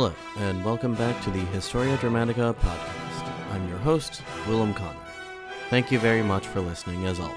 Hello, 0.00 0.14
and 0.36 0.64
welcome 0.64 0.94
back 0.94 1.20
to 1.24 1.30
the 1.32 1.40
Historia 1.46 1.96
Dramatica 1.96 2.54
podcast. 2.54 3.50
I'm 3.50 3.68
your 3.68 3.78
host, 3.78 4.22
Willem 4.46 4.72
Connor. 4.72 4.94
Thank 5.70 5.90
you 5.90 5.98
very 5.98 6.22
much 6.22 6.46
for 6.46 6.60
listening, 6.60 7.04
as 7.06 7.18
always. 7.18 7.34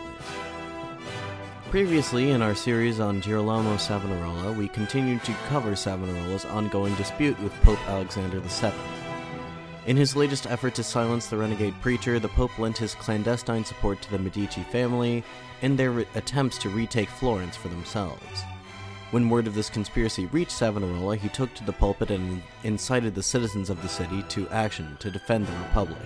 Previously, 1.71 2.29
in 2.29 2.43
our 2.43 2.53
series 2.53 2.99
on 2.99 3.19
Girolamo 3.19 3.77
Savonarola, 3.77 4.51
we 4.51 4.67
continued 4.67 5.23
to 5.23 5.33
cover 5.49 5.71
Savonarola's 5.71 6.45
ongoing 6.45 6.93
dispute 6.97 7.39
with 7.39 7.51
Pope 7.63 7.81
Alexander 7.87 8.39
VII. 8.41 8.71
In 9.87 9.97
his 9.97 10.15
latest 10.15 10.45
effort 10.45 10.75
to 10.75 10.83
silence 10.83 11.25
the 11.25 11.37
renegade 11.37 11.73
preacher, 11.81 12.19
the 12.19 12.27
Pope 12.27 12.59
lent 12.59 12.77
his 12.77 12.93
clandestine 12.93 13.65
support 13.65 14.03
to 14.03 14.11
the 14.11 14.19
Medici 14.19 14.61
family 14.61 15.23
in 15.63 15.75
their 15.75 15.89
re- 15.89 16.05
attempts 16.13 16.59
to 16.59 16.69
retake 16.69 17.09
Florence 17.09 17.57
for 17.57 17.69
themselves. 17.69 18.43
When 19.11 19.29
word 19.29 19.45
of 19.45 19.55
this 19.55 19.69
conspiracy 19.69 20.27
reached 20.27 20.53
Savonarola, 20.53 21.17
he 21.17 21.27
took 21.27 21.53
to 21.55 21.65
the 21.65 21.73
pulpit 21.73 22.11
and 22.11 22.41
incited 22.63 23.13
the 23.13 23.21
citizens 23.21 23.69
of 23.69 23.81
the 23.81 23.89
city 23.89 24.23
to 24.29 24.47
action 24.49 24.95
to 25.01 25.11
defend 25.11 25.47
the 25.47 25.57
Republic, 25.57 25.99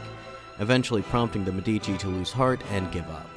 eventually 0.58 1.04
prompting 1.04 1.46
the 1.46 1.52
Medici 1.52 2.00
to 2.00 2.08
lose 2.08 2.32
heart 2.32 2.64
and 2.72 2.92
give 2.92 3.08
up. 3.12 3.30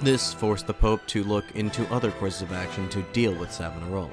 This 0.00 0.32
forced 0.32 0.68
the 0.68 0.74
Pope 0.74 1.04
to 1.08 1.24
look 1.24 1.44
into 1.56 1.92
other 1.92 2.12
courses 2.12 2.42
of 2.42 2.52
action 2.52 2.88
to 2.90 3.02
deal 3.12 3.34
with 3.34 3.50
Savonarola. 3.50 4.10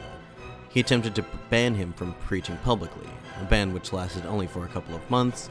He 0.70 0.80
attempted 0.80 1.14
to 1.16 1.26
ban 1.52 1.76
him 1.76 1.94
from 1.94 2.16
preaching 2.26 2.58
publicly, 2.64 3.10
a 3.40 3.46
ban 3.46 3.72
which 3.72 3.94
lasted 3.94 4.26
only 4.26 4.48
for 4.48 4.66
a 4.66 4.70
couple 4.70 4.96
of 4.96 5.10
months, 5.12 5.48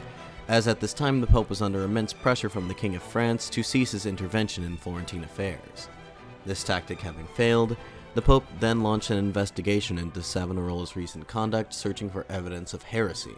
as 0.49 0.67
at 0.67 0.81
this 0.81 0.93
time 0.93 1.21
the 1.21 1.29
Pope 1.29 1.49
was 1.49 1.63
under 1.63 1.85
immense 1.85 2.13
pressure 2.13 2.49
from 2.49 2.67
the 2.67 2.75
King 2.75 2.97
of 2.97 3.03
France 3.03 3.49
to 3.51 3.63
cease 3.63 3.93
his 3.93 4.07
intervention 4.07 4.65
in 4.65 4.77
Florentine 4.77 5.23
affairs. 5.23 5.89
This 6.45 6.65
tactic 6.65 7.01
having 7.01 7.27
failed, 7.29 7.77
the 8.15 8.23
Pope 8.23 8.45
then 8.61 8.83
launched 8.83 9.11
an 9.11 9.19
investigation 9.19 9.99
into 9.99 10.21
Savonarola's 10.21 10.97
recent 10.97 11.27
conduct, 11.27 11.75
searching 11.75 12.09
for 12.09 12.25
evidence 12.29 12.73
of 12.73 12.83
heresy. 12.83 13.37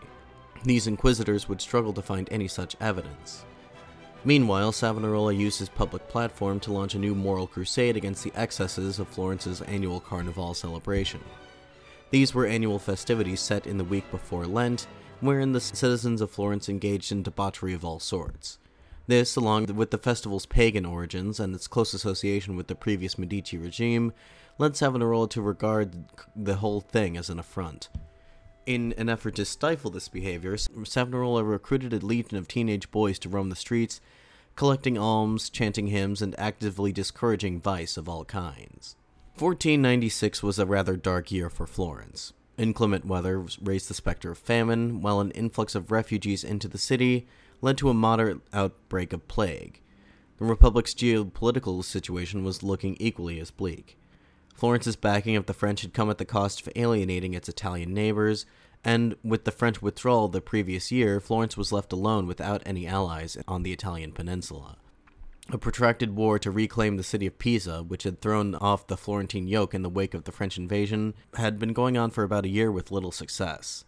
These 0.64 0.86
inquisitors 0.86 1.48
would 1.48 1.60
struggle 1.60 1.92
to 1.94 2.02
find 2.02 2.28
any 2.30 2.48
such 2.48 2.76
evidence. 2.80 3.44
Meanwhile, 4.24 4.72
Savonarola 4.72 5.32
used 5.32 5.60
his 5.60 5.68
public 5.68 6.08
platform 6.08 6.60
to 6.60 6.72
launch 6.72 6.94
a 6.94 6.98
new 6.98 7.14
moral 7.14 7.46
crusade 7.46 7.96
against 7.96 8.24
the 8.24 8.32
excesses 8.34 8.98
of 8.98 9.08
Florence's 9.08 9.62
annual 9.62 10.00
Carnival 10.00 10.52
celebration. 10.52 11.20
These 12.10 12.34
were 12.34 12.46
annual 12.46 12.78
festivities 12.78 13.40
set 13.40 13.66
in 13.66 13.78
the 13.78 13.84
week 13.84 14.10
before 14.10 14.46
Lent, 14.46 14.86
wherein 15.20 15.52
the 15.52 15.60
citizens 15.60 16.20
of 16.20 16.30
Florence 16.30 16.68
engaged 16.68 17.12
in 17.12 17.22
debauchery 17.22 17.72
of 17.72 17.84
all 17.84 18.00
sorts. 18.00 18.58
This, 19.06 19.36
along 19.36 19.66
with 19.66 19.92
the 19.92 19.98
festival's 19.98 20.46
pagan 20.46 20.84
origins 20.84 21.38
and 21.38 21.54
its 21.54 21.68
close 21.68 21.94
association 21.94 22.56
with 22.56 22.66
the 22.66 22.74
previous 22.74 23.16
Medici 23.16 23.56
regime, 23.56 24.12
led 24.58 24.76
Savonarola 24.76 25.28
to 25.30 25.42
regard 25.42 26.04
the 26.34 26.56
whole 26.56 26.80
thing 26.80 27.16
as 27.16 27.28
an 27.28 27.38
affront. 27.38 27.88
In 28.64 28.94
an 28.98 29.08
effort 29.08 29.36
to 29.36 29.44
stifle 29.44 29.90
this 29.90 30.08
behavior, 30.08 30.56
Savonarola 30.56 31.44
recruited 31.44 31.92
a 31.92 32.04
legion 32.04 32.36
of 32.36 32.48
teenage 32.48 32.90
boys 32.90 33.18
to 33.20 33.28
roam 33.28 33.48
the 33.48 33.56
streets, 33.56 34.00
collecting 34.56 34.98
alms, 34.98 35.50
chanting 35.50 35.88
hymns, 35.88 36.20
and 36.20 36.38
actively 36.38 36.90
discouraging 36.90 37.60
vice 37.60 37.96
of 37.96 38.08
all 38.08 38.24
kinds. 38.24 38.96
1496 39.38 40.42
was 40.42 40.58
a 40.58 40.66
rather 40.66 40.96
dark 40.96 41.30
year 41.30 41.50
for 41.50 41.66
Florence. 41.66 42.32
Inclement 42.56 43.04
weather 43.04 43.44
raised 43.62 43.90
the 43.90 43.94
specter 43.94 44.30
of 44.30 44.38
famine, 44.38 45.02
while 45.02 45.20
an 45.20 45.30
influx 45.32 45.74
of 45.74 45.92
refugees 45.92 46.42
into 46.42 46.66
the 46.66 46.78
city 46.78 47.28
led 47.60 47.76
to 47.78 47.90
a 47.90 47.94
moderate 47.94 48.40
outbreak 48.52 49.12
of 49.12 49.28
plague. 49.28 49.82
The 50.38 50.46
Republic's 50.46 50.94
geopolitical 50.94 51.84
situation 51.84 52.44
was 52.44 52.62
looking 52.62 52.96
equally 52.98 53.38
as 53.38 53.50
bleak. 53.50 53.98
Florence's 54.56 54.96
backing 54.96 55.36
of 55.36 55.44
the 55.44 55.52
French 55.52 55.82
had 55.82 55.92
come 55.92 56.08
at 56.08 56.16
the 56.16 56.24
cost 56.24 56.62
of 56.62 56.72
alienating 56.74 57.34
its 57.34 57.46
Italian 57.46 57.92
neighbors, 57.92 58.46
and 58.82 59.14
with 59.22 59.44
the 59.44 59.50
French 59.50 59.82
withdrawal 59.82 60.28
the 60.28 60.40
previous 60.40 60.90
year, 60.90 61.20
Florence 61.20 61.58
was 61.58 61.72
left 61.72 61.92
alone 61.92 62.26
without 62.26 62.62
any 62.64 62.86
allies 62.86 63.36
on 63.46 63.62
the 63.62 63.72
Italian 63.72 64.12
peninsula. 64.12 64.78
A 65.50 65.58
protracted 65.58 66.16
war 66.16 66.38
to 66.38 66.50
reclaim 66.50 66.96
the 66.96 67.02
city 67.02 67.26
of 67.26 67.38
Pisa, 67.38 67.82
which 67.82 68.04
had 68.04 68.22
thrown 68.22 68.54
off 68.54 68.86
the 68.86 68.96
Florentine 68.96 69.46
yoke 69.46 69.74
in 69.74 69.82
the 69.82 69.90
wake 69.90 70.14
of 70.14 70.24
the 70.24 70.32
French 70.32 70.56
invasion, 70.56 71.12
had 71.34 71.58
been 71.58 71.74
going 71.74 71.98
on 71.98 72.10
for 72.10 72.24
about 72.24 72.46
a 72.46 72.48
year 72.48 72.72
with 72.72 72.90
little 72.90 73.12
success. 73.12 73.84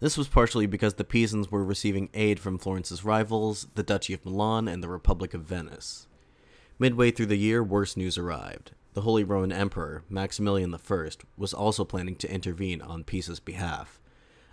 This 0.00 0.16
was 0.16 0.28
partially 0.28 0.66
because 0.66 0.94
the 0.94 1.04
Pisans 1.04 1.50
were 1.50 1.62
receiving 1.62 2.08
aid 2.14 2.40
from 2.40 2.56
Florence's 2.56 3.04
rivals, 3.04 3.66
the 3.74 3.82
Duchy 3.82 4.14
of 4.14 4.24
Milan 4.24 4.66
and 4.66 4.82
the 4.82 4.88
Republic 4.88 5.34
of 5.34 5.42
Venice. 5.42 6.06
Midway 6.78 7.10
through 7.10 7.26
the 7.26 7.36
year, 7.36 7.62
worse 7.62 7.98
news 7.98 8.16
arrived 8.16 8.72
the 8.92 9.02
Holy 9.02 9.24
Roman 9.24 9.52
Emperor, 9.52 10.02
Maximilian 10.08 10.74
I, 10.74 11.08
was 11.36 11.54
also 11.54 11.84
planning 11.84 12.16
to 12.16 12.32
intervene 12.32 12.82
on 12.82 13.04
Pisa's 13.04 13.40
behalf. 13.40 14.00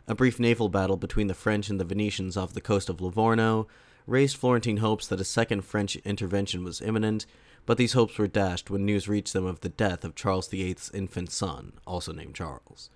A 0.07 0.15
brief 0.15 0.39
naval 0.39 0.69
battle 0.69 0.97
between 0.97 1.27
the 1.27 1.33
French 1.33 1.69
and 1.69 1.79
the 1.79 1.85
Venetians 1.85 2.37
off 2.37 2.53
the 2.53 2.61
coast 2.61 2.89
of 2.89 3.01
Livorno 3.01 3.67
raised 4.05 4.37
Florentine 4.37 4.77
hopes 4.77 5.07
that 5.07 5.19
a 5.19 5.25
second 5.25 5.61
French 5.61 5.97
intervention 5.97 6.63
was 6.63 6.81
imminent, 6.81 7.25
but 7.65 7.77
these 7.77 7.93
hopes 7.93 8.17
were 8.17 8.27
dashed 8.27 8.69
when 8.69 8.85
news 8.85 9.09
reached 9.09 9.33
them 9.33 9.45
of 9.45 9.59
the 9.59 9.69
death 9.69 10.05
of 10.05 10.15
Charles 10.15 10.47
VIII's 10.47 10.89
infant 10.93 11.31
son, 11.31 11.73
also 11.85 12.13
named 12.13 12.35
Charles. 12.35 12.89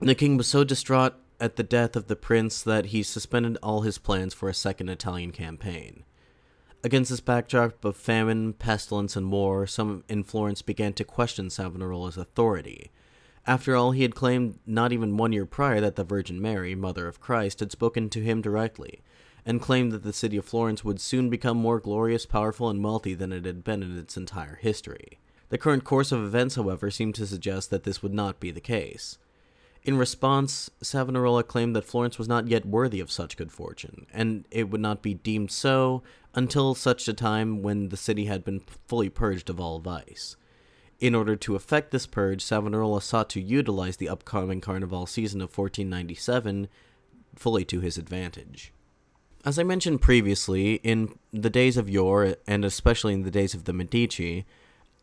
The 0.00 0.14
king 0.14 0.36
was 0.36 0.46
so 0.46 0.64
distraught 0.64 1.14
at 1.40 1.56
the 1.56 1.62
death 1.62 1.96
of 1.96 2.08
the 2.08 2.16
prince 2.16 2.62
that 2.62 2.86
he 2.86 3.02
suspended 3.02 3.56
all 3.62 3.80
his 3.80 3.98
plans 3.98 4.34
for 4.34 4.48
a 4.48 4.54
second 4.54 4.90
Italian 4.90 5.32
campaign. 5.32 6.04
Against 6.84 7.10
this 7.10 7.20
backdrop 7.20 7.84
of 7.84 7.96
famine, 7.96 8.52
pestilence, 8.52 9.16
and 9.16 9.32
war, 9.32 9.66
some 9.66 10.04
in 10.08 10.22
Florence 10.22 10.62
began 10.62 10.92
to 10.92 11.04
question 11.04 11.48
Savonarola's 11.48 12.16
authority. 12.16 12.92
After 13.46 13.74
all, 13.74 13.90
he 13.90 14.02
had 14.02 14.14
claimed 14.14 14.60
not 14.64 14.92
even 14.92 15.16
one 15.16 15.32
year 15.32 15.44
prior 15.44 15.80
that 15.80 15.96
the 15.96 16.04
Virgin 16.04 16.40
Mary, 16.40 16.76
Mother 16.76 17.08
of 17.08 17.20
Christ, 17.20 17.58
had 17.58 17.72
spoken 17.72 18.08
to 18.10 18.20
him 18.20 18.40
directly, 18.40 19.02
and 19.44 19.60
claimed 19.60 19.90
that 19.90 20.04
the 20.04 20.12
city 20.12 20.36
of 20.36 20.44
Florence 20.44 20.84
would 20.84 21.00
soon 21.00 21.28
become 21.28 21.56
more 21.56 21.80
glorious, 21.80 22.26
powerful, 22.26 22.68
and 22.68 22.84
wealthy 22.84 23.14
than 23.14 23.32
it 23.32 23.44
had 23.44 23.64
been 23.64 23.82
in 23.82 23.98
its 23.98 24.16
entire 24.16 24.56
history. 24.56 25.18
The 25.48 25.58
current 25.58 25.82
course 25.82 26.12
of 26.12 26.22
events, 26.22 26.54
however, 26.54 26.92
seemed 26.92 27.16
to 27.16 27.26
suggest 27.26 27.70
that 27.70 27.82
this 27.82 28.02
would 28.02 28.14
not 28.14 28.38
be 28.38 28.52
the 28.52 28.60
case. 28.60 29.18
In 29.82 29.96
response, 29.96 30.70
Savonarola 30.82 31.42
claimed 31.44 31.74
that 31.74 31.84
Florence 31.84 32.18
was 32.18 32.28
not 32.28 32.48
yet 32.48 32.66
worthy 32.66 33.00
of 33.00 33.10
such 33.10 33.36
good 33.36 33.50
fortune, 33.50 34.06
and 34.12 34.44
it 34.50 34.68
would 34.70 34.80
not 34.80 35.02
be 35.02 35.14
deemed 35.14 35.50
so 35.50 36.02
until 36.34 36.74
such 36.74 37.08
a 37.08 37.12
time 37.12 37.62
when 37.62 37.88
the 37.88 37.96
city 37.96 38.26
had 38.26 38.44
been 38.44 38.60
fully 38.86 39.08
purged 39.08 39.48
of 39.50 39.60
all 39.60 39.78
vice. 39.78 40.36
In 41.00 41.14
order 41.14 41.36
to 41.36 41.54
effect 41.54 41.90
this 41.90 42.06
purge, 42.06 42.42
Savonarola 42.42 43.00
sought 43.00 43.30
to 43.30 43.40
utilize 43.40 43.96
the 43.98 44.08
upcoming 44.08 44.60
carnival 44.60 45.06
season 45.06 45.40
of 45.40 45.56
1497 45.56 46.68
fully 47.36 47.64
to 47.64 47.80
his 47.80 47.96
advantage. 47.96 48.72
As 49.44 49.58
I 49.58 49.62
mentioned 49.62 50.02
previously, 50.02 50.74
in 50.82 51.16
the 51.32 51.50
days 51.50 51.76
of 51.76 51.88
yore, 51.88 52.36
and 52.46 52.64
especially 52.64 53.14
in 53.14 53.22
the 53.22 53.30
days 53.30 53.54
of 53.54 53.64
the 53.64 53.72
Medici, 53.72 54.44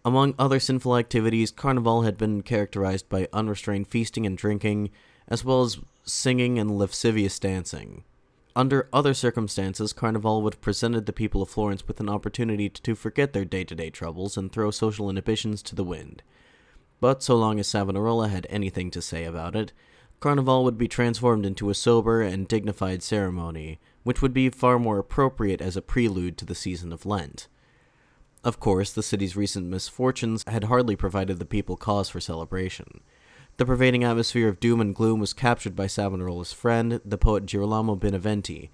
among 0.04 0.36
other 0.38 0.60
sinful 0.60 0.98
activities, 0.98 1.50
Carnival 1.50 2.02
had 2.02 2.18
been 2.18 2.44
characterized 2.44 3.10
by 3.10 3.28
unrestrained 3.32 3.88
feasting 3.88 4.26
and 4.26 4.38
drinking, 4.38 4.92
as 5.28 5.44
well 5.46 5.64
as 5.64 5.80
singing 6.04 6.60
and 6.60 6.78
lascivious 6.78 7.40
dancing. 7.40 8.04
Under 8.58 8.88
other 8.94 9.14
circumstances, 9.14 9.92
Carnival 9.92 10.42
would 10.42 10.54
have 10.54 10.62
presented 10.62 11.06
the 11.06 11.14
people 11.14 11.42
of 11.42 11.50
Florence 11.50 11.86
with 11.88 12.00
an 12.00 12.08
opportunity 12.08 12.70
to 12.70 12.96
forget 12.96 13.34
their 13.34 13.44
day 13.44 13.66
to 13.66 13.76
day 13.76 13.90
troubles 13.90 14.38
and 14.38 14.50
throw 14.50 14.72
social 14.72 15.10
inhibitions 15.10 15.62
to 15.64 15.76
the 15.76 15.84
wind. 15.84 16.24
But 17.02 17.22
so 17.22 17.36
long 17.36 17.60
as 17.60 17.68
Savonarola 17.68 18.30
had 18.30 18.48
anything 18.50 18.92
to 18.92 19.02
say 19.02 19.26
about 19.26 19.58
it, 19.58 19.74
Carnival 20.22 20.64
would 20.64 20.78
be 20.78 20.88
transformed 20.88 21.46
into 21.46 21.70
a 21.70 21.76
sober 21.76 22.22
and 22.22 22.48
dignified 22.48 23.04
ceremony, 23.04 23.80
which 24.04 24.22
would 24.22 24.34
be 24.34 24.50
far 24.50 24.80
more 24.80 25.00
appropriate 25.00 25.62
as 25.62 25.76
a 25.76 25.82
prelude 25.82 26.38
to 26.38 26.46
the 26.46 26.56
season 26.56 26.94
of 26.94 27.06
Lent. 27.06 27.50
Of 28.46 28.62
course, 28.62 28.94
the 28.94 29.04
city's 29.04 29.36
recent 29.36 29.68
misfortunes 29.68 30.44
had 30.48 30.66
hardly 30.66 30.96
provided 30.96 31.40
the 31.40 31.46
people 31.46 31.76
cause 31.76 32.08
for 32.08 32.22
celebration. 32.22 33.02
The 33.58 33.66
pervading 33.66 34.04
atmosphere 34.04 34.50
of 34.50 34.60
doom 34.60 34.82
and 34.82 34.94
gloom 34.94 35.22
was 35.22 35.32
captured 35.32 35.78
by 35.78 35.86
Savonarola's 35.86 36.52
friend, 36.52 37.00
the 37.06 37.18
poet 37.18 37.46
Girolamo 37.46 37.96
Benivieni. 37.96 38.70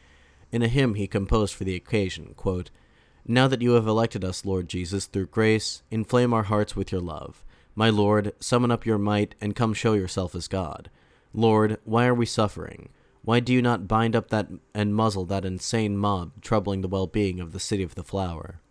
In 0.51 0.63
a 0.63 0.67
hymn 0.67 0.95
he 0.95 1.05
composed 1.05 1.53
for 1.53 1.65
the 1.65 1.75
occasion, 1.75 2.33
quote, 2.35 2.71
Now 3.23 3.47
that 3.47 3.61
you 3.61 3.73
have 3.73 3.85
elected 3.85 4.25
us, 4.25 4.43
Lord 4.43 4.67
Jesus, 4.67 5.05
through 5.05 5.27
grace, 5.27 5.83
inflame 5.91 6.33
our 6.33 6.43
hearts 6.43 6.75
with 6.75 6.91
your 6.91 6.99
love. 6.99 7.43
My 7.75 7.91
Lord, 7.91 8.33
summon 8.39 8.71
up 8.71 8.83
your 8.83 8.97
might, 8.97 9.35
and 9.39 9.55
come 9.55 9.75
show 9.75 9.93
yourself 9.93 10.33
as 10.33 10.47
God. 10.47 10.89
Lord, 11.31 11.77
why 11.83 12.07
are 12.07 12.15
we 12.15 12.25
suffering? 12.25 12.89
Why 13.21 13.39
do 13.39 13.53
you 13.53 13.61
not 13.61 13.87
bind 13.87 14.15
up 14.15 14.29
that 14.31 14.47
and 14.73 14.95
muzzle 14.95 15.25
that 15.25 15.45
insane 15.45 15.95
mob 15.95 16.31
troubling 16.41 16.81
the 16.81 16.87
well-being 16.87 17.39
of 17.39 17.53
the 17.53 17.59
city 17.59 17.83
of 17.83 17.93
the 17.93 18.03
flower? 18.03 18.61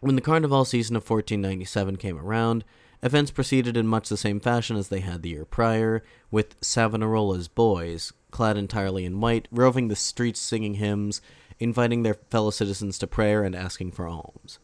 When 0.00 0.14
the 0.14 0.20
carnival 0.20 0.66
season 0.66 0.94
of 0.94 1.08
1497 1.08 1.96
came 1.96 2.18
around, 2.18 2.64
Events 3.02 3.30
proceeded 3.30 3.76
in 3.78 3.86
much 3.86 4.08
the 4.08 4.16
same 4.16 4.40
fashion 4.40 4.76
as 4.76 4.88
they 4.88 5.00
had 5.00 5.22
the 5.22 5.30
year 5.30 5.46
prior, 5.46 6.02
with 6.30 6.60
Savonarola's 6.60 7.48
boys, 7.48 8.12
clad 8.30 8.58
entirely 8.58 9.06
in 9.06 9.20
white, 9.20 9.48
roving 9.50 9.88
the 9.88 9.96
streets 9.96 10.38
singing 10.38 10.74
hymns, 10.74 11.22
inviting 11.58 12.02
their 12.02 12.18
fellow 12.28 12.50
citizens 12.50 12.98
to 12.98 13.06
prayer, 13.06 13.42
and 13.42 13.56
asking 13.56 13.92
for 13.92 14.06
alms. 14.06 14.58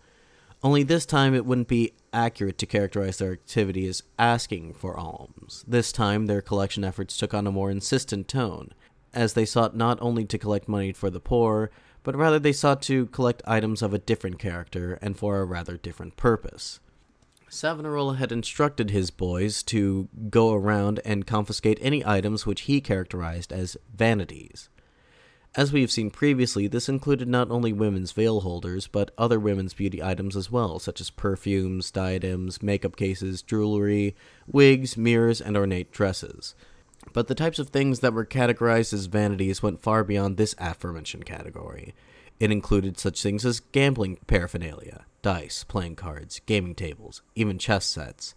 Only 0.62 0.82
this 0.82 1.06
time 1.06 1.34
it 1.34 1.46
wouldn't 1.46 1.68
be 1.68 1.94
accurate 2.12 2.58
to 2.58 2.66
characterize 2.66 3.18
their 3.18 3.32
activity 3.32 3.86
as 3.86 4.02
asking 4.18 4.74
for 4.74 4.98
alms. 4.98 5.64
This 5.66 5.90
time 5.90 6.26
their 6.26 6.42
collection 6.42 6.84
efforts 6.84 7.16
took 7.16 7.32
on 7.32 7.46
a 7.46 7.52
more 7.52 7.70
insistent 7.70 8.28
tone, 8.28 8.72
as 9.14 9.32
they 9.32 9.46
sought 9.46 9.74
not 9.74 9.98
only 10.02 10.26
to 10.26 10.38
collect 10.38 10.68
money 10.68 10.92
for 10.92 11.08
the 11.08 11.20
poor, 11.20 11.70
but 12.02 12.16
rather 12.16 12.38
they 12.38 12.52
sought 12.52 12.82
to 12.82 13.06
collect 13.06 13.42
items 13.46 13.80
of 13.80 13.94
a 13.94 13.98
different 13.98 14.38
character 14.38 14.98
and 15.00 15.18
for 15.18 15.40
a 15.40 15.44
rather 15.44 15.76
different 15.78 16.16
purpose. 16.16 16.80
Savonarola 17.48 18.16
had 18.16 18.32
instructed 18.32 18.90
his 18.90 19.10
boys 19.10 19.62
to 19.64 20.08
go 20.30 20.52
around 20.52 21.00
and 21.04 21.26
confiscate 21.26 21.78
any 21.80 22.04
items 22.04 22.44
which 22.44 22.62
he 22.62 22.80
characterized 22.80 23.52
as 23.52 23.76
vanities. 23.94 24.68
As 25.54 25.72
we 25.72 25.80
have 25.80 25.90
seen 25.90 26.10
previously, 26.10 26.66
this 26.66 26.88
included 26.88 27.28
not 27.28 27.50
only 27.50 27.72
women's 27.72 28.12
veil 28.12 28.40
holders, 28.40 28.88
but 28.88 29.10
other 29.16 29.40
women's 29.40 29.72
beauty 29.72 30.02
items 30.02 30.36
as 30.36 30.50
well, 30.50 30.78
such 30.78 31.00
as 31.00 31.08
perfumes, 31.08 31.90
diadems, 31.90 32.62
makeup 32.62 32.94
cases, 32.94 33.40
jewelry, 33.40 34.14
wigs, 34.46 34.98
mirrors, 34.98 35.40
and 35.40 35.56
ornate 35.56 35.92
dresses. 35.92 36.54
But 37.14 37.28
the 37.28 37.34
types 37.34 37.58
of 37.58 37.70
things 37.70 38.00
that 38.00 38.12
were 38.12 38.26
categorized 38.26 38.92
as 38.92 39.06
vanities 39.06 39.62
went 39.62 39.80
far 39.80 40.04
beyond 40.04 40.36
this 40.36 40.54
aforementioned 40.58 41.24
category. 41.24 41.94
It 42.38 42.50
included 42.50 42.98
such 42.98 43.22
things 43.22 43.46
as 43.46 43.60
gambling 43.60 44.18
paraphernalia, 44.26 45.06
dice, 45.22 45.64
playing 45.64 45.96
cards, 45.96 46.40
gaming 46.46 46.74
tables, 46.74 47.22
even 47.34 47.58
chess 47.58 47.86
sets. 47.86 48.34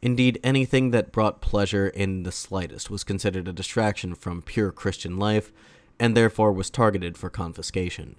Indeed, 0.00 0.40
anything 0.42 0.90
that 0.90 1.12
brought 1.12 1.40
pleasure 1.40 1.88
in 1.88 2.24
the 2.24 2.32
slightest 2.32 2.90
was 2.90 3.04
considered 3.04 3.48
a 3.48 3.52
distraction 3.52 4.14
from 4.14 4.42
pure 4.42 4.70
Christian 4.70 5.18
life 5.18 5.52
and 5.98 6.16
therefore 6.16 6.52
was 6.52 6.70
targeted 6.70 7.16
for 7.16 7.30
confiscation. 7.30 8.16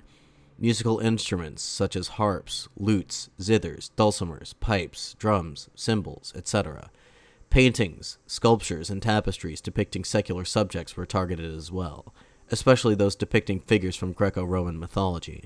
Musical 0.58 1.00
instruments 1.00 1.62
such 1.62 1.96
as 1.96 2.08
harps, 2.20 2.70
lutes, 2.78 3.30
zithers, 3.40 3.92
dulcimers, 3.98 4.54
pipes, 4.60 5.16
drums, 5.20 5.70
cymbals, 5.76 6.32
etc. 6.36 6.90
Paintings, 7.50 8.18
sculptures, 8.26 8.90
and 8.90 9.02
tapestries 9.02 9.62
depicting 9.62 10.04
secular 10.04 10.46
subjects 10.46 10.96
were 10.96 11.06
targeted 11.06 11.54
as 11.54 11.72
well, 11.72 12.14
especially 12.52 12.96
those 12.96 13.16
depicting 13.16 13.60
figures 13.60 13.96
from 13.96 14.14
Greco 14.14 14.44
Roman 14.44 14.80
mythology. 14.80 15.46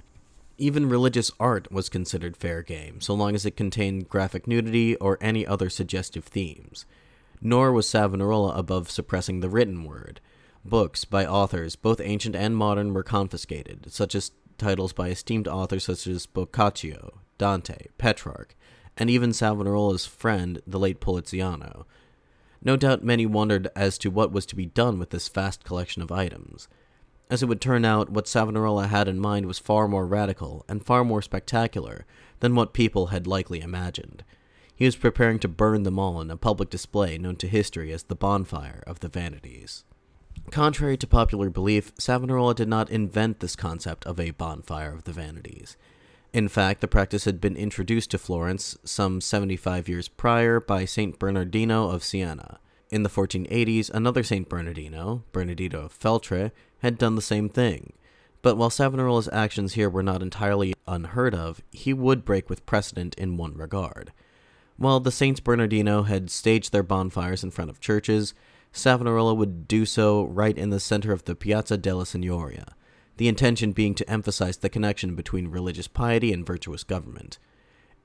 Even 0.58 0.90
religious 0.90 1.32
art 1.40 1.72
was 1.72 1.88
considered 1.88 2.36
fair 2.36 2.62
game, 2.62 3.00
so 3.00 3.14
long 3.14 3.36
as 3.36 3.46
it 3.46 3.56
contained 3.56 4.10
graphic 4.10 4.48
nudity 4.48 4.96
or 4.98 5.18
any 5.22 5.48
other 5.48 5.70
suggestive 5.70 6.26
themes. 6.26 6.86
Nor 7.42 7.72
was 7.72 7.88
Savonarola 7.88 8.54
above 8.56 8.92
suppressing 8.92 9.40
the 9.40 9.50
written 9.50 9.86
word, 9.86 10.20
Books 10.66 11.06
by 11.06 11.26
authors, 11.26 11.76
both 11.76 12.02
ancient 12.02 12.36
and 12.36 12.56
modern, 12.56 12.94
were 12.94 13.04
confiscated, 13.04 13.92
such 13.92 14.14
as 14.14 14.32
titles 14.58 14.92
by 14.92 15.10
esteemed 15.10 15.48
authors 15.48 15.86
such 15.86 16.06
as 16.06 16.26
Boccaccio, 16.26 17.20
Dante, 17.38 17.88
Petrarch, 17.98 18.56
and 18.98 19.10
even 19.10 19.32
Savonarola's 19.32 20.06
friend, 20.06 20.62
the 20.68 20.80
late 20.80 21.00
Poliziano. 21.00 21.86
No 22.62 22.76
doubt 22.76 23.04
many 23.04 23.26
wondered 23.26 23.70
as 23.76 23.98
to 24.00 24.12
what 24.12 24.34
was 24.34 24.46
to 24.48 24.56
be 24.56 24.66
done 24.66 25.00
with 25.00 25.12
this 25.12 25.30
vast 25.30 25.64
collection 25.64 26.02
of 26.02 26.12
items. 26.12 26.68
As 27.30 27.44
it 27.44 27.46
would 27.46 27.62
turn 27.62 27.86
out, 27.86 28.10
what 28.10 28.28
Savonarola 28.28 28.88
had 28.88 29.08
in 29.08 29.20
mind 29.20 29.46
was 29.46 29.60
far 29.60 29.88
more 29.88 30.08
radical 30.08 30.66
and 30.68 30.84
far 30.84 31.04
more 31.04 31.22
spectacular 31.22 32.06
than 32.40 32.56
what 32.56 32.74
people 32.74 33.08
had 33.08 33.28
likely 33.28 33.62
imagined. 33.62 34.24
He 34.76 34.86
was 34.86 34.96
preparing 34.96 35.40
to 35.40 35.48
burn 35.48 35.84
them 35.84 36.00
all 36.00 36.22
in 36.22 36.32
a 36.32 36.38
public 36.38 36.70
display 36.70 37.18
known 37.18 37.36
to 37.38 37.48
history 37.48 37.92
as 37.92 38.04
the 38.04 38.16
Bonfire 38.16 38.84
of 38.88 39.02
the 39.02 39.10
Vanities. 39.10 39.84
Contrary 40.52 40.98
to 40.98 41.06
popular 41.06 41.50
belief, 41.50 41.92
Savonarola 42.00 42.56
did 42.56 42.68
not 42.68 42.90
invent 42.90 43.40
this 43.40 43.56
concept 43.56 44.06
of 44.06 44.20
a 44.20 44.32
bonfire 44.32 44.92
of 44.92 45.04
the 45.04 45.12
vanities. 45.12 45.78
In 46.34 46.48
fact, 46.48 46.82
the 46.82 46.88
practice 46.88 47.26
had 47.26 47.40
been 47.40 47.56
introduced 47.56 48.10
to 48.12 48.18
Florence 48.18 48.78
some 48.84 49.22
75 49.22 49.88
years 49.88 50.08
prior 50.08 50.60
by 50.60 50.86
Saint 50.86 51.20
Bernardino 51.20 51.90
of 51.90 52.04
Siena. 52.04 52.60
In 52.90 53.04
the 53.04 53.10
1480s, 53.10 53.92
another 53.92 54.24
Saint 54.24 54.50
Bernardino, 54.50 55.24
Bernardino 55.32 55.82
of 55.82 56.00
Feltre, 56.00 56.52
had 56.80 56.98
done 56.98 57.16
the 57.16 57.22
same 57.22 57.50
thing. 57.50 57.94
But 58.42 58.56
while 58.56 58.70
Savonarola's 58.70 59.30
actions 59.34 59.74
here 59.74 59.90
were 59.90 60.04
not 60.04 60.22
entirely 60.22 60.74
unheard 60.88 61.36
of, 61.36 61.62
he 61.72 61.94
would 61.94 62.26
break 62.26 62.50
with 62.50 62.66
precedent 62.66 63.16
in 63.16 63.38
one 63.38 63.56
regard. 63.56 64.12
While 64.78 65.02
the 65.02 65.12
Saints 65.12 65.42
Bernardino 65.42 66.04
had 66.04 66.30
staged 66.30 66.72
their 66.72 66.84
bonfires 66.84 67.44
in 67.44 67.52
front 67.52 67.70
of 67.70 67.82
churches, 67.82 68.34
Savonarola 68.72 69.34
would 69.34 69.68
do 69.68 69.86
so 69.86 70.24
right 70.24 70.58
in 70.58 70.70
the 70.70 70.80
center 70.80 71.12
of 71.12 71.26
the 71.26 71.36
Piazza 71.36 71.78
della 71.78 72.06
Signoria, 72.06 72.74
the 73.18 73.28
intention 73.28 73.74
being 73.74 73.94
to 73.96 74.10
emphasize 74.10 74.58
the 74.58 74.70
connection 74.70 75.16
between 75.16 75.50
religious 75.50 75.90
piety 75.90 76.32
and 76.32 76.46
virtuous 76.46 76.86
government. 76.86 77.40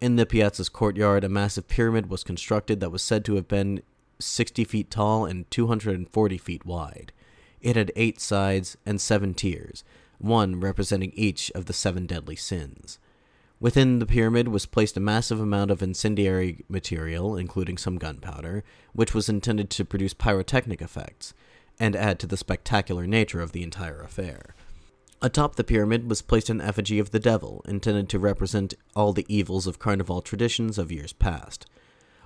In 0.00 0.16
the 0.16 0.26
piazza's 0.26 0.68
courtyard, 0.68 1.22
a 1.22 1.28
massive 1.28 1.68
pyramid 1.68 2.10
was 2.10 2.24
constructed 2.24 2.80
that 2.80 2.90
was 2.90 3.02
said 3.02 3.24
to 3.26 3.36
have 3.36 3.46
been 3.46 3.82
60 4.18 4.64
feet 4.64 4.90
tall 4.90 5.24
and 5.24 5.48
240 5.50 6.38
feet 6.38 6.66
wide. 6.66 7.12
It 7.64 7.76
had 7.76 7.90
eight 7.96 8.20
sides 8.20 8.76
and 8.84 9.00
seven 9.00 9.32
tiers, 9.32 9.84
one 10.18 10.60
representing 10.60 11.12
each 11.14 11.50
of 11.52 11.64
the 11.64 11.72
seven 11.72 12.04
deadly 12.04 12.36
sins. 12.36 12.98
Within 13.58 14.00
the 14.00 14.06
pyramid 14.06 14.48
was 14.48 14.66
placed 14.66 14.98
a 14.98 15.00
massive 15.00 15.40
amount 15.40 15.70
of 15.70 15.82
incendiary 15.82 16.66
material, 16.68 17.38
including 17.38 17.78
some 17.78 17.96
gunpowder, 17.96 18.64
which 18.92 19.14
was 19.14 19.30
intended 19.30 19.70
to 19.70 19.84
produce 19.86 20.12
pyrotechnic 20.12 20.82
effects 20.82 21.32
and 21.80 21.96
add 21.96 22.18
to 22.18 22.26
the 22.26 22.36
spectacular 22.36 23.06
nature 23.06 23.40
of 23.40 23.52
the 23.52 23.62
entire 23.62 24.02
affair. 24.02 24.54
Atop 25.22 25.56
the 25.56 25.64
pyramid 25.64 26.06
was 26.06 26.20
placed 26.20 26.50
an 26.50 26.60
effigy 26.60 26.98
of 26.98 27.12
the 27.12 27.18
devil, 27.18 27.64
intended 27.66 28.10
to 28.10 28.18
represent 28.18 28.74
all 28.94 29.14
the 29.14 29.24
evils 29.26 29.66
of 29.66 29.78
carnival 29.78 30.20
traditions 30.20 30.76
of 30.76 30.92
years 30.92 31.14
past. 31.14 31.64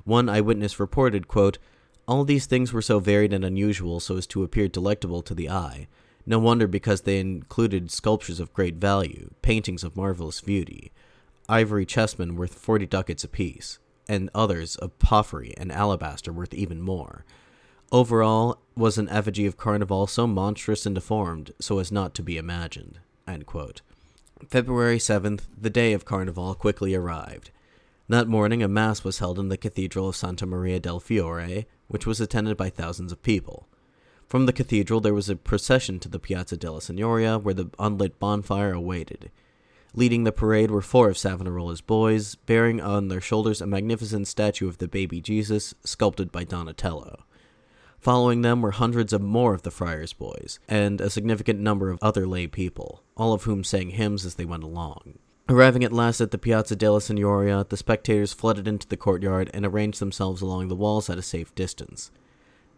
One 0.02 0.28
eyewitness 0.28 0.80
reported, 0.80 1.28
quote, 1.28 1.58
All 2.08 2.24
these 2.24 2.46
things 2.46 2.72
were 2.72 2.80
so 2.80 3.00
varied 3.00 3.34
and 3.34 3.44
unusual 3.44 4.00
so 4.00 4.16
as 4.16 4.26
to 4.28 4.42
appear 4.42 4.66
delectable 4.66 5.20
to 5.22 5.34
the 5.34 5.50
eye. 5.50 5.88
No 6.24 6.38
wonder 6.38 6.66
because 6.66 7.02
they 7.02 7.20
included 7.20 7.90
sculptures 7.90 8.40
of 8.40 8.54
great 8.54 8.76
value, 8.76 9.30
paintings 9.42 9.84
of 9.84 9.94
marvelous 9.94 10.40
beauty, 10.40 10.90
ivory 11.50 11.84
chessmen 11.84 12.34
worth 12.34 12.54
40 12.54 12.86
ducats 12.86 13.24
apiece, 13.24 13.78
and 14.08 14.30
others 14.34 14.74
of 14.76 14.98
porphyry 14.98 15.52
and 15.58 15.70
alabaster 15.70 16.32
worth 16.32 16.54
even 16.54 16.80
more. 16.80 17.26
Overall, 17.92 18.58
was 18.74 18.96
an 18.96 19.10
effigy 19.10 19.44
of 19.44 19.58
Carnival 19.58 20.06
so 20.06 20.26
monstrous 20.26 20.86
and 20.86 20.94
deformed 20.94 21.52
so 21.60 21.78
as 21.78 21.92
not 21.92 22.14
to 22.14 22.22
be 22.22 22.38
imagined. 22.38 23.00
February 24.48 24.98
7th, 24.98 25.42
the 25.60 25.68
day 25.68 25.92
of 25.92 26.06
Carnival, 26.06 26.54
quickly 26.54 26.94
arrived. 26.94 27.50
That 28.10 28.26
morning, 28.26 28.62
a 28.62 28.68
mass 28.68 29.04
was 29.04 29.18
held 29.18 29.38
in 29.38 29.50
the 29.50 29.58
Cathedral 29.58 30.08
of 30.08 30.16
Santa 30.16 30.46
Maria 30.46 30.80
del 30.80 30.98
Fiore, 30.98 31.66
which 31.88 32.06
was 32.06 32.22
attended 32.22 32.56
by 32.56 32.70
thousands 32.70 33.12
of 33.12 33.22
people. 33.22 33.68
From 34.26 34.46
the 34.46 34.52
cathedral, 34.54 35.00
there 35.00 35.12
was 35.12 35.28
a 35.28 35.36
procession 35.36 35.98
to 36.00 36.08
the 36.08 36.18
Piazza 36.18 36.56
della 36.56 36.80
Signoria, 36.80 37.38
where 37.38 37.52
the 37.52 37.68
unlit 37.78 38.18
bonfire 38.18 38.72
awaited. 38.72 39.30
Leading 39.92 40.24
the 40.24 40.32
parade 40.32 40.70
were 40.70 40.80
four 40.80 41.10
of 41.10 41.18
Savonarola's 41.18 41.82
boys, 41.82 42.34
bearing 42.34 42.80
on 42.80 43.08
their 43.08 43.20
shoulders 43.20 43.60
a 43.60 43.66
magnificent 43.66 44.26
statue 44.26 44.68
of 44.68 44.78
the 44.78 44.88
baby 44.88 45.20
Jesus, 45.20 45.74
sculpted 45.84 46.32
by 46.32 46.44
Donatello. 46.44 47.24
Following 47.98 48.40
them 48.40 48.62
were 48.62 48.70
hundreds 48.70 49.12
of 49.12 49.20
more 49.20 49.52
of 49.52 49.64
the 49.64 49.70
friars' 49.70 50.14
boys, 50.14 50.58
and 50.66 51.02
a 51.02 51.10
significant 51.10 51.60
number 51.60 51.90
of 51.90 51.98
other 52.00 52.26
lay 52.26 52.46
people, 52.46 53.02
all 53.18 53.34
of 53.34 53.42
whom 53.42 53.62
sang 53.62 53.90
hymns 53.90 54.24
as 54.24 54.36
they 54.36 54.46
went 54.46 54.64
along. 54.64 55.18
Arriving 55.50 55.82
at 55.82 55.94
last 55.94 56.20
at 56.20 56.30
the 56.30 56.36
Piazza 56.36 56.76
della 56.76 57.00
Signoria, 57.00 57.66
the 57.66 57.76
spectators 57.78 58.34
flooded 58.34 58.68
into 58.68 58.86
the 58.86 58.98
courtyard 58.98 59.50
and 59.54 59.64
arranged 59.64 59.98
themselves 59.98 60.42
along 60.42 60.68
the 60.68 60.76
walls 60.76 61.08
at 61.08 61.16
a 61.16 61.22
safe 61.22 61.54
distance. 61.54 62.10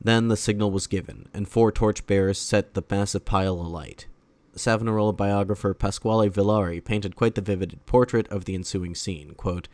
Then 0.00 0.28
the 0.28 0.36
signal 0.36 0.70
was 0.70 0.86
given, 0.86 1.28
and 1.34 1.48
four 1.48 1.72
torch 1.72 2.06
bearers 2.06 2.38
set 2.38 2.74
the 2.74 2.84
massive 2.88 3.24
pile 3.24 3.54
alight. 3.54 4.06
Savonarola 4.54 5.12
biographer 5.12 5.74
Pasquale 5.74 6.30
Villari 6.30 6.82
painted 6.82 7.16
quite 7.16 7.34
the 7.34 7.40
vivid 7.40 7.80
portrait 7.86 8.28
of 8.28 8.44
the 8.44 8.54
ensuing 8.54 8.94
scene. 8.94 9.34
Quote, 9.34 9.66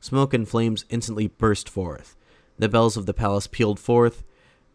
Smoke 0.00 0.32
and 0.32 0.48
flames 0.48 0.86
instantly 0.88 1.26
burst 1.26 1.68
forth. 1.68 2.16
The 2.58 2.70
bells 2.70 2.96
of 2.96 3.04
the 3.04 3.12
palace 3.12 3.48
pealed 3.48 3.78
forth, 3.78 4.24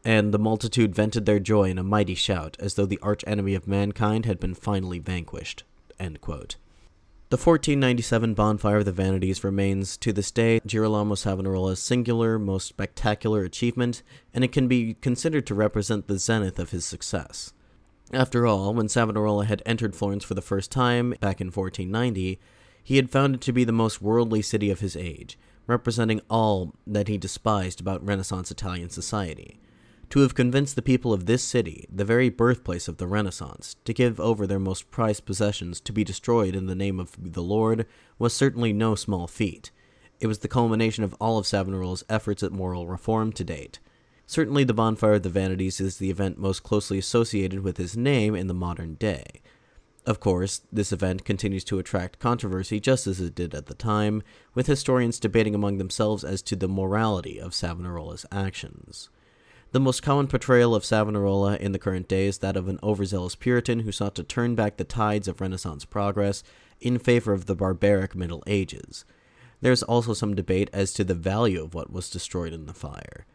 and 0.03 0.31
the 0.31 0.39
multitude 0.39 0.93
vented 0.93 1.25
their 1.25 1.39
joy 1.39 1.71
in 1.71 1.79
a 1.79 1.83
mighty 1.83 2.15
shout, 2.15 2.57
as 2.59 2.75
though 2.75 2.85
the 2.85 2.99
arch 3.01 3.23
enemy 3.25 3.55
of 3.55 3.67
mankind 3.67 4.25
had 4.25 4.39
been 4.39 4.53
finally 4.53 4.99
vanquished. 4.99 5.63
The 7.29 7.37
1497 7.37 8.35
Bonfire 8.35 8.77
of 8.77 8.85
the 8.85 8.91
Vanities 8.91 9.43
remains 9.43 9.97
to 9.97 10.13
this 10.13 10.29
day 10.29 10.61
Girolamo 10.63 11.15
Savonarola's 11.15 11.81
singular, 11.81 12.37
most 12.37 12.67
spectacular 12.67 13.41
achievement, 13.41 14.03
and 14.31 14.43
it 14.43 14.51
can 14.51 14.67
be 14.67 14.93
considered 15.01 15.47
to 15.47 15.55
represent 15.55 16.07
the 16.07 16.19
zenith 16.19 16.59
of 16.59 16.69
his 16.69 16.85
success. 16.85 17.51
After 18.13 18.45
all, 18.45 18.75
when 18.75 18.89
Savonarola 18.89 19.45
had 19.45 19.63
entered 19.65 19.95
Florence 19.95 20.23
for 20.23 20.35
the 20.35 20.41
first 20.43 20.69
time, 20.71 21.15
back 21.19 21.41
in 21.41 21.47
1490, 21.47 22.39
he 22.83 22.95
had 22.97 23.09
found 23.09 23.33
it 23.33 23.41
to 23.41 23.51
be 23.51 23.63
the 23.63 23.71
most 23.71 24.03
worldly 24.03 24.43
city 24.43 24.69
of 24.69 24.81
his 24.81 24.95
age, 24.95 25.39
representing 25.65 26.21
all 26.29 26.75
that 26.85 27.07
he 27.07 27.17
despised 27.17 27.81
about 27.81 28.05
Renaissance 28.05 28.51
Italian 28.51 28.91
society. 28.91 29.59
To 30.09 30.19
have 30.21 30.35
convinced 30.35 30.75
the 30.75 30.81
people 30.81 31.11
of 31.11 31.25
this 31.25 31.43
city, 31.43 31.87
the 31.91 32.05
very 32.05 32.29
birthplace 32.29 32.87
of 32.87 32.97
the 32.97 33.07
Renaissance, 33.07 33.75
to 33.85 33.93
give 33.93 34.19
over 34.19 34.45
their 34.45 34.59
most 34.59 34.91
prized 34.91 35.25
possessions 35.25 35.81
to 35.81 35.91
be 35.91 36.03
destroyed 36.03 36.55
in 36.55 36.67
the 36.67 36.75
name 36.75 36.99
of 36.99 37.15
the 37.17 37.43
Lord 37.43 37.85
was 38.17 38.33
certainly 38.33 38.71
no 38.71 38.95
small 38.95 39.27
feat. 39.27 39.71
It 40.19 40.27
was 40.27 40.39
the 40.39 40.47
culmination 40.47 41.03
of 41.03 41.15
all 41.19 41.37
of 41.37 41.45
Savonarola's 41.45 42.05
efforts 42.07 42.43
at 42.43 42.51
moral 42.51 42.87
reform 42.87 43.33
to 43.33 43.43
date. 43.43 43.79
Certainly, 44.27 44.63
the 44.63 44.73
Bonfire 44.73 45.13
of 45.13 45.23
the 45.23 45.29
Vanities 45.29 45.81
is 45.81 45.97
the 45.97 46.09
event 46.09 46.37
most 46.37 46.63
closely 46.63 46.97
associated 46.97 47.59
with 47.59 47.77
his 47.77 47.97
name 47.97 48.35
in 48.35 48.47
the 48.47 48.53
modern 48.53 48.95
day. 48.95 49.41
Of 50.05 50.19
course, 50.19 50.61
this 50.71 50.91
event 50.91 51.25
continues 51.25 51.63
to 51.65 51.79
attract 51.79 52.19
controversy 52.19 52.79
just 52.79 53.07
as 53.07 53.19
it 53.19 53.35
did 53.35 53.53
at 53.53 53.65
the 53.65 53.73
time, 53.73 54.23
with 54.53 54.67
historians 54.67 55.19
debating 55.19 55.55
among 55.55 55.77
themselves 55.77 56.23
as 56.23 56.41
to 56.43 56.55
the 56.55 56.67
morality 56.67 57.39
of 57.39 57.51
Savonarola's 57.51 58.25
actions. 58.31 59.09
The 59.75 59.81
most 59.81 60.01
common 60.01 60.27
portrayal 60.27 60.73
of 60.73 60.85
Savonarola 60.85 61.57
in 61.57 61.73
the 61.73 61.79
current 61.79 62.07
day 62.07 62.27
is 62.27 62.37
that 62.37 62.55
of 62.55 62.69
an 62.69 62.79
overzealous 62.81 63.35
Puritan 63.35 63.81
who 63.81 63.91
sought 63.91 64.15
to 64.15 64.23
turn 64.23 64.55
back 64.55 64.77
the 64.77 64.85
tides 64.85 65.27
of 65.27 65.41
Renaissance 65.41 65.83
progress 65.83 66.43
in 66.79 66.97
favor 66.97 67.33
of 67.33 67.45
the 67.45 67.55
barbaric 67.55 68.15
Middle 68.15 68.41
Ages. 68.47 69.03
There 69.59 69.73
is 69.73 69.83
also 69.83 70.13
some 70.13 70.33
debate 70.33 70.69
as 70.71 70.93
to 70.93 71.03
the 71.03 71.13
value 71.13 71.61
of 71.61 71.73
what 71.73 71.91
was 71.91 72.09
destroyed 72.09 72.53
in 72.53 72.67
the 72.67 72.73
fire. 72.73 73.25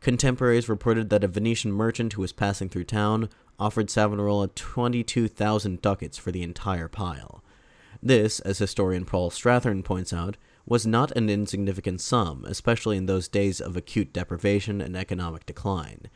Contemporaries 0.00 0.68
reported 0.68 1.10
that 1.10 1.24
a 1.24 1.26
Venetian 1.26 1.72
merchant 1.72 2.12
who 2.12 2.22
was 2.22 2.32
passing 2.32 2.68
through 2.68 2.84
town 2.84 3.28
offered 3.58 3.90
Savonarola 3.90 4.46
22,000 4.54 5.82
ducats 5.82 6.16
for 6.16 6.30
the 6.30 6.44
entire 6.44 6.86
pile. 6.86 7.42
This, 8.00 8.38
as 8.38 8.58
historian 8.58 9.04
Paul 9.04 9.32
Strathern 9.32 9.82
points 9.82 10.12
out, 10.12 10.36
was 10.68 10.86
not 10.86 11.10
an 11.16 11.30
insignificant 11.30 12.00
sum, 12.00 12.44
especially 12.46 12.98
in 12.98 13.06
those 13.06 13.26
days 13.26 13.60
of 13.60 13.76
acute 13.76 14.12
deprivation 14.12 14.80
and 14.80 14.94
economic 14.94 15.46
decline. 15.46 16.08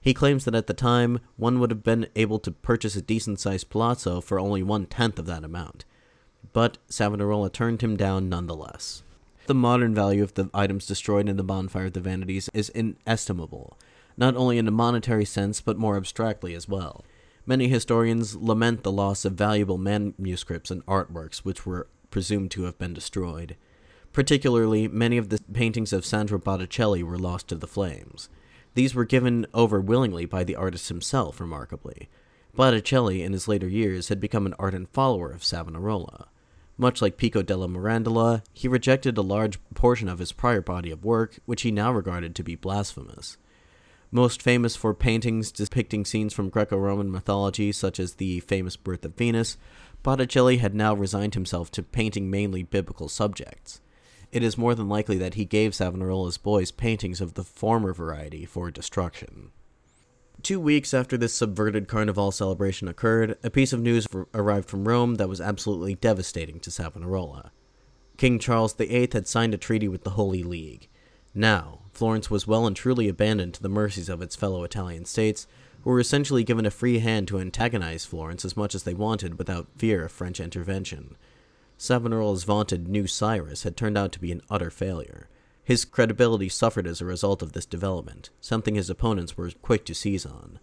He 0.00 0.12
claims 0.12 0.44
that 0.44 0.56
at 0.56 0.66
the 0.66 0.74
time, 0.74 1.20
one 1.36 1.60
would 1.60 1.70
have 1.70 1.84
been 1.84 2.08
able 2.16 2.40
to 2.40 2.50
purchase 2.50 2.96
a 2.96 3.02
decent 3.02 3.38
sized 3.38 3.70
palazzo 3.70 4.20
for 4.20 4.40
only 4.40 4.62
one 4.62 4.86
tenth 4.86 5.20
of 5.20 5.26
that 5.26 5.44
amount. 5.44 5.84
But 6.52 6.78
Savonarola 6.88 7.50
turned 7.50 7.82
him 7.82 7.96
down 7.96 8.28
nonetheless. 8.28 9.04
The 9.46 9.54
modern 9.54 9.94
value 9.94 10.24
of 10.24 10.34
the 10.34 10.50
items 10.52 10.86
destroyed 10.86 11.28
in 11.28 11.36
the 11.36 11.44
Bonfire 11.44 11.86
of 11.86 11.92
the 11.92 12.00
Vanities 12.00 12.50
is 12.52 12.68
inestimable, 12.70 13.78
not 14.16 14.36
only 14.36 14.58
in 14.58 14.66
a 14.66 14.72
monetary 14.72 15.24
sense, 15.24 15.60
but 15.60 15.78
more 15.78 15.96
abstractly 15.96 16.54
as 16.54 16.68
well. 16.68 17.04
Many 17.46 17.68
historians 17.68 18.34
lament 18.34 18.82
the 18.82 18.92
loss 18.92 19.24
of 19.24 19.34
valuable 19.34 19.78
manuscripts 19.78 20.70
and 20.70 20.84
artworks 20.86 21.38
which 21.38 21.64
were 21.64 21.86
presumed 22.10 22.50
to 22.52 22.64
have 22.64 22.78
been 22.78 22.94
destroyed. 22.94 23.56
Particularly, 24.12 24.88
many 24.88 25.16
of 25.16 25.30
the 25.30 25.40
paintings 25.52 25.92
of 25.92 26.04
Sandro 26.04 26.38
Botticelli 26.38 27.02
were 27.02 27.18
lost 27.18 27.48
to 27.48 27.54
the 27.54 27.66
flames. 27.66 28.28
These 28.74 28.94
were 28.94 29.04
given 29.04 29.46
over 29.54 29.80
willingly 29.80 30.26
by 30.26 30.44
the 30.44 30.56
artist 30.56 30.88
himself, 30.88 31.40
remarkably. 31.40 32.08
Botticelli, 32.54 33.22
in 33.22 33.32
his 33.32 33.48
later 33.48 33.68
years, 33.68 34.08
had 34.08 34.20
become 34.20 34.44
an 34.44 34.54
ardent 34.58 34.92
follower 34.92 35.30
of 35.30 35.44
Savonarola. 35.44 36.28
Much 36.76 37.00
like 37.00 37.16
Pico 37.16 37.42
della 37.42 37.68
Mirandola, 37.68 38.42
he 38.52 38.68
rejected 38.68 39.16
a 39.16 39.22
large 39.22 39.58
portion 39.74 40.08
of 40.08 40.18
his 40.18 40.32
prior 40.32 40.60
body 40.60 40.90
of 40.90 41.04
work, 41.04 41.38
which 41.46 41.62
he 41.62 41.70
now 41.70 41.92
regarded 41.92 42.34
to 42.34 42.42
be 42.42 42.54
blasphemous. 42.54 43.38
Most 44.10 44.42
famous 44.42 44.76
for 44.76 44.92
paintings 44.92 45.50
depicting 45.50 46.04
scenes 46.04 46.34
from 46.34 46.50
Greco 46.50 46.76
Roman 46.76 47.10
mythology, 47.10 47.72
such 47.72 47.98
as 47.98 48.14
the 48.14 48.40
famous 48.40 48.76
Birth 48.76 49.06
of 49.06 49.14
Venus, 49.14 49.56
Botticelli 50.02 50.58
had 50.58 50.74
now 50.74 50.94
resigned 50.94 51.32
himself 51.32 51.70
to 51.70 51.82
painting 51.82 52.28
mainly 52.30 52.62
biblical 52.62 53.08
subjects. 53.08 53.80
It 54.32 54.42
is 54.42 54.56
more 54.56 54.74
than 54.74 54.88
likely 54.88 55.18
that 55.18 55.34
he 55.34 55.44
gave 55.44 55.72
Savonarola's 55.72 56.38
boys 56.38 56.70
paintings 56.70 57.20
of 57.20 57.34
the 57.34 57.44
former 57.44 57.92
variety 57.92 58.46
for 58.46 58.70
destruction. 58.70 59.52
Two 60.42 60.58
weeks 60.58 60.94
after 60.94 61.18
this 61.18 61.34
subverted 61.34 61.86
carnival 61.86 62.32
celebration 62.32 62.88
occurred, 62.88 63.38
a 63.44 63.50
piece 63.50 63.74
of 63.74 63.80
news 63.80 64.08
arrived 64.34 64.68
from 64.68 64.88
Rome 64.88 65.16
that 65.16 65.28
was 65.28 65.40
absolutely 65.40 65.94
devastating 65.94 66.58
to 66.60 66.70
Savonarola. 66.70 67.52
King 68.16 68.38
Charles 68.38 68.74
VIII 68.74 69.10
had 69.12 69.28
signed 69.28 69.52
a 69.52 69.58
treaty 69.58 69.86
with 69.86 70.02
the 70.02 70.10
Holy 70.10 70.42
League. 70.42 70.88
Now, 71.34 71.80
Florence 71.92 72.30
was 72.30 72.46
well 72.46 72.66
and 72.66 72.74
truly 72.74 73.08
abandoned 73.08 73.54
to 73.54 73.62
the 73.62 73.68
mercies 73.68 74.08
of 74.08 74.22
its 74.22 74.34
fellow 74.34 74.64
Italian 74.64 75.04
states, 75.04 75.46
who 75.82 75.90
were 75.90 76.00
essentially 76.00 76.42
given 76.42 76.64
a 76.64 76.70
free 76.70 77.00
hand 77.00 77.28
to 77.28 77.38
antagonize 77.38 78.04
Florence 78.04 78.44
as 78.44 78.56
much 78.56 78.74
as 78.74 78.84
they 78.84 78.94
wanted 78.94 79.38
without 79.38 79.68
fear 79.76 80.04
of 80.06 80.12
French 80.12 80.40
intervention. 80.40 81.16
Savonarola's 81.82 82.44
vaunted 82.44 82.86
New 82.86 83.08
Cyrus 83.08 83.64
had 83.64 83.76
turned 83.76 83.98
out 83.98 84.12
to 84.12 84.20
be 84.20 84.30
an 84.30 84.40
utter 84.48 84.70
failure. 84.70 85.28
His 85.64 85.84
credibility 85.84 86.48
suffered 86.48 86.86
as 86.86 87.00
a 87.00 87.04
result 87.04 87.42
of 87.42 87.54
this 87.54 87.66
development, 87.66 88.30
something 88.40 88.76
his 88.76 88.88
opponents 88.88 89.36
were 89.36 89.50
quick 89.62 89.84
to 89.86 89.94
seize 89.94 90.24
on. 90.24 90.60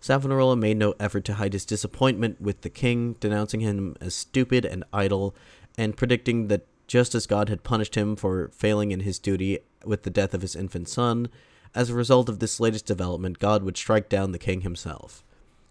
Savonarola 0.00 0.56
made 0.56 0.76
no 0.76 0.94
effort 1.00 1.24
to 1.24 1.34
hide 1.34 1.54
his 1.54 1.64
disappointment 1.64 2.42
with 2.42 2.60
the 2.60 2.68
king, 2.68 3.16
denouncing 3.20 3.60
him 3.60 3.96
as 4.02 4.14
stupid 4.14 4.66
and 4.66 4.84
idle, 4.92 5.34
and 5.78 5.96
predicting 5.96 6.48
that 6.48 6.66
just 6.86 7.14
as 7.14 7.26
God 7.26 7.48
had 7.48 7.64
punished 7.64 7.94
him 7.94 8.14
for 8.14 8.50
failing 8.52 8.92
in 8.92 9.00
his 9.00 9.18
duty 9.18 9.60
with 9.86 10.02
the 10.02 10.10
death 10.10 10.34
of 10.34 10.42
his 10.42 10.54
infant 10.54 10.90
son, 10.90 11.30
as 11.74 11.88
a 11.88 11.94
result 11.94 12.28
of 12.28 12.38
this 12.38 12.60
latest 12.60 12.84
development, 12.84 13.38
God 13.38 13.62
would 13.62 13.78
strike 13.78 14.10
down 14.10 14.32
the 14.32 14.38
king 14.38 14.60
himself. 14.60 15.24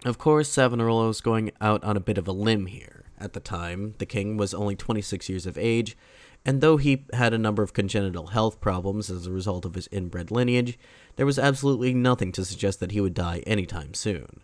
Of 0.03 0.17
course, 0.17 0.49
Savonarola 0.49 1.05
was 1.05 1.21
going 1.21 1.51
out 1.61 1.83
on 1.83 1.95
a 1.95 1.99
bit 1.99 2.17
of 2.17 2.27
a 2.27 2.31
limb 2.31 2.65
here. 2.65 3.05
At 3.19 3.33
the 3.33 3.39
time, 3.39 3.95
the 3.97 4.05
king 4.05 4.37
was 4.37 4.53
only 4.53 4.75
26 4.75 5.27
years 5.27 5.45
of 5.45 5.57
age, 5.57 5.97
and 6.45 6.61
though 6.61 6.77
he 6.77 7.05
had 7.13 7.33
a 7.33 7.37
number 7.37 7.61
of 7.61 7.73
congenital 7.73 8.27
health 8.27 8.61
problems 8.61 9.09
as 9.09 9.27
a 9.27 9.31
result 9.31 9.65
of 9.65 9.75
his 9.75 9.89
inbred 9.91 10.31
lineage, 10.31 10.79
there 11.17 11.25
was 11.25 11.37
absolutely 11.37 11.93
nothing 11.93 12.31
to 12.31 12.45
suggest 12.45 12.79
that 12.79 12.91
he 12.91 13.01
would 13.01 13.13
die 13.13 13.43
anytime 13.45 13.93
soon. 13.93 14.41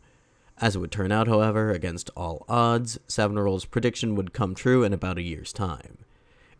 As 0.57 0.75
it 0.75 0.79
would 0.79 0.91
turn 0.91 1.11
out, 1.11 1.27
however, 1.27 1.71
against 1.71 2.09
all 2.15 2.45
odds, 2.49 2.97
Savonarola's 3.07 3.65
prediction 3.65 4.15
would 4.15 4.33
come 4.33 4.55
true 4.55 4.83
in 4.83 4.93
about 4.93 5.17
a 5.17 5.23
year's 5.23 5.53
time. 5.53 5.99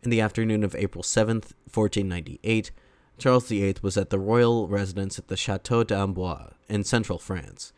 In 0.03 0.09
the 0.09 0.21
afternoon 0.21 0.63
of 0.63 0.75
April 0.75 1.03
7th, 1.03 1.53
1498, 1.73 2.71
Charles 3.17 3.47
VIII 3.47 3.75
was 3.81 3.97
at 3.97 4.09
the 4.09 4.19
royal 4.19 4.67
residence 4.67 5.17
at 5.17 5.29
the 5.29 5.37
Chateau 5.37 5.83
d'Amboise 5.83 6.53
in 6.67 6.83
central 6.83 7.17
France. 7.17 7.73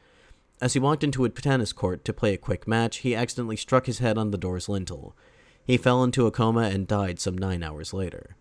As 0.60 0.74
he 0.74 0.80
walked 0.80 1.04
into 1.04 1.24
a 1.24 1.30
tennis 1.30 1.72
court 1.72 2.04
to 2.06 2.14
play 2.14 2.34
a 2.34 2.38
quick 2.38 2.68
match, 2.68 2.98
he 2.98 3.14
accidentally 3.14 3.58
struck 3.58 3.86
his 3.86 4.00
head 4.00 4.18
on 4.18 4.32
the 4.32 4.40
door's 4.40 4.68
lintel. 4.68 5.16
He 5.64 5.78
fell 5.78 6.04
into 6.04 6.26
a 6.26 6.32
coma 6.32 6.62
and 6.62 6.88
died 6.88 7.20
some 7.20 7.38
nine 7.38 7.62
hours 7.62 7.94
later. 7.94 8.36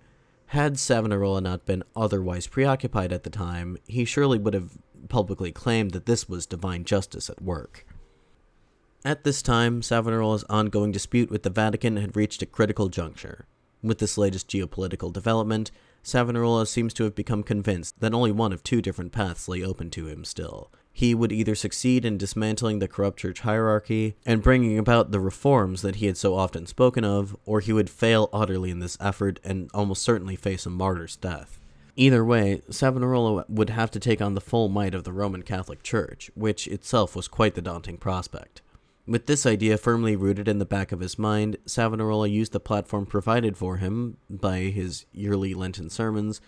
Had 0.51 0.79
Savonarola 0.79 1.43
not 1.43 1.67
been 1.67 1.83
otherwise 1.95 2.47
preoccupied 2.47 3.13
at 3.13 3.25
the 3.25 3.31
time, 3.31 3.77
he 3.87 4.05
surely 4.05 4.39
would 4.39 4.55
have 4.55 4.79
publicly 5.09 5.53
claimed 5.53 5.91
that 5.91 6.07
this 6.07 6.29
was 6.29 6.47
divine 6.47 6.85
justice 6.85 7.29
at 7.29 7.43
work. 7.43 7.85
At 9.05 9.25
this 9.25 9.43
time, 9.43 9.83
Savonarola's 9.83 10.45
ongoing 10.49 10.93
dispute 10.93 11.31
with 11.31 11.43
the 11.43 11.51
Vatican 11.51 11.97
had 11.97 12.17
reached 12.17 12.43
a 12.43 12.47
critical 12.47 12.89
juncture. 12.89 13.47
With 13.83 13.99
this 13.99 14.17
latest 14.17 14.49
geopolitical 14.49 15.13
development, 15.13 15.71
Savonarola 16.03 16.67
seems 16.67 16.95
to 16.95 17.05
have 17.05 17.15
become 17.15 17.43
convinced 17.43 18.01
that 18.01 18.15
only 18.15 18.33
one 18.33 18.53
of 18.53 18.63
two 18.63 18.81
different 18.81 19.13
paths 19.13 19.49
lay 19.49 19.63
open 19.63 19.91
to 19.91 20.07
him 20.07 20.25
still 20.25 20.71
he 20.97 21.15
would 21.15 21.31
either 21.31 21.55
succeed 21.55 22.07
in 22.07 22.17
dismantling 22.17 22.79
the 22.79 22.89
corrupt 22.89 23.19
church 23.19 23.41
hierarchy 23.41 24.17
and 24.25 24.43
bringing 24.43 24.79
about 24.79 25.11
the 25.11 25.21
reforms 25.21 25.83
that 25.83 25.97
he 25.97 26.07
had 26.07 26.17
so 26.17 26.35
often 26.35 26.65
spoken 26.65 27.05
of, 27.05 27.37
or 27.45 27.61
he 27.61 27.71
would 27.71 27.91
fail 27.91 28.31
utterly 28.33 28.71
in 28.71 28.79
this 28.79 28.97
effort 28.99 29.39
and 29.45 29.69
almost 29.75 30.01
certainly 30.01 30.37
face 30.37 30.65
a 30.65 30.71
martyr's 30.71 31.17
death. 31.17 31.61
Either 31.97 32.25
way, 32.25 32.63
Savonarola 32.71 33.45
would 33.47 33.69
have 33.69 33.91
to 33.91 34.01
take 34.01 34.23
on 34.23 34.33
the 34.33 34.41
full 34.41 34.71
might 34.71 34.95
of 34.95 35.05
the 35.05 35.13
Roman 35.13 35.43
Catholic 35.43 35.83
Church, 35.83 36.31
which 36.35 36.67
itself 36.67 37.15
was 37.15 37.29
quite 37.29 37.55
the 37.55 37.61
daunting 37.61 37.99
prospect. 37.99 38.63
With 39.07 39.27
this 39.27 39.45
idea 39.45 39.77
firmly 39.77 40.17
rooted 40.17 40.49
in 40.49 40.61
the 40.61 40.65
back 40.65 40.93
of 40.93 41.01
his 41.01 41.19
mind, 41.19 41.59
Savonarola 41.67 42.29
used 42.29 42.53
the 42.53 42.59
platform 42.59 43.05
provided 43.05 43.59
for 43.59 43.77
him 43.77 44.17
by 44.31 44.61
his 44.61 45.05
yearly 45.13 45.53
Lenten 45.53 45.91
sermons 45.91 46.41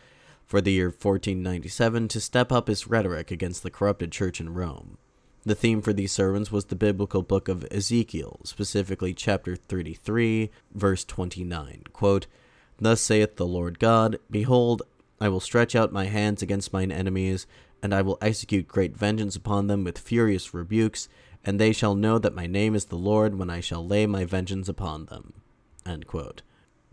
for 0.48 0.62
the 0.62 0.72
year 0.72 0.86
1497 0.86 2.08
to 2.08 2.20
step 2.20 2.50
up 2.50 2.68
his 2.68 2.86
rhetoric 2.86 3.30
against 3.30 3.62
the 3.62 3.70
corrupted 3.70 4.10
church 4.10 4.40
in 4.40 4.54
Rome. 4.54 4.96
The 5.44 5.54
theme 5.54 5.82
for 5.82 5.92
these 5.92 6.10
sermons 6.10 6.50
was 6.50 6.64
the 6.64 6.74
biblical 6.74 7.22
book 7.22 7.48
of 7.48 7.66
Ezekiel, 7.70 8.40
specifically 8.44 9.12
chapter 9.12 9.56
33, 9.56 10.50
verse 10.74 11.04
29. 11.04 11.84
Quote, 11.92 12.26
Thus 12.78 13.00
saith 13.02 13.36
the 13.36 13.46
Lord 13.46 13.78
God, 13.78 14.18
Behold, 14.30 14.82
I 15.20 15.28
will 15.28 15.40
stretch 15.40 15.76
out 15.76 15.92
my 15.92 16.06
hands 16.06 16.42
against 16.42 16.72
mine 16.72 16.90
enemies, 16.90 17.46
and 17.82 17.94
I 17.94 18.00
will 18.00 18.18
execute 18.22 18.68
great 18.68 18.96
vengeance 18.96 19.36
upon 19.36 19.66
them 19.66 19.84
with 19.84 19.98
furious 19.98 20.54
rebukes, 20.54 21.08
and 21.44 21.60
they 21.60 21.72
shall 21.72 21.94
know 21.94 22.18
that 22.18 22.34
my 22.34 22.46
name 22.46 22.74
is 22.74 22.86
the 22.86 22.96
Lord 22.96 23.38
when 23.38 23.50
I 23.50 23.60
shall 23.60 23.86
lay 23.86 24.06
my 24.06 24.24
vengeance 24.24 24.68
upon 24.68 25.06
them. 25.06 25.34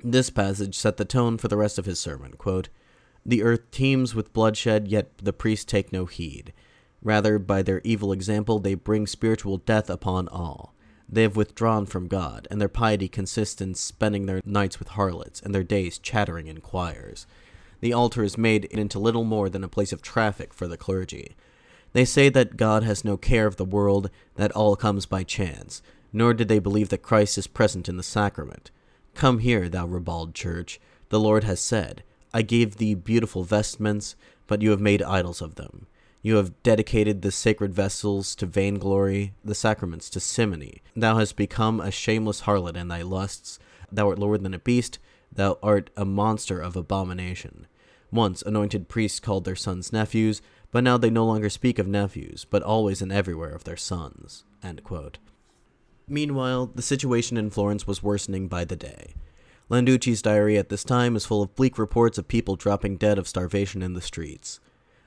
This 0.03 0.29
passage 0.29 0.77
set 0.77 0.97
the 0.97 1.05
tone 1.05 1.38
for 1.38 1.47
the 1.47 1.57
rest 1.57 1.79
of 1.79 1.85
his 1.85 2.00
sermon. 2.00 2.33
Quote, 2.33 2.69
the 3.25 3.44
earth 3.44 3.72
teems 3.72 4.13
with 4.13 4.34
bloodshed, 4.34 4.88
yet 4.88 5.17
the 5.17 5.34
priests 5.34 5.65
take 5.65 5.91
no 5.91 6.05
heed. 6.05 6.53
Rather, 7.01 7.39
by 7.39 7.62
their 7.62 7.82
evil 7.84 8.12
example, 8.12 8.60
they 8.60 8.75
bring 8.75 9.08
spiritual 9.08 9.58
death 9.58 9.89
upon 9.89 10.27
all. 10.27 10.74
They 11.08 11.24
have 11.24 11.36
withdrawn 11.36 11.86
from 11.86 12.08
God, 12.08 12.48
and 12.50 12.60
their 12.60 12.70
piety 12.70 13.08
consists 13.08 13.62
in 13.62 13.75
spending 13.75 14.25
their 14.25 14.41
nights 14.44 14.79
with 14.79 14.89
harlots, 14.89 15.39
and 15.41 15.53
their 15.53 15.63
days 15.63 16.00
chattering 16.00 16.48
in 16.48 16.62
choirs. 16.62 17.27
The 17.79 17.94
altar 17.94 18.24
is 18.24 18.38
made 18.38 18.65
into 18.65 18.98
little 19.00 19.24
more 19.24 19.50
than 19.50 19.63
a 19.63 19.70
place 19.70 19.94
of 19.94 20.01
traffic 20.01 20.53
for 20.53 20.67
the 20.67 20.77
clergy. 20.77 21.36
They 21.94 22.05
say 22.05 22.29
that 22.29 22.58
God 22.58 22.84
has 22.84 23.05
no 23.05 23.17
care 23.17 23.46
of 23.46 23.58
the 23.58 23.65
world, 23.65 24.10
that 24.36 24.51
all 24.51 24.75
comes 24.75 25.05
by 25.05 25.24
chance, 25.24 25.82
nor 26.12 26.34
do 26.34 26.44
they 26.44 26.60
believe 26.60 26.89
that 26.89 27.03
Christ 27.03 27.38
is 27.38 27.48
present 27.48 27.88
in 27.88 27.98
the 27.98 28.03
sacrament. 28.03 28.72
Come 29.13 29.39
here, 29.39 29.70
thou 29.70 29.86
ribald 29.86 30.34
church. 30.34 30.79
The 31.10 31.20
Lord 31.20 31.44
has 31.44 31.60
said, 31.60 32.03
I 32.35 32.41
gave 32.41 32.75
thee 32.75 32.95
beautiful 32.95 33.45
vestments, 33.45 34.17
but 34.45 34.61
you 34.61 34.71
have 34.71 34.81
made 34.81 35.01
idols 35.01 35.41
of 35.41 35.55
them. 35.55 35.87
You 36.21 36.35
have 36.35 36.61
dedicated 36.63 37.21
the 37.21 37.31
sacred 37.31 37.73
vessels 37.73 38.35
to 38.35 38.45
vainglory, 38.45 39.33
the 39.45 39.55
sacraments 39.55 40.09
to 40.09 40.19
simony. 40.19 40.81
Thou 40.97 41.17
hast 41.17 41.37
become 41.37 41.79
a 41.79 41.91
shameless 41.91 42.41
harlot 42.41 42.75
in 42.75 42.89
thy 42.89 43.03
lusts. 43.03 43.57
Thou 43.89 44.09
art 44.09 44.19
lower 44.19 44.37
than 44.37 44.53
a 44.53 44.59
beast. 44.59 44.99
Thou 45.31 45.57
art 45.63 45.91
a 45.95 46.03
monster 46.03 46.59
of 46.59 46.75
abomination. 46.75 47.67
Once 48.11 48.41
anointed 48.41 48.89
priests 48.89 49.21
called 49.21 49.45
their 49.45 49.55
sons 49.55 49.93
nephews, 49.93 50.41
but 50.71 50.83
now 50.83 50.97
they 50.97 51.09
no 51.09 51.25
longer 51.25 51.49
speak 51.49 51.79
of 51.79 51.87
nephews, 51.87 52.45
but 52.49 52.61
always 52.61 53.01
and 53.01 53.13
everywhere 53.13 53.51
of 53.51 53.63
their 53.63 53.77
sons. 53.77 54.43
Meanwhile, 56.05 56.71
the 56.75 56.81
situation 56.81 57.37
in 57.37 57.49
Florence 57.49 57.87
was 57.87 58.03
worsening 58.03 58.49
by 58.49 58.65
the 58.65 58.75
day. 58.75 59.13
Landucci's 59.67 60.22
diary 60.22 60.60
at 60.60 60.69
this 60.69 60.84
time 60.84 61.15
is 61.15 61.25
full 61.25 61.41
of 61.41 61.55
bleak 61.55 61.79
reports 61.79 62.19
of 62.19 62.27
people 62.27 62.55
dropping 62.55 62.98
dead 62.98 63.17
of 63.17 63.27
starvation 63.27 63.81
in 63.81 63.93
the 63.93 64.01
streets. 64.01 64.60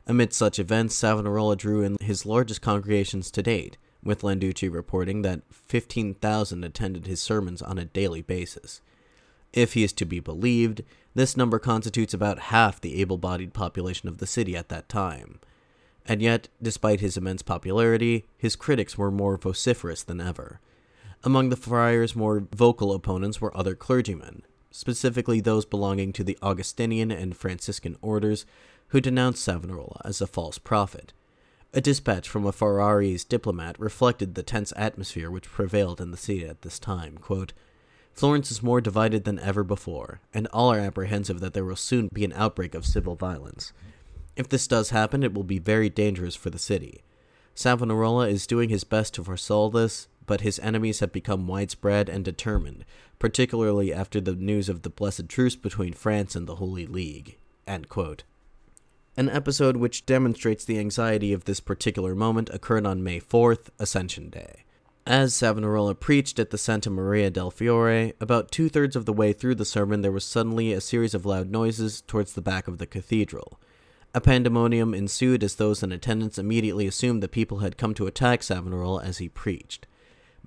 Amid 0.04 0.32
such 0.32 0.58
events, 0.58 0.96
Savonarola 0.96 1.54
drew 1.54 1.82
in 1.82 1.96
his 2.00 2.26
largest 2.26 2.60
congregations 2.60 3.30
to 3.30 3.42
date, 3.42 3.78
with 4.02 4.22
Landucci 4.22 4.72
reporting 4.72 5.22
that 5.22 5.42
15,000 5.52 6.64
attended 6.64 7.06
his 7.06 7.22
sermons 7.22 7.62
on 7.62 7.78
a 7.78 7.84
daily 7.84 8.20
basis. 8.20 8.80
If 9.52 9.74
he 9.74 9.84
is 9.84 9.92
to 9.92 10.04
be 10.04 10.18
believed, 10.18 10.82
this 11.14 11.36
number 11.36 11.60
constitutes 11.60 12.12
about 12.12 12.38
half 12.38 12.80
the 12.80 13.00
able 13.00 13.18
bodied 13.18 13.54
population 13.54 14.08
of 14.08 14.18
the 14.18 14.26
city 14.26 14.56
at 14.56 14.70
that 14.70 14.88
time. 14.88 15.38
And 16.04 16.20
yet, 16.20 16.48
despite 16.60 17.00
his 17.00 17.16
immense 17.16 17.42
popularity, 17.42 18.26
his 18.36 18.56
critics 18.56 18.98
were 18.98 19.12
more 19.12 19.36
vociferous 19.36 20.02
than 20.02 20.20
ever. 20.20 20.60
Among 21.22 21.48
the 21.48 21.56
friar's 21.56 22.16
more 22.16 22.46
vocal 22.52 22.92
opponents 22.92 23.40
were 23.40 23.56
other 23.56 23.74
clergymen, 23.74 24.42
specifically 24.70 25.40
those 25.40 25.64
belonging 25.64 26.12
to 26.12 26.24
the 26.24 26.38
Augustinian 26.42 27.10
and 27.10 27.36
Franciscan 27.36 27.96
orders, 28.00 28.46
who 28.88 29.00
denounced 29.00 29.42
Savonarola 29.42 30.00
as 30.04 30.20
a 30.20 30.26
false 30.26 30.58
prophet. 30.58 31.12
A 31.74 31.80
dispatch 31.80 32.28
from 32.28 32.46
a 32.46 32.52
Ferrarese 32.52 33.28
diplomat 33.28 33.78
reflected 33.78 34.34
the 34.34 34.42
tense 34.42 34.72
atmosphere 34.76 35.30
which 35.30 35.50
prevailed 35.50 36.00
in 36.00 36.10
the 36.10 36.16
city 36.16 36.46
at 36.46 36.62
this 36.62 36.78
time. 36.78 37.18
Quote, 37.18 37.52
Florence 38.14 38.50
is 38.50 38.62
more 38.62 38.80
divided 38.80 39.24
than 39.24 39.38
ever 39.38 39.62
before, 39.62 40.20
and 40.34 40.48
all 40.48 40.72
are 40.72 40.80
apprehensive 40.80 41.40
that 41.40 41.52
there 41.52 41.64
will 41.64 41.76
soon 41.76 42.08
be 42.12 42.24
an 42.24 42.32
outbreak 42.32 42.74
of 42.74 42.86
civil 42.86 43.14
violence. 43.14 43.72
If 44.34 44.48
this 44.48 44.66
does 44.66 44.90
happen, 44.90 45.22
it 45.22 45.34
will 45.34 45.44
be 45.44 45.58
very 45.58 45.88
dangerous 45.88 46.34
for 46.34 46.50
the 46.50 46.58
city. 46.58 47.02
Savonarola 47.54 48.28
is 48.28 48.46
doing 48.46 48.70
his 48.70 48.82
best 48.82 49.14
to 49.14 49.24
forestall 49.24 49.70
this, 49.70 50.08
but 50.28 50.42
his 50.42 50.60
enemies 50.60 51.00
have 51.00 51.10
become 51.10 51.48
widespread 51.48 52.08
and 52.08 52.24
determined, 52.24 52.84
particularly 53.18 53.92
after 53.92 54.20
the 54.20 54.36
news 54.36 54.68
of 54.68 54.82
the 54.82 54.90
blessed 54.90 55.28
truce 55.28 55.56
between 55.56 55.92
France 55.92 56.36
and 56.36 56.46
the 56.46 56.56
Holy 56.56 56.86
League. 56.86 57.38
An 59.16 59.28
episode 59.28 59.76
which 59.76 60.06
demonstrates 60.06 60.64
the 60.64 60.78
anxiety 60.78 61.32
of 61.32 61.44
this 61.44 61.58
particular 61.58 62.14
moment 62.14 62.50
occurred 62.52 62.86
on 62.86 63.02
May 63.02 63.18
4th, 63.18 63.70
Ascension 63.80 64.30
Day. 64.30 64.64
As 65.04 65.34
Savonarola 65.34 65.94
preached 65.94 66.38
at 66.38 66.50
the 66.50 66.58
Santa 66.58 66.90
Maria 66.90 67.30
del 67.30 67.50
Fiore, 67.50 68.12
about 68.20 68.52
two 68.52 68.68
thirds 68.68 68.94
of 68.94 69.06
the 69.06 69.12
way 69.12 69.32
through 69.32 69.54
the 69.56 69.64
sermon 69.64 70.02
there 70.02 70.12
was 70.12 70.24
suddenly 70.24 70.72
a 70.72 70.80
series 70.80 71.14
of 71.14 71.24
loud 71.26 71.50
noises 71.50 72.02
towards 72.02 72.34
the 72.34 72.42
back 72.42 72.68
of 72.68 72.76
the 72.78 72.86
cathedral. 72.86 73.58
A 74.14 74.20
pandemonium 74.20 74.94
ensued 74.94 75.42
as 75.42 75.54
those 75.54 75.82
in 75.82 75.92
attendance 75.92 76.38
immediately 76.38 76.86
assumed 76.86 77.22
that 77.22 77.32
people 77.32 77.58
had 77.58 77.78
come 77.78 77.94
to 77.94 78.06
attack 78.06 78.42
Savonarola 78.42 79.02
as 79.02 79.18
he 79.18 79.28
preached. 79.28 79.86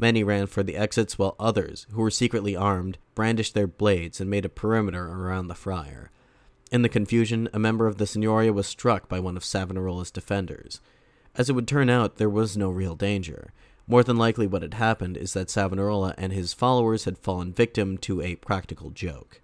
Many 0.01 0.23
ran 0.23 0.47
for 0.47 0.63
the 0.63 0.75
exits, 0.75 1.19
while 1.19 1.35
others, 1.39 1.85
who 1.91 2.01
were 2.01 2.09
secretly 2.09 2.55
armed, 2.55 2.97
brandished 3.13 3.53
their 3.53 3.67
blades 3.67 4.19
and 4.19 4.31
made 4.31 4.45
a 4.45 4.49
perimeter 4.49 5.07
around 5.07 5.47
the 5.47 5.55
friar. 5.55 6.09
In 6.71 6.81
the 6.81 6.89
confusion, 6.89 7.47
a 7.53 7.59
member 7.59 7.85
of 7.85 7.97
the 7.97 8.07
Signoria 8.07 8.51
was 8.51 8.65
struck 8.65 9.07
by 9.07 9.19
one 9.19 9.37
of 9.37 9.43
Savonarola's 9.43 10.09
defenders. 10.09 10.81
As 11.35 11.49
it 11.49 11.53
would 11.53 11.67
turn 11.67 11.87
out, 11.87 12.17
there 12.17 12.31
was 12.31 12.57
no 12.57 12.71
real 12.71 12.95
danger. 12.95 13.53
More 13.85 14.03
than 14.03 14.17
likely, 14.17 14.47
what 14.47 14.63
had 14.63 14.73
happened 14.73 15.17
is 15.17 15.33
that 15.33 15.51
Savonarola 15.51 16.15
and 16.17 16.33
his 16.33 16.51
followers 16.51 17.03
had 17.03 17.19
fallen 17.19 17.53
victim 17.53 17.99
to 17.99 18.21
a 18.21 18.37
practical 18.37 18.89
joke. 18.89 19.39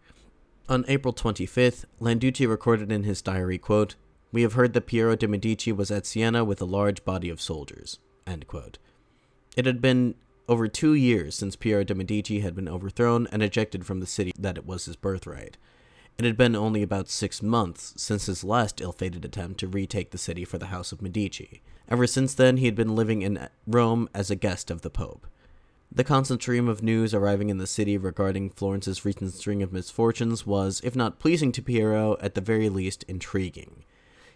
On 0.68 0.86
April 0.88 1.14
25th, 1.14 1.86
Landucci 2.02 2.50
recorded 2.50 2.92
in 2.92 3.04
his 3.04 3.22
diary, 3.22 3.60
quote, 3.60 3.96
We 4.32 4.42
have 4.42 4.54
heard 4.54 4.74
that 4.74 4.88
Piero 4.88 5.16
de' 5.16 5.28
Medici 5.28 5.72
was 5.72 5.92
at 5.92 6.08
Siena 6.08 6.44
with 6.44 6.62
a 6.62 6.66
large 6.66 7.06
body 7.06 7.30
of 7.30 7.40
soldiers. 7.40 8.00
It 8.26 9.66
had 9.66 9.82
been 9.82 10.16
over 10.48 10.68
two 10.68 10.94
years 10.94 11.36
since 11.36 11.56
Piero 11.56 11.84
de' 11.84 11.96
Medici 11.96 12.40
had 12.40 12.56
been 12.56 12.70
overthrown 12.70 13.28
and 13.32 13.44
ejected 13.44 13.86
from 13.86 14.00
the 14.00 14.06
city 14.06 14.32
that 14.38 14.58
it 14.58 14.66
was 14.66 14.86
his 14.86 14.96
birthright. 14.96 15.58
It 16.18 16.26
had 16.26 16.38
been 16.38 16.56
only 16.56 16.82
about 16.82 17.10
six 17.10 17.44
months 17.44 17.94
since 17.98 18.26
his 18.26 18.44
last 18.44 18.82
ill 18.82 18.92
fated 18.92 19.24
attempt 19.24 19.60
to 19.60 19.68
retake 19.68 20.12
the 20.12 20.18
city 20.18 20.46
for 20.46 20.58
the 20.58 20.68
House 20.68 20.92
of 20.92 21.02
Medici. 21.02 21.62
Ever 21.90 22.08
since 22.08 22.34
then, 22.34 22.58
he 22.58 22.66
had 22.66 22.76
been 22.76 22.96
living 22.96 23.22
in 23.22 23.48
Rome 23.68 24.10
as 24.14 24.32
a 24.32 24.36
guest 24.36 24.72
of 24.72 24.82
the 24.82 24.90
Pope. 24.90 25.28
The 25.92 26.04
constant 26.04 26.42
stream 26.42 26.68
of 26.68 26.84
news 26.84 27.14
arriving 27.14 27.50
in 27.50 27.60
the 27.60 27.68
city 27.68 27.98
regarding 27.98 28.50
Florence's 28.50 29.06
recent 29.06 29.34
string 29.34 29.64
of 29.64 29.72
misfortunes 29.72 30.46
was, 30.46 30.82
if 30.84 30.96
not 30.96 31.20
pleasing 31.20 31.52
to 31.54 31.62
Piero, 31.62 32.18
at 32.20 32.36
the 32.36 32.42
very 32.42 32.68
least 32.68 33.04
intriguing. 33.04 33.84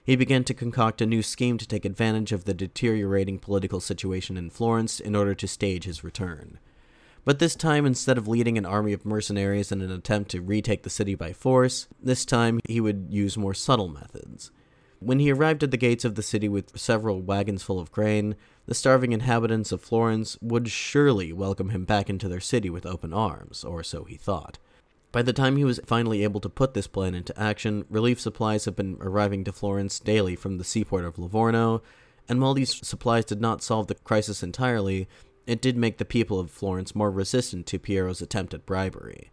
He 0.04 0.16
began 0.16 0.44
to 0.46 0.54
concoct 0.54 1.02
a 1.02 1.06
new 1.06 1.22
scheme 1.22 1.58
to 1.60 1.68
take 1.68 1.86
advantage 1.86 2.32
of 2.32 2.46
the 2.46 2.56
deteriorating 2.56 3.38
political 3.38 3.80
situation 3.80 4.36
in 4.36 4.50
Florence 4.50 5.00
in 5.00 5.16
order 5.16 5.36
to 5.36 5.48
stage 5.48 5.84
his 5.84 6.04
return. 6.04 6.60
But 7.24 7.38
this 7.38 7.56
time, 7.56 7.86
instead 7.86 8.18
of 8.18 8.28
leading 8.28 8.58
an 8.58 8.66
army 8.66 8.94
of 8.94 9.06
mercenaries 9.06 9.72
in 9.72 9.82
an 9.82 9.92
attempt 9.92 10.32
to 10.32 10.42
retake 10.42 10.82
the 10.82 10.90
city 10.90 11.14
by 11.14 11.34
force, 11.34 11.88
this 12.02 12.26
time 12.26 12.60
he 12.68 12.82
would 12.82 13.08
use 13.12 13.38
more 13.38 13.54
subtle 13.54 13.90
methods. 13.90 14.50
When 15.00 15.20
he 15.20 15.32
arrived 15.32 15.62
at 15.64 15.70
the 15.70 15.78
gates 15.78 16.04
of 16.04 16.16
the 16.16 16.24
city 16.24 16.50
with 16.50 16.80
several 16.80 17.22
wagons 17.22 17.62
full 17.62 17.80
of 17.80 17.92
grain, 17.92 18.36
the 18.66 18.74
starving 18.74 19.14
inhabitants 19.14 19.72
of 19.72 19.82
Florence 19.82 20.36
would 20.42 20.70
surely 20.70 21.32
welcome 21.32 21.70
him 21.70 21.86
back 21.86 22.10
into 22.10 22.28
their 22.28 22.40
city 22.40 22.72
with 22.72 22.88
open 22.88 23.14
arms, 23.14 23.64
or 23.64 23.84
so 23.84 24.04
he 24.04 24.16
thought. 24.16 24.58
By 25.12 25.22
the 25.22 25.34
time 25.34 25.58
he 25.58 25.66
was 25.66 25.80
finally 25.86 26.24
able 26.24 26.40
to 26.40 26.50
put 26.50 26.74
this 26.74 26.88
plan 26.88 27.16
into 27.16 27.38
action, 27.38 27.86
relief 27.90 28.20
supplies 28.20 28.66
had 28.66 28.76
been 28.76 28.98
arriving 29.02 29.44
to 29.44 29.52
Florence 29.52 30.00
daily 30.00 30.36
from 30.38 30.58
the 30.58 30.64
seaport 30.64 31.04
of 31.04 31.20
Livorno, 31.20 31.82
and 32.30 32.42
while 32.42 32.54
these 32.54 32.86
supplies 32.88 33.26
did 33.26 33.42
not 33.42 33.62
solve 33.62 33.88
the 33.88 33.96
crisis 33.96 34.42
entirely, 34.42 35.10
it 35.46 35.62
did 35.62 35.76
make 35.76 35.98
the 35.98 36.06
people 36.06 36.40
of 36.40 36.50
Florence 36.50 36.96
more 36.96 37.12
resistant 37.12 37.66
to 37.66 37.80
Piero's 37.80 38.22
attempt 38.22 38.54
at 38.54 38.66
bribery. 38.66 39.32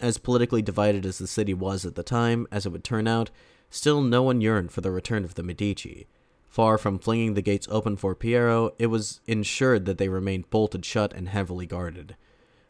As 0.00 0.18
politically 0.18 0.62
divided 0.62 1.06
as 1.06 1.18
the 1.18 1.28
city 1.28 1.54
was 1.54 1.86
at 1.86 1.94
the 1.94 2.02
time, 2.02 2.48
as 2.50 2.66
it 2.66 2.70
would 2.70 2.82
turn 2.82 3.06
out, 3.06 3.30
still 3.70 4.00
no 4.00 4.22
one 4.22 4.40
yearned 4.40 4.72
for 4.72 4.80
the 4.80 4.90
return 4.90 5.24
of 5.24 5.34
the 5.34 5.44
Medici. 5.44 6.08
Far 6.48 6.76
from 6.76 6.98
flinging 6.98 7.34
the 7.34 7.42
gates 7.42 7.68
open 7.70 7.96
for 7.96 8.16
Piero, 8.16 8.72
it 8.78 8.86
was 8.86 9.20
ensured 9.26 9.84
that 9.86 9.98
they 9.98 10.08
remained 10.08 10.50
bolted 10.50 10.84
shut 10.84 11.12
and 11.12 11.28
heavily 11.28 11.66
guarded. 11.66 12.16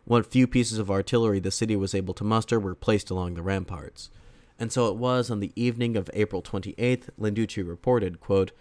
What 0.07 0.31
few 0.31 0.47
pieces 0.47 0.79
of 0.79 0.91
artillery 0.91 1.41
the 1.41 1.51
city 1.51 1.77
was 1.77 1.95
able 1.95 2.13
to 2.15 2.25
muster 2.25 2.61
were 2.61 2.75
placed 2.75 3.11
along 3.11 3.35
the 3.35 3.43
ramparts. 3.43 4.11
And 4.59 4.71
so 4.71 4.89
it 4.89 4.97
was 4.97 5.31
on 5.31 5.41
the 5.41 5.53
evening 5.57 5.97
of 5.97 6.11
April 6.13 6.43
28th, 6.43 7.09
Landucci 7.19 7.67
reported, 7.67 8.21
quote, 8.21 8.53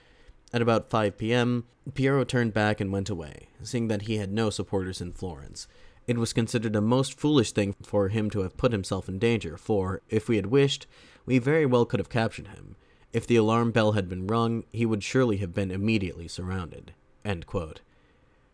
at 0.54 0.62
about 0.62 0.90
5 0.90 1.18
p.m., 1.18 1.66
Piero 1.94 2.24
turned 2.24 2.54
back 2.54 2.80
and 2.80 2.94
went 2.94 3.10
away, 3.10 3.50
seeing 3.62 3.90
that 3.90 4.04
he 4.04 4.18
had 4.18 4.32
no 4.32 4.50
supporters 4.50 5.02
in 5.02 5.12
Florence. 5.12 5.68
It 6.08 6.18
was 6.18 6.32
considered 6.32 6.76
a 6.78 6.82
most 6.82 7.20
foolish 7.20 7.52
thing 7.52 7.76
for 7.84 8.08
him 8.08 8.30
to 8.30 8.42
have 8.42 8.56
put 8.56 8.72
himself 8.72 9.10
in 9.10 9.20
danger, 9.20 9.58
for, 9.58 10.02
if 10.10 10.30
we 10.30 10.38
had 10.38 10.46
wished, 10.46 10.88
we 11.26 11.40
very 11.40 11.66
well 11.66 11.86
could 11.86 12.00
have 12.00 12.10
captured 12.10 12.48
him. 12.48 12.78
If 13.12 13.28
the 13.28 13.36
alarm 13.36 13.72
bell 13.72 13.92
had 13.94 14.08
been 14.08 14.28
rung, 14.28 14.64
he 14.72 14.86
would 14.86 15.04
surely 15.04 15.38
have 15.38 15.54
been 15.54 15.72
immediately 15.72 16.28
surrounded. 16.30 16.94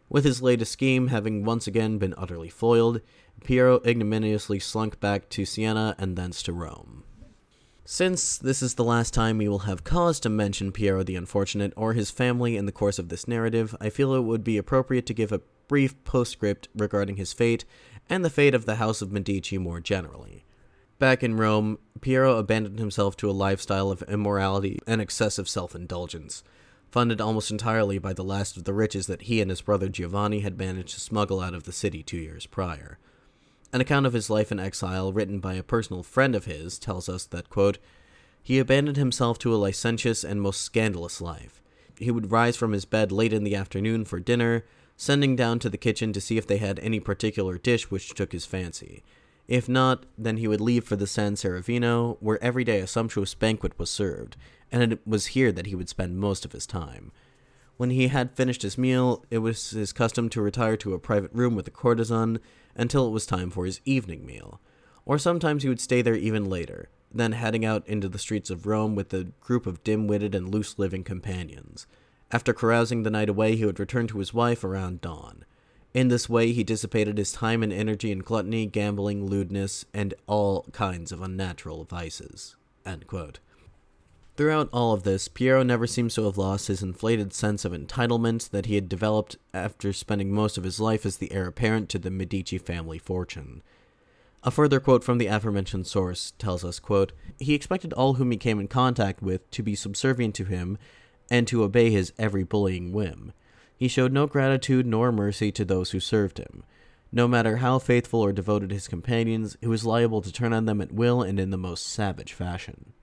With 0.10 0.26
his 0.26 0.42
latest 0.42 0.72
scheme 0.72 1.08
having 1.08 1.46
once 1.46 1.68
again 1.68 2.00
been 2.00 2.16
utterly 2.18 2.50
foiled, 2.50 3.02
Piero 3.44 3.80
ignominiously 3.86 4.60
slunk 4.60 5.00
back 5.00 5.30
to 5.30 5.46
Siena 5.46 5.96
and 6.00 6.16
thence 6.16 6.42
to 6.44 6.54
Rome. 6.54 7.04
Since 7.86 8.38
this 8.38 8.62
is 8.62 8.76
the 8.76 8.84
last 8.84 9.14
time 9.14 9.38
we 9.38 9.48
will 9.48 9.60
have 9.60 9.84
cause 9.84 10.20
to 10.22 10.30
mention 10.30 10.72
Piero 10.72 11.04
the 11.04 11.16
Unfortunate 11.16 11.74
or 11.76 11.94
his 11.94 12.12
family 12.12 12.56
in 12.56 12.66
the 12.66 12.72
course 12.72 13.00
of 13.00 13.10
this 13.10 13.28
narrative, 13.28 13.76
I 13.80 13.90
feel 13.90 14.14
it 14.14 14.22
would 14.22 14.44
be 14.44 14.58
appropriate 14.58 15.06
to 15.08 15.14
give 15.14 15.32
a 15.32 15.42
brief 15.68 16.04
postscript 16.04 16.68
regarding 16.76 17.18
his 17.18 17.34
fate 17.34 17.66
and 18.10 18.26
the 18.26 18.30
fate 18.30 18.56
of 18.56 18.66
the 18.66 18.76
House 18.76 19.02
of 19.02 19.12
Medici 19.12 19.58
more 19.58 19.80
generally. 19.80 20.44
Back 21.00 21.24
in 21.24 21.38
Rome, 21.38 21.80
Piero 22.02 22.38
abandoned 22.38 22.78
himself 22.78 23.16
to 23.18 23.30
a 23.30 23.32
lifestyle 23.32 23.90
of 23.90 24.04
immorality 24.04 24.80
and 24.86 25.02
excessive 25.02 25.48
self 25.48 25.74
indulgence, 25.74 26.44
funded 26.92 27.22
almost 27.22 27.52
entirely 27.52 27.98
by 28.00 28.14
the 28.14 28.24
last 28.24 28.58
of 28.58 28.64
the 28.64 28.74
riches 28.74 29.08
that 29.08 29.24
he 29.24 29.42
and 29.42 29.50
his 29.50 29.62
brother 29.62 29.90
Giovanni 29.90 30.40
had 30.40 30.58
managed 30.58 30.96
to 30.96 31.00
smuggle 31.00 31.40
out 31.40 31.54
of 31.54 31.64
the 31.64 31.72
city 31.72 32.04
two 32.04 32.18
years 32.18 32.46
prior. 32.46 32.98
An 33.72 33.82
account 33.82 34.06
of 34.06 34.14
his 34.14 34.30
life 34.30 34.52
in 34.52 34.60
exile, 34.60 35.14
written 35.14 35.40
by 35.40 35.54
a 35.54 35.64
personal 35.64 36.02
friend 36.02 36.36
of 36.36 36.46
his, 36.46 36.80
tells 36.80 37.08
us 37.08 37.26
that, 37.26 37.50
quote, 37.50 37.78
he 38.42 38.58
abandoned 38.58 38.98
himself 38.98 39.38
to 39.40 39.54
a 39.54 39.58
licentious 39.58 40.24
and 40.24 40.42
most 40.42 40.62
scandalous 40.62 41.22
life. 41.22 41.62
He 42.00 42.10
would 42.10 42.32
rise 42.32 42.58
from 42.58 42.72
his 42.72 42.86
bed 42.86 43.12
late 43.12 43.34
in 43.34 43.44
the 43.44 43.56
afternoon 43.56 44.06
for 44.06 44.20
dinner, 44.20 44.66
sending 44.98 45.36
down 45.36 45.60
to 45.60 45.70
the 45.70 45.78
kitchen 45.78 46.14
to 46.14 46.22
see 46.22 46.38
if 46.38 46.48
they 46.48 46.58
had 46.58 46.80
any 46.80 47.00
particular 47.00 47.58
dish 47.58 47.92
which 47.92 48.14
took 48.16 48.32
his 48.32 48.46
fancy. 48.46 49.04
If 49.48 49.68
not, 49.68 50.06
then 50.18 50.38
he 50.38 50.48
would 50.48 50.62
leave 50.62 50.84
for 50.84 50.96
the 50.96 51.08
San 51.08 51.36
Severino, 51.36 52.18
where 52.22 52.44
every 52.44 52.64
day 52.64 52.80
a 52.80 52.88
sumptuous 52.88 53.34
banquet 53.34 53.78
was 53.78 53.90
served, 53.90 54.36
and 54.72 54.94
it 54.94 55.08
was 55.08 55.28
here 55.28 55.52
that 55.52 55.68
he 55.68 55.76
would 55.76 55.90
spend 55.90 56.18
most 56.18 56.46
of 56.46 56.52
his 56.52 56.68
time. 56.68 57.12
When 57.78 57.92
he 57.92 58.10
had 58.10 58.36
finished 58.36 58.62
his 58.62 58.78
meal, 58.78 59.24
it 59.30 59.38
was 59.38 59.70
his 59.72 59.94
custom 59.94 60.28
to 60.30 60.42
retire 60.42 60.76
to 60.78 60.94
a 60.94 61.00
private 61.00 61.32
room 61.34 61.56
with 61.56 61.68
a 61.68 61.72
courtesan 61.72 62.40
until 62.76 63.08
it 63.08 63.12
was 63.12 63.26
time 63.26 63.50
for 63.50 63.66
his 63.66 63.80
evening 63.86 64.26
meal. 64.26 64.60
Or 65.06 65.18
sometimes 65.18 65.64
he 65.64 65.70
would 65.70 65.80
stay 65.80 66.02
there 66.02 66.16
even 66.16 66.50
later, 66.50 66.90
then 67.12 67.32
heading 67.32 67.64
out 67.66 67.88
into 67.88 68.10
the 68.10 68.20
streets 68.20 68.50
of 68.50 68.68
Rome 68.68 68.96
with 68.96 69.14
a 69.14 69.32
group 69.40 69.66
of 69.66 69.84
dim 69.84 70.08
witted 70.08 70.36
and 70.36 70.54
loose 70.54 70.78
living 70.78 71.04
companions. 71.04 71.88
After 72.32 72.54
carousing 72.54 73.04
the 73.04 73.10
night 73.10 73.30
away, 73.30 73.56
he 73.56 73.66
would 73.66 73.80
return 73.80 74.08
to 74.08 74.20
his 74.20 74.34
wife 74.34 74.64
around 74.64 75.02
dawn. 75.02 75.46
In 75.94 76.10
this 76.10 76.30
way, 76.30 76.52
he 76.52 76.64
dissipated 76.64 77.18
his 77.18 77.32
time 77.32 77.64
and 77.64 77.74
energy 77.74 78.12
in 78.12 78.20
gluttony, 78.20 78.68
gambling, 78.68 79.26
lewdness, 79.26 79.86
and 79.94 80.14
all 80.28 80.68
kinds 80.72 81.12
of 81.12 81.22
unnatural 81.22 81.86
vices. 81.86 82.56
Throughout 84.40 84.70
all 84.72 84.94
of 84.94 85.04
this, 85.04 85.28
Piero 85.28 85.64
never 85.64 85.86
seems 85.86 86.16
to 86.16 86.24
have 86.24 86.38
lost 86.38 86.70
his 86.70 86.82
inflated 86.82 87.34
sense 87.34 87.66
of 87.66 87.74
entitlement 87.74 88.52
that 88.52 88.68
he 88.68 88.76
had 88.76 88.88
developed 88.88 89.36
after 89.54 89.92
spending 89.92 90.32
most 90.32 90.58
of 90.58 90.64
his 90.64 90.80
life 90.80 91.06
as 91.06 91.18
the 91.18 91.34
heir 91.34 91.48
apparent 91.48 91.90
to 91.90 92.00
the 92.00 92.10
Medici 92.10 92.58
family 92.58 92.98
fortune. 92.98 93.62
A 94.42 94.50
further 94.50 94.80
quote 94.80 95.04
from 95.04 95.18
the 95.18 95.28
aforementioned 95.28 95.88
source 95.88 96.32
tells 96.38 96.64
us, 96.64 96.80
quote, 96.80 97.12
He 97.38 97.54
expected 97.54 97.92
all 97.92 98.14
whom 98.14 98.32
he 98.32 98.38
came 98.38 98.62
in 98.62 98.70
contact 98.70 99.22
with 99.22 99.52
to 99.52 99.62
be 99.62 99.76
subservient 99.76 100.36
to 100.36 100.46
him 100.46 100.78
and 101.30 101.46
to 101.50 101.62
obey 101.62 101.92
his 101.92 102.14
every 102.18 102.46
bullying 102.46 102.94
whim. 102.94 103.34
He 103.76 103.90
showed 103.90 104.14
no 104.14 104.26
gratitude 104.26 104.86
nor 104.86 105.12
mercy 105.12 105.52
to 105.52 105.66
those 105.66 105.92
who 105.92 106.00
served 106.00 106.38
him. 106.38 106.64
No 107.12 107.28
matter 107.28 107.58
how 107.58 107.78
faithful 107.78 108.22
or 108.22 108.32
devoted 108.32 108.72
his 108.72 108.88
companions, 108.88 109.58
he 109.60 109.68
was 109.68 109.84
liable 109.84 110.22
to 110.22 110.32
turn 110.32 110.54
on 110.54 110.64
them 110.64 110.80
at 110.80 110.94
will 110.94 111.22
and 111.22 111.42
in 111.42 111.50
the 111.50 111.58
most 111.58 111.86
savage 111.86 112.32
fashion. 112.32 112.94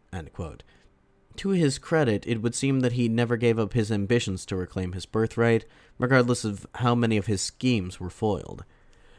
To 1.36 1.50
his 1.50 1.78
credit, 1.78 2.26
it 2.26 2.40
would 2.40 2.54
seem 2.54 2.80
that 2.80 2.92
he 2.92 3.08
never 3.08 3.36
gave 3.36 3.58
up 3.58 3.74
his 3.74 3.92
ambitions 3.92 4.46
to 4.46 4.56
reclaim 4.56 4.92
his 4.92 5.06
birthright, 5.06 5.64
regardless 5.98 6.44
of 6.44 6.66
how 6.76 6.94
many 6.94 7.16
of 7.16 7.26
his 7.26 7.42
schemes 7.42 8.00
were 8.00 8.10
foiled. 8.10 8.64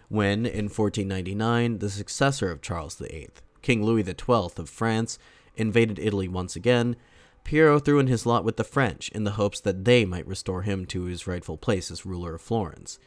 When, 0.09 0.45
in 0.45 0.65
1499, 0.65 1.79
the 1.79 1.89
successor 1.89 2.49
of 2.51 2.61
Charles 2.61 2.95
VIII, 2.95 3.29
King 3.61 3.83
Louis 3.83 4.03
XII 4.03 4.51
of 4.57 4.69
France, 4.69 5.19
invaded 5.55 5.99
Italy 5.99 6.27
once 6.27 6.55
again, 6.55 6.95
Piero 7.43 7.79
threw 7.79 7.99
in 7.99 8.07
his 8.07 8.25
lot 8.25 8.43
with 8.43 8.57
the 8.57 8.63
French 8.63 9.09
in 9.09 9.23
the 9.23 9.31
hopes 9.31 9.59
that 9.61 9.85
they 9.85 10.03
might 10.03 10.27
restore 10.27 10.63
him 10.63 10.85
to 10.87 11.03
his 11.03 11.27
rightful 11.27 11.57
place 11.57 11.89
as 11.89 12.05
ruler 12.05 12.35
of 12.35 12.41
Florence. 12.41 12.99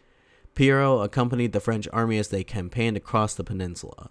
Piero 0.54 1.00
accompanied 1.00 1.52
the 1.52 1.60
French 1.60 1.86
army 1.92 2.18
as 2.18 2.28
they 2.28 2.42
campaigned 2.42 2.96
across 2.96 3.34
the 3.34 3.44
peninsula. 3.44 4.10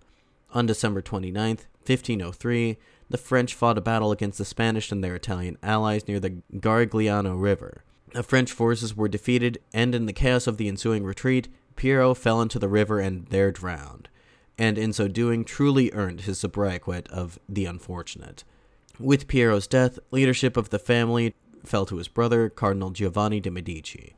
On 0.54 0.66
December 0.66 1.02
29, 1.02 1.58
1503, 1.86 2.78
the 3.10 3.18
French 3.18 3.54
fought 3.54 3.78
a 3.78 3.82
battle 3.82 4.12
against 4.12 4.38
the 4.38 4.46
Spanish 4.46 4.92
and 4.92 5.04
their 5.04 5.16
Italian 5.16 5.58
allies 5.64 6.08
near 6.08 6.20
the 6.20 6.42
Garigliano 6.54 7.40
River. 7.40 7.84
The 8.14 8.24
French 8.24 8.52
forces 8.52 8.96
were 8.96 9.08
defeated, 9.08 9.60
and 9.74 9.94
in 9.94 10.06
the 10.06 10.14
chaos 10.14 10.48
of 10.48 10.58
the 10.58 10.68
ensuing 10.68 11.04
retreat, 11.04 11.48
Piero 11.76 12.14
fell 12.14 12.42
into 12.42 12.60
the 12.60 12.68
river 12.68 13.00
and 13.00 13.28
there 13.28 13.52
drowned, 13.52 14.10
and 14.58 14.78
in 14.78 14.94
so 14.94 15.08
doing 15.08 15.44
truly 15.44 15.92
earned 15.94 16.22
his 16.22 16.40
sobriquet 16.40 17.04
of 17.10 17.40
the 17.48 17.66
Unfortunate. 17.66 18.44
With 19.00 19.28
Piero's 19.28 19.68
death, 19.68 19.98
leadership 20.12 20.58
of 20.58 20.70
the 20.70 20.80
family 20.80 21.36
fell 21.64 21.86
to 21.86 21.98
his 21.98 22.08
brother, 22.08 22.50
Cardinal 22.50 22.90
Giovanni 22.90 23.40
de' 23.40 23.52
Medici. 23.52 24.16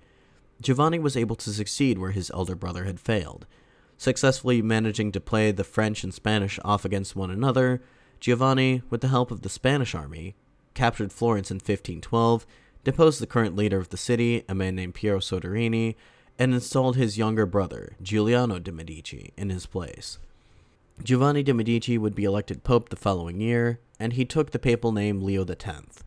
Giovanni 0.61 0.99
was 0.99 1.17
able 1.17 1.35
to 1.37 1.51
succeed 1.51 1.97
where 1.97 2.11
his 2.11 2.31
elder 2.31 2.55
brother 2.55 2.85
had 2.85 2.99
failed. 2.99 3.45
Successfully 3.97 4.61
managing 4.61 5.11
to 5.11 5.19
play 5.19 5.51
the 5.51 5.63
French 5.63 6.03
and 6.03 6.13
Spanish 6.13 6.59
off 6.63 6.85
against 6.85 7.15
one 7.15 7.29
another, 7.29 7.81
Giovanni, 8.21 8.83
with 8.91 9.01
the 9.01 9.07
help 9.07 9.31
of 9.31 9.41
the 9.41 9.49
Spanish 9.49 9.95
army, 9.95 10.35
captured 10.75 11.11
Florence 11.11 11.49
in 11.49 11.55
1512, 11.55 12.45
deposed 12.83 13.19
the 13.19 13.27
current 13.27 13.55
leader 13.55 13.79
of 13.79 13.89
the 13.89 13.97
city, 13.97 14.43
a 14.47 14.53
man 14.53 14.75
named 14.75 14.93
Piero 14.93 15.19
Soderini, 15.19 15.95
and 16.37 16.53
installed 16.53 16.95
his 16.95 17.17
younger 17.17 17.47
brother, 17.47 17.95
Giuliano 18.01 18.59
de' 18.59 18.71
Medici, 18.71 19.33
in 19.35 19.49
his 19.49 19.65
place. 19.65 20.19
Giovanni 21.03 21.41
de' 21.41 21.53
Medici 21.53 21.97
would 21.97 22.13
be 22.13 22.23
elected 22.23 22.63
pope 22.63 22.89
the 22.89 22.95
following 22.95 23.41
year, 23.41 23.79
and 23.99 24.13
he 24.13 24.23
took 24.23 24.51
the 24.51 24.59
papal 24.59 24.91
name 24.91 25.21
Leo 25.21 25.43
X. 25.43 26.03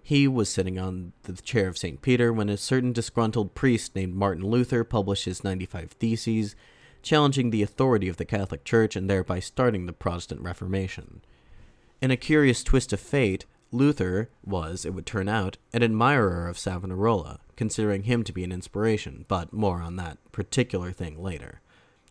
He 0.00 0.28
was 0.28 0.48
sitting 0.48 0.78
on 0.78 1.14
the 1.24 1.32
chair 1.32 1.66
of 1.66 1.76
St. 1.76 2.00
Peter 2.00 2.32
when 2.32 2.48
a 2.48 2.56
certain 2.56 2.92
disgruntled 2.92 3.56
priest 3.56 3.96
named 3.96 4.14
Martin 4.14 4.46
Luther 4.46 4.84
published 4.84 5.24
his 5.24 5.42
95 5.42 5.90
Theses, 5.90 6.54
challenging 7.02 7.50
the 7.50 7.62
authority 7.62 8.08
of 8.08 8.18
the 8.18 8.24
Catholic 8.24 8.62
Church 8.62 8.94
and 8.94 9.10
thereby 9.10 9.40
starting 9.40 9.86
the 9.86 9.92
Protestant 9.92 10.42
Reformation. 10.42 11.22
In 12.00 12.10
a 12.10 12.16
curious 12.16 12.62
twist 12.62 12.92
of 12.92 13.00
fate, 13.00 13.46
Luther 13.72 14.28
was, 14.44 14.84
it 14.84 14.94
would 14.94 15.06
turn 15.06 15.28
out, 15.28 15.56
an 15.72 15.82
admirer 15.82 16.46
of 16.46 16.58
Savonarola, 16.58 17.40
considering 17.56 18.02
him 18.02 18.22
to 18.24 18.32
be 18.32 18.44
an 18.44 18.52
inspiration, 18.52 19.24
but 19.28 19.52
more 19.52 19.80
on 19.80 19.96
that 19.96 20.18
particular 20.30 20.92
thing 20.92 21.22
later. 21.22 21.60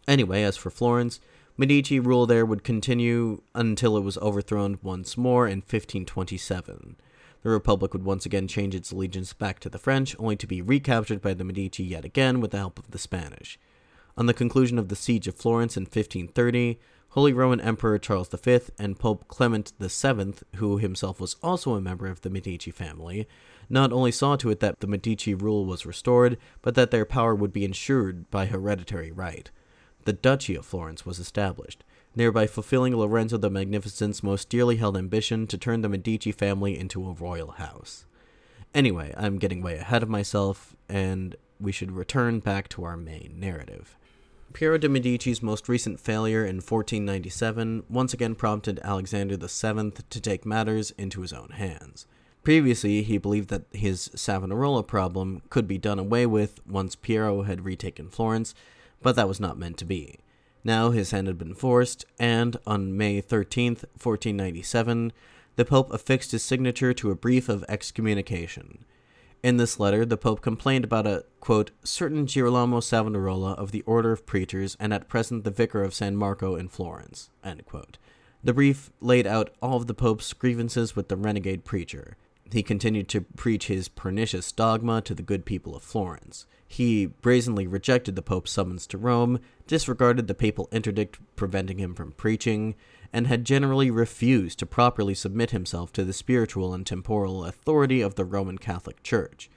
Anyway, 0.08 0.44
as 0.44 0.58
for 0.58 0.70
Florence, 0.70 1.20
Medici 1.58 2.00
rule 2.00 2.26
there 2.26 2.46
would 2.46 2.64
continue 2.64 3.42
until 3.54 3.96
it 3.96 4.04
was 4.04 4.18
overthrown 4.18 4.80
once 4.82 5.16
more 5.18 5.48
in 5.48 5.60
1527. 5.60 6.98
The 7.44 7.50
Republic 7.50 7.94
would 7.94 8.04
once 8.04 8.26
again 8.26 8.48
change 8.48 8.76
its 8.76 8.92
allegiance 8.92 9.34
back 9.34 9.60
to 9.60 9.70
the 9.70 9.78
French, 9.78 10.16
only 10.20 10.36
to 10.36 10.48
be 10.48 10.62
recaptured 10.62 11.22
by 11.22 11.36
the 11.36 11.44
Medici 11.44 11.84
yet 11.84 12.04
again 12.04 12.42
with 12.42 12.52
the 12.52 12.58
help 12.58 12.80
of 12.80 12.92
the 12.92 12.98
Spanish. 12.98 13.60
On 14.18 14.26
the 14.26 14.34
conclusion 14.34 14.80
of 14.80 14.90
the 14.90 14.96
Siege 14.96 15.28
of 15.28 15.36
Florence 15.36 15.78
in 15.78 15.84
1530, 15.84 16.80
Holy 17.16 17.32
Roman 17.32 17.62
Emperor 17.62 17.98
Charles 17.98 18.28
V 18.28 18.60
and 18.78 19.00
Pope 19.00 19.30
Clement 19.30 19.72
VII, 19.80 20.34
who 20.58 20.80
himself 20.80 21.22
was 21.22 21.38
also 21.42 21.74
a 21.74 21.80
member 21.80 22.08
of 22.08 22.20
the 22.20 22.30
Medici 22.30 22.72
family, 22.72 23.26
not 23.70 23.94
only 23.94 24.12
saw 24.12 24.36
to 24.36 24.50
it 24.50 24.60
that 24.60 24.82
the 24.82 24.88
Medici 24.88 25.34
rule 25.34 25.66
was 25.66 25.86
restored, 25.86 26.38
but 26.62 26.76
that 26.76 26.92
their 26.92 27.06
power 27.06 27.34
would 27.34 27.54
be 27.54 27.64
ensured 27.64 28.30
by 28.30 28.48
hereditary 28.48 29.14
right. 29.14 29.50
The 30.04 30.12
Duchy 30.12 30.56
of 30.56 30.66
Florence 30.66 31.06
was 31.06 31.18
established, 31.18 31.86
thereby 32.18 32.48
fulfilling 32.48 32.94
Lorenzo 32.94 33.38
the 33.38 33.50
Magnificent's 33.50 34.22
most 34.22 34.50
dearly 34.50 34.76
held 34.76 34.98
ambition 34.98 35.48
to 35.48 35.58
turn 35.58 35.84
the 35.84 35.88
Medici 35.88 36.34
family 36.34 36.78
into 36.78 37.08
a 37.08 37.14
royal 37.14 37.52
house. 37.52 38.06
Anyway, 38.74 39.14
I'm 39.16 39.40
getting 39.40 39.62
way 39.62 39.78
ahead 39.78 40.04
of 40.04 40.10
myself, 40.10 40.76
and 40.90 41.38
we 41.62 41.72
should 41.72 41.94
return 41.94 42.42
back 42.42 42.68
to 42.68 42.84
our 42.84 42.98
main 42.98 43.36
narrative. 43.40 43.98
Piero 44.56 44.78
de' 44.78 44.88
Medici's 44.88 45.44
most 45.44 45.68
recent 45.68 46.00
failure 46.00 46.46
in 46.46 46.62
1497 46.62 47.84
once 47.90 48.14
again 48.14 48.36
prompted 48.36 48.80
Alexander 48.86 49.36
VII 49.36 49.92
to 50.10 50.22
take 50.22 50.46
matters 50.46 50.92
into 50.92 51.20
his 51.20 51.34
own 51.34 51.50
hands. 51.50 52.08
Previously, 52.42 53.04
he 53.04 53.18
believed 53.18 53.50
that 53.50 53.66
his 53.74 54.10
Savonarola 54.16 54.84
problem 54.84 55.42
could 55.50 55.68
be 55.68 55.78
done 55.78 56.00
away 56.00 56.26
with 56.26 56.66
once 56.66 56.96
Piero 56.96 57.42
had 57.42 57.66
retaken 57.66 58.08
Florence, 58.08 58.56
but 59.02 59.18
that 59.18 59.28
was 59.28 59.42
not 59.42 59.60
meant 59.60 59.76
to 59.80 59.86
be. 59.86 60.20
Now 60.64 60.92
his 60.92 61.12
hand 61.12 61.28
had 61.28 61.38
been 61.38 61.54
forced, 61.54 62.06
and 62.18 62.56
on 62.66 62.96
May 62.96 63.20
13, 63.20 63.74
1497, 63.74 65.12
the 65.58 65.66
Pope 65.66 65.92
affixed 65.92 66.32
his 66.32 66.44
signature 66.44 66.94
to 66.94 67.12
a 67.12 67.16
brief 67.16 67.50
of 67.50 67.66
excommunication. 67.68 68.86
In 69.46 69.58
this 69.58 69.80
letter, 69.80 70.08
the 70.08 70.18
Pope 70.18 70.42
complained 70.42 70.84
about 70.86 71.06
a, 71.06 71.24
quote, 71.40 71.70
certain 71.84 72.26
Girolamo 72.26 72.80
Savonarola 72.80 73.52
of 73.52 73.70
the 73.70 73.84
Order 73.84 74.12
of 74.12 74.26
Preachers 74.26 74.76
and 74.80 74.92
at 74.92 75.08
present 75.08 75.44
the 75.44 75.52
Vicar 75.52 75.84
of 75.84 75.94
San 75.94 76.16
Marco 76.16 76.56
in 76.56 76.68
Florence, 76.68 77.30
The 78.44 78.54
brief 78.54 78.90
laid 79.02 79.28
out 79.28 79.52
all 79.62 79.78
of 79.78 79.86
the 79.86 79.94
Pope's 79.94 80.34
grievances 80.34 80.96
with 80.96 81.10
the 81.10 81.16
renegade 81.16 81.64
preacher. 81.64 82.18
He 82.52 82.64
continued 82.64 83.08
to 83.10 83.22
preach 83.22 83.68
his 83.68 83.88
pernicious 83.88 84.52
dogma 84.52 85.04
to 85.04 85.14
the 85.14 85.22
good 85.22 85.46
people 85.46 85.76
of 85.76 85.84
Florence. 85.84 86.48
He 86.68 87.06
brazenly 87.06 87.68
rejected 87.68 88.16
the 88.16 88.24
Pope's 88.24 88.50
summons 88.50 88.88
to 88.88 88.98
Rome, 88.98 89.40
disregarded 89.68 90.26
the 90.26 90.34
papal 90.34 90.68
interdict 90.72 91.20
preventing 91.36 91.78
him 91.78 91.94
from 91.94 92.14
preaching, 92.14 92.74
and 93.16 93.28
had 93.28 93.46
generally 93.46 93.90
refused 93.90 94.60
to 94.60 94.66
properly 94.66 95.16
submit 95.16 95.52
himself 95.52 95.94
to 95.94 96.04
the 96.04 96.12
spiritual 96.12 96.74
and 96.74 96.86
temporal 96.86 97.46
authority 97.46 98.02
of 98.02 98.16
the 98.16 98.26
Roman 98.26 98.58
Catholic 98.58 99.02
Church. 99.04 99.50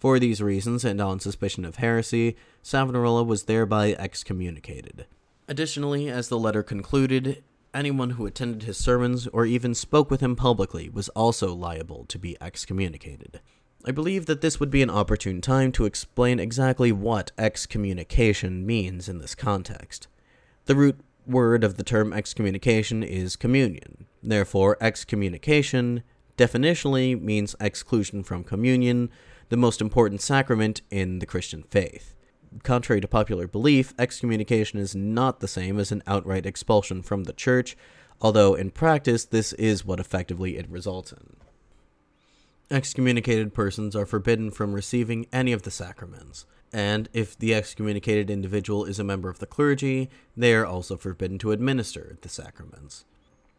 For 0.00 0.18
these 0.18 0.42
reasons, 0.42 0.84
and 0.84 1.00
on 1.00 1.20
suspicion 1.20 1.64
of 1.64 1.76
heresy, 1.76 2.34
Savonarola 2.60 3.22
was 3.22 3.44
thereby 3.44 3.94
excommunicated. 3.96 5.06
Additionally, 5.46 6.10
as 6.10 6.28
the 6.28 6.40
letter 6.40 6.64
concluded, 6.64 7.44
anyone 7.72 8.10
who 8.10 8.26
attended 8.26 8.64
his 8.64 8.78
sermons 8.78 9.28
or 9.28 9.46
even 9.46 9.76
spoke 9.76 10.10
with 10.10 10.20
him 10.20 10.34
publicly 10.34 10.88
was 10.88 11.08
also 11.10 11.54
liable 11.54 12.04
to 12.06 12.18
be 12.18 12.36
excommunicated. 12.40 13.40
I 13.84 13.92
believe 13.92 14.26
that 14.26 14.40
this 14.40 14.58
would 14.58 14.72
be 14.72 14.82
an 14.82 14.90
opportune 14.90 15.40
time 15.40 15.70
to 15.72 15.84
explain 15.84 16.40
exactly 16.40 16.90
what 16.90 17.30
excommunication 17.38 18.66
means 18.66 19.08
in 19.08 19.18
this 19.18 19.36
context. 19.36 20.08
The 20.64 20.74
root 20.74 21.00
word 21.28 21.62
of 21.62 21.76
the 21.76 21.82
term 21.82 22.12
excommunication 22.12 23.02
is 23.02 23.36
communion. 23.36 24.06
Therefore, 24.22 24.76
excommunication 24.80 26.02
definitionally 26.36 27.20
means 27.20 27.54
exclusion 27.60 28.22
from 28.22 28.44
communion, 28.44 29.10
the 29.48 29.56
most 29.56 29.80
important 29.80 30.20
sacrament 30.20 30.82
in 30.90 31.18
the 31.18 31.26
Christian 31.26 31.62
faith. 31.64 32.14
contrary 32.62 33.00
to 33.00 33.08
popular 33.08 33.46
belief, 33.46 33.92
excommunication 33.98 34.78
is 34.78 34.94
not 34.94 35.40
the 35.40 35.48
same 35.48 35.78
as 35.78 35.92
an 35.92 36.02
outright 36.06 36.46
expulsion 36.46 37.02
from 37.02 37.24
the 37.24 37.32
church, 37.32 37.76
although 38.22 38.54
in 38.54 38.70
practice 38.70 39.24
this 39.24 39.52
is 39.54 39.84
what 39.84 40.00
effectively 40.00 40.56
it 40.56 40.68
results 40.70 41.12
in. 41.12 41.36
Excommunicated 42.70 43.54
persons 43.54 43.94
are 43.94 44.06
forbidden 44.06 44.50
from 44.50 44.72
receiving 44.72 45.26
any 45.32 45.52
of 45.52 45.62
the 45.62 45.70
sacraments, 45.70 46.46
and 46.72 47.08
if 47.12 47.38
the 47.38 47.54
excommunicated 47.54 48.30
individual 48.30 48.84
is 48.84 48.98
a 48.98 49.04
member 49.04 49.28
of 49.28 49.38
the 49.38 49.46
clergy, 49.46 50.10
they 50.36 50.54
are 50.54 50.66
also 50.66 50.96
forbidden 50.96 51.38
to 51.38 51.52
administer 51.52 52.18
the 52.20 52.28
sacraments. 52.28 53.04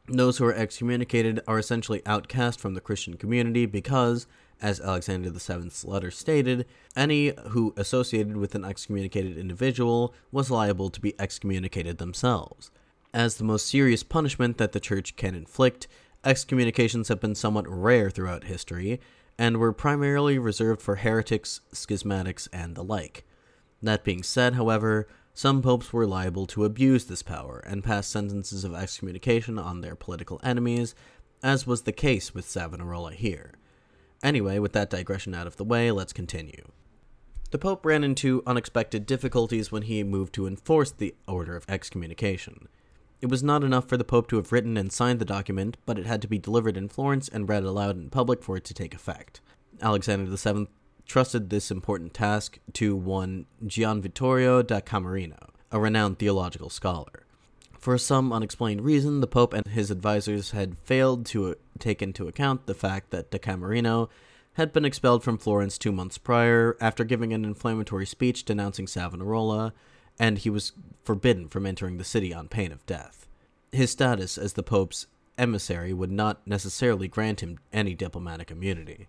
Those 0.08 0.38
who 0.38 0.46
are 0.46 0.54
excommunicated 0.54 1.40
are 1.48 1.60
essentially 1.60 2.02
outcast 2.06 2.60
from 2.60 2.74
the 2.74 2.82
Christian 2.82 3.16
community 3.16 3.66
because, 3.68 4.26
as 4.60 4.82
Alexander 4.82 5.30
VII's 5.30 5.86
letter 5.86 6.10
stated, 6.10 6.66
any 6.96 7.34
who 7.50 7.74
associated 7.78 8.36
with 8.38 8.56
an 8.56 8.66
excommunicated 8.66 9.38
individual 9.38 10.14
was 10.32 10.50
liable 10.50 10.90
to 10.90 11.00
be 11.00 11.14
excommunicated 11.20 12.00
themselves. 12.00 12.72
As 13.14 13.36
the 13.36 13.44
most 13.44 13.68
serious 13.68 14.04
punishment 14.04 14.58
that 14.58 14.72
the 14.72 14.80
Church 14.80 15.16
can 15.16 15.36
inflict, 15.36 15.88
excommunications 16.24 17.08
have 17.08 17.20
been 17.20 17.36
somewhat 17.36 17.68
rare 17.68 18.10
throughout 18.10 18.46
history, 18.46 19.00
and 19.40 19.58
were 19.58 19.72
primarily 19.72 20.38
reserved 20.38 20.82
for 20.82 20.98
heretics, 20.98 21.62
schismatics, 21.74 22.50
and 22.52 22.76
the 22.76 22.84
like. 22.84 23.24
That 23.82 24.04
being 24.04 24.22
said, 24.22 24.56
however, 24.56 25.08
some 25.34 25.62
popes 25.62 25.94
were 25.94 26.06
liable 26.06 26.46
to 26.48 26.66
abuse 26.66 27.06
this 27.06 27.24
power 27.24 27.64
and 27.66 27.82
pass 27.82 28.06
sentences 28.06 28.66
of 28.66 28.76
excommunication 28.76 29.58
on 29.58 29.80
their 29.80 29.96
political 29.96 30.42
enemies, 30.44 30.94
as 31.42 31.66
was 31.66 31.84
the 31.84 31.94
case 31.94 32.34
with 32.34 32.50
Savonarola 32.50 33.14
here. 33.14 33.54
Anyway, 34.22 34.60
with 34.60 34.74
that 34.74 34.90
digression 34.90 35.34
out 35.34 35.48
of 35.48 35.56
the 35.56 35.64
way, 35.64 35.90
let's 35.90 36.12
continue. 36.12 36.68
The 37.52 37.58
Pope 37.58 37.86
ran 37.86 38.04
into 38.04 38.44
unexpected 38.46 39.06
difficulties 39.06 39.72
when 39.72 39.84
he 39.84 40.04
moved 40.04 40.34
to 40.34 40.48
enforce 40.48 40.92
the 40.92 41.16
order 41.30 41.56
of 41.56 41.66
excommunication. 41.70 42.68
It 43.22 43.30
was 43.30 43.44
not 43.44 43.64
enough 43.64 43.90
for 43.90 43.98
the 43.98 44.06
Pope 44.06 44.30
to 44.30 44.38
have 44.38 44.52
written 44.52 44.78
and 44.78 44.94
signed 44.94 45.20
the 45.20 45.26
document, 45.26 45.78
but 45.86 46.00
it 46.00 46.06
had 46.06 46.22
to 46.22 46.28
be 46.28 46.38
delivered 46.38 46.78
in 46.78 46.88
Florence 46.88 47.28
and 47.28 47.50
read 47.50 47.64
aloud 47.64 47.98
in 47.98 48.10
public 48.10 48.42
for 48.42 48.56
it 48.56 48.64
to 48.66 48.74
take 48.74 48.94
effect. 48.94 49.42
Alexander 49.82 50.26
VII 50.26 50.68
trusted 51.06 51.50
this 51.50 51.72
important 51.72 52.14
task 52.14 52.60
to 52.74 52.96
one 52.96 53.46
Gian 53.66 54.02
Vittorio 54.02 54.62
da 54.62 54.80
Camerino, 54.80 55.50
a 55.72 55.80
renowned 55.80 56.20
theological 56.20 56.70
scholar. 56.70 57.26
For 57.78 57.98
some 57.98 58.32
unexplained 58.32 58.82
reason, 58.82 59.20
the 59.20 59.28
Pope 59.28 59.54
and 59.54 59.66
his 59.68 59.90
advisors 59.92 60.52
had 60.52 60.78
failed 60.78 61.26
to 61.28 61.52
uh, 61.52 61.56
take 61.78 62.02
into 62.02 62.28
account 62.28 62.68
the 62.68 62.74
fact 62.74 63.10
that 63.10 63.32
da 63.32 63.38
Camerino 63.38 64.10
had 64.54 64.72
been 64.74 64.86
expelled 64.86 65.24
from 65.24 65.38
Florence 65.38 65.78
two 65.78 65.92
months 65.92 66.18
prior 66.18 66.78
after 66.82 67.04
giving 67.04 67.34
an 67.34 67.46
inflammatory 67.46 68.06
speech 68.06 68.44
denouncing 68.46 68.88
Savonarola, 68.88 69.74
and 70.20 70.40
he 70.40 70.50
was 70.50 70.74
forbidden 71.04 71.48
from 71.48 71.66
entering 71.66 71.98
the 71.98 72.04
city 72.04 72.34
on 72.34 72.48
pain 72.48 72.72
of 72.72 72.86
death. 72.86 73.26
His 73.72 73.92
status 73.92 74.38
as 74.38 74.54
the 74.54 74.64
Pope's 74.64 75.08
emissary 75.38 75.94
would 75.94 76.12
not 76.12 76.46
necessarily 76.46 77.08
grant 77.08 77.40
him 77.40 77.58
any 77.72 77.96
diplomatic 77.96 78.52
immunity. 78.52 79.08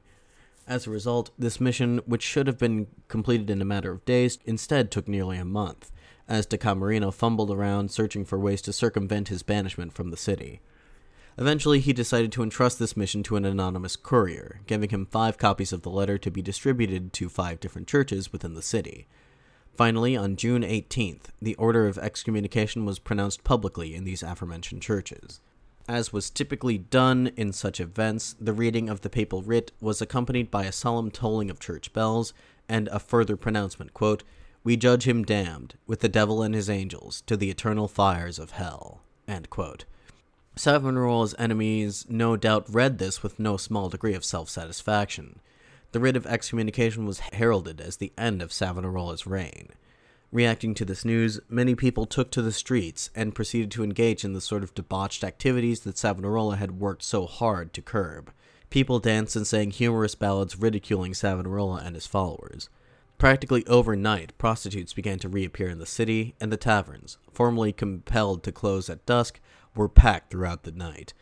As 0.66 0.87
a 0.87 0.90
result, 0.90 1.31
this 1.37 1.61
mission, 1.61 1.99
which 2.07 2.23
should 2.23 2.46
have 2.46 2.59
been 2.59 2.87
completed 3.09 3.51
in 3.51 3.61
a 3.61 3.64
matter 3.64 3.90
of 3.90 4.05
days, 4.05 4.38
instead 4.44 4.90
took 4.90 5.09
nearly 5.09 5.37
a 5.37 5.44
month, 5.44 5.90
as 6.29 6.46
da 6.46 6.57
Camerino 6.57 7.12
fumbled 7.12 7.51
around 7.51 7.90
searching 7.90 8.25
for 8.25 8.38
ways 8.38 8.62
to 8.62 8.73
circumvent 8.73 9.29
his 9.29 9.42
banishment 9.42 9.92
from 9.92 10.11
the 10.11 10.16
city. 10.16 10.61
Eventually, 11.37 11.81
he 11.81 11.92
decided 11.92 12.31
to 12.33 12.42
entrust 12.42 12.79
this 12.79 12.96
mission 12.96 13.23
to 13.25 13.37
an 13.37 13.44
anonymous 13.44 13.96
courier, 13.96 14.61
giving 14.66 14.90
him 14.90 15.07
five 15.07 15.38
copies 15.38 15.73
of 15.73 15.83
the 15.83 15.90
letter 15.90 16.18
to 16.18 16.31
be 16.31 16.42
distributed 16.42 17.12
to 17.14 17.29
five 17.29 17.59
different 17.59 17.88
churches 17.88 18.31
within 18.33 18.55
the 18.55 18.62
city. 18.62 19.09
Finally, 19.81 20.14
on 20.14 20.37
June 20.37 20.61
18th, 20.61 21.31
the 21.40 21.55
order 21.55 21.87
of 21.87 21.97
excommunication 21.97 22.85
was 22.85 22.99
pronounced 22.99 23.45
publicly 23.45 23.95
in 23.95 24.05
these 24.05 24.23
aforementioned 24.23 24.83
churches. 24.83 25.40
As 25.88 26.12
was 26.12 26.29
typically 26.29 26.77
done 26.77 27.33
in 27.35 27.55
such 27.55 27.81
events, 27.81 28.37
the 28.38 28.53
reading 28.53 28.90
of 28.90 29.01
the 29.01 29.09
papal 29.09 29.40
writ 29.40 29.73
was 29.81 30.03
accompanied 30.03 30.51
by 30.51 30.66
a 30.66 30.71
solemn 30.71 31.11
tolling 31.11 31.49
of 31.49 31.61
church 31.61 31.95
bells 31.95 32.35
and 32.69 32.88
a 32.88 32.99
further 32.99 33.38
pronouncement, 33.38 33.95
quote, 33.95 34.23
We 34.62 34.77
judge 34.77 35.09
him 35.09 35.25
damned, 35.25 35.77
with 35.87 36.01
the 36.01 36.11
devil 36.11 36.43
and 36.43 36.55
his 36.55 36.69
angels, 36.69 37.23
to 37.23 37.35
the 37.35 37.49
eternal 37.49 37.88
fires 37.88 38.38
of 38.38 38.51
hell. 38.51 39.01
Savonarola's 40.57 41.35
enemies 41.38 42.05
no 42.07 42.37
doubt 42.37 42.66
read 42.69 42.99
this 42.99 43.23
with 43.23 43.38
no 43.38 43.57
small 43.57 43.88
degree 43.88 44.12
of 44.12 44.27
self 44.27 44.51
satisfaction. 44.51 45.40
The 45.92 46.00
writ 46.00 46.16
of 46.16 46.26
excommunication 46.26 47.05
was 47.05 47.20
heralded 47.33 47.81
as 47.81 47.96
the 47.96 48.12
end 48.16 48.42
of 48.42 48.53
Savonarola's 48.53 49.26
reign. 49.26 49.70
Reacting 50.31 50.74
to 50.74 50.85
this 50.85 51.05
news, 51.05 51.40
many 51.48 51.74
people 51.74 52.07
took 52.07 52.31
to 52.31 52.42
the 52.42 52.53
streets 52.53 53.11
and 53.16 53.35
proceeded 53.35 53.72
to 53.72 53.83
engage 53.83 54.24
in 54.24 54.33
the 54.33 54.40
sort 54.40 54.62
of 54.62 54.74
debauched 54.74 55.24
activities 55.24 55.81
that 55.81 55.98
Savonarola 55.98 56.57
had 56.57 56.79
worked 56.79 57.03
so 57.03 57.26
hard 57.26 57.72
to 57.72 57.83
curb. 57.83 58.33
People 58.70 59.00
danced 59.00 59.35
and 59.35 59.44
sang 59.44 59.72
humorous 59.72 60.14
ballads 60.14 60.57
ridiculing 60.57 61.12
Savonarola 61.12 61.83
and 61.85 61.96
his 61.96 62.07
followers. 62.07 62.68
Practically 63.18 63.66
overnight, 63.66 64.38
prostitutes 64.38 64.92
began 64.92 65.18
to 65.18 65.29
reappear 65.29 65.68
in 65.68 65.81
the 65.81 65.87
city, 65.87 66.37
and 66.40 66.53
the 66.53 66.57
taverns, 66.57 67.18
formerly 67.33 67.72
compelled 67.72 68.44
to 68.44 68.53
close 68.53 68.88
at 68.88 69.05
dusk, 69.05 69.40
were 69.74 69.88
packed 69.88 70.31
throughout 70.31 70.62
the 70.62 70.70
night. 70.72 71.12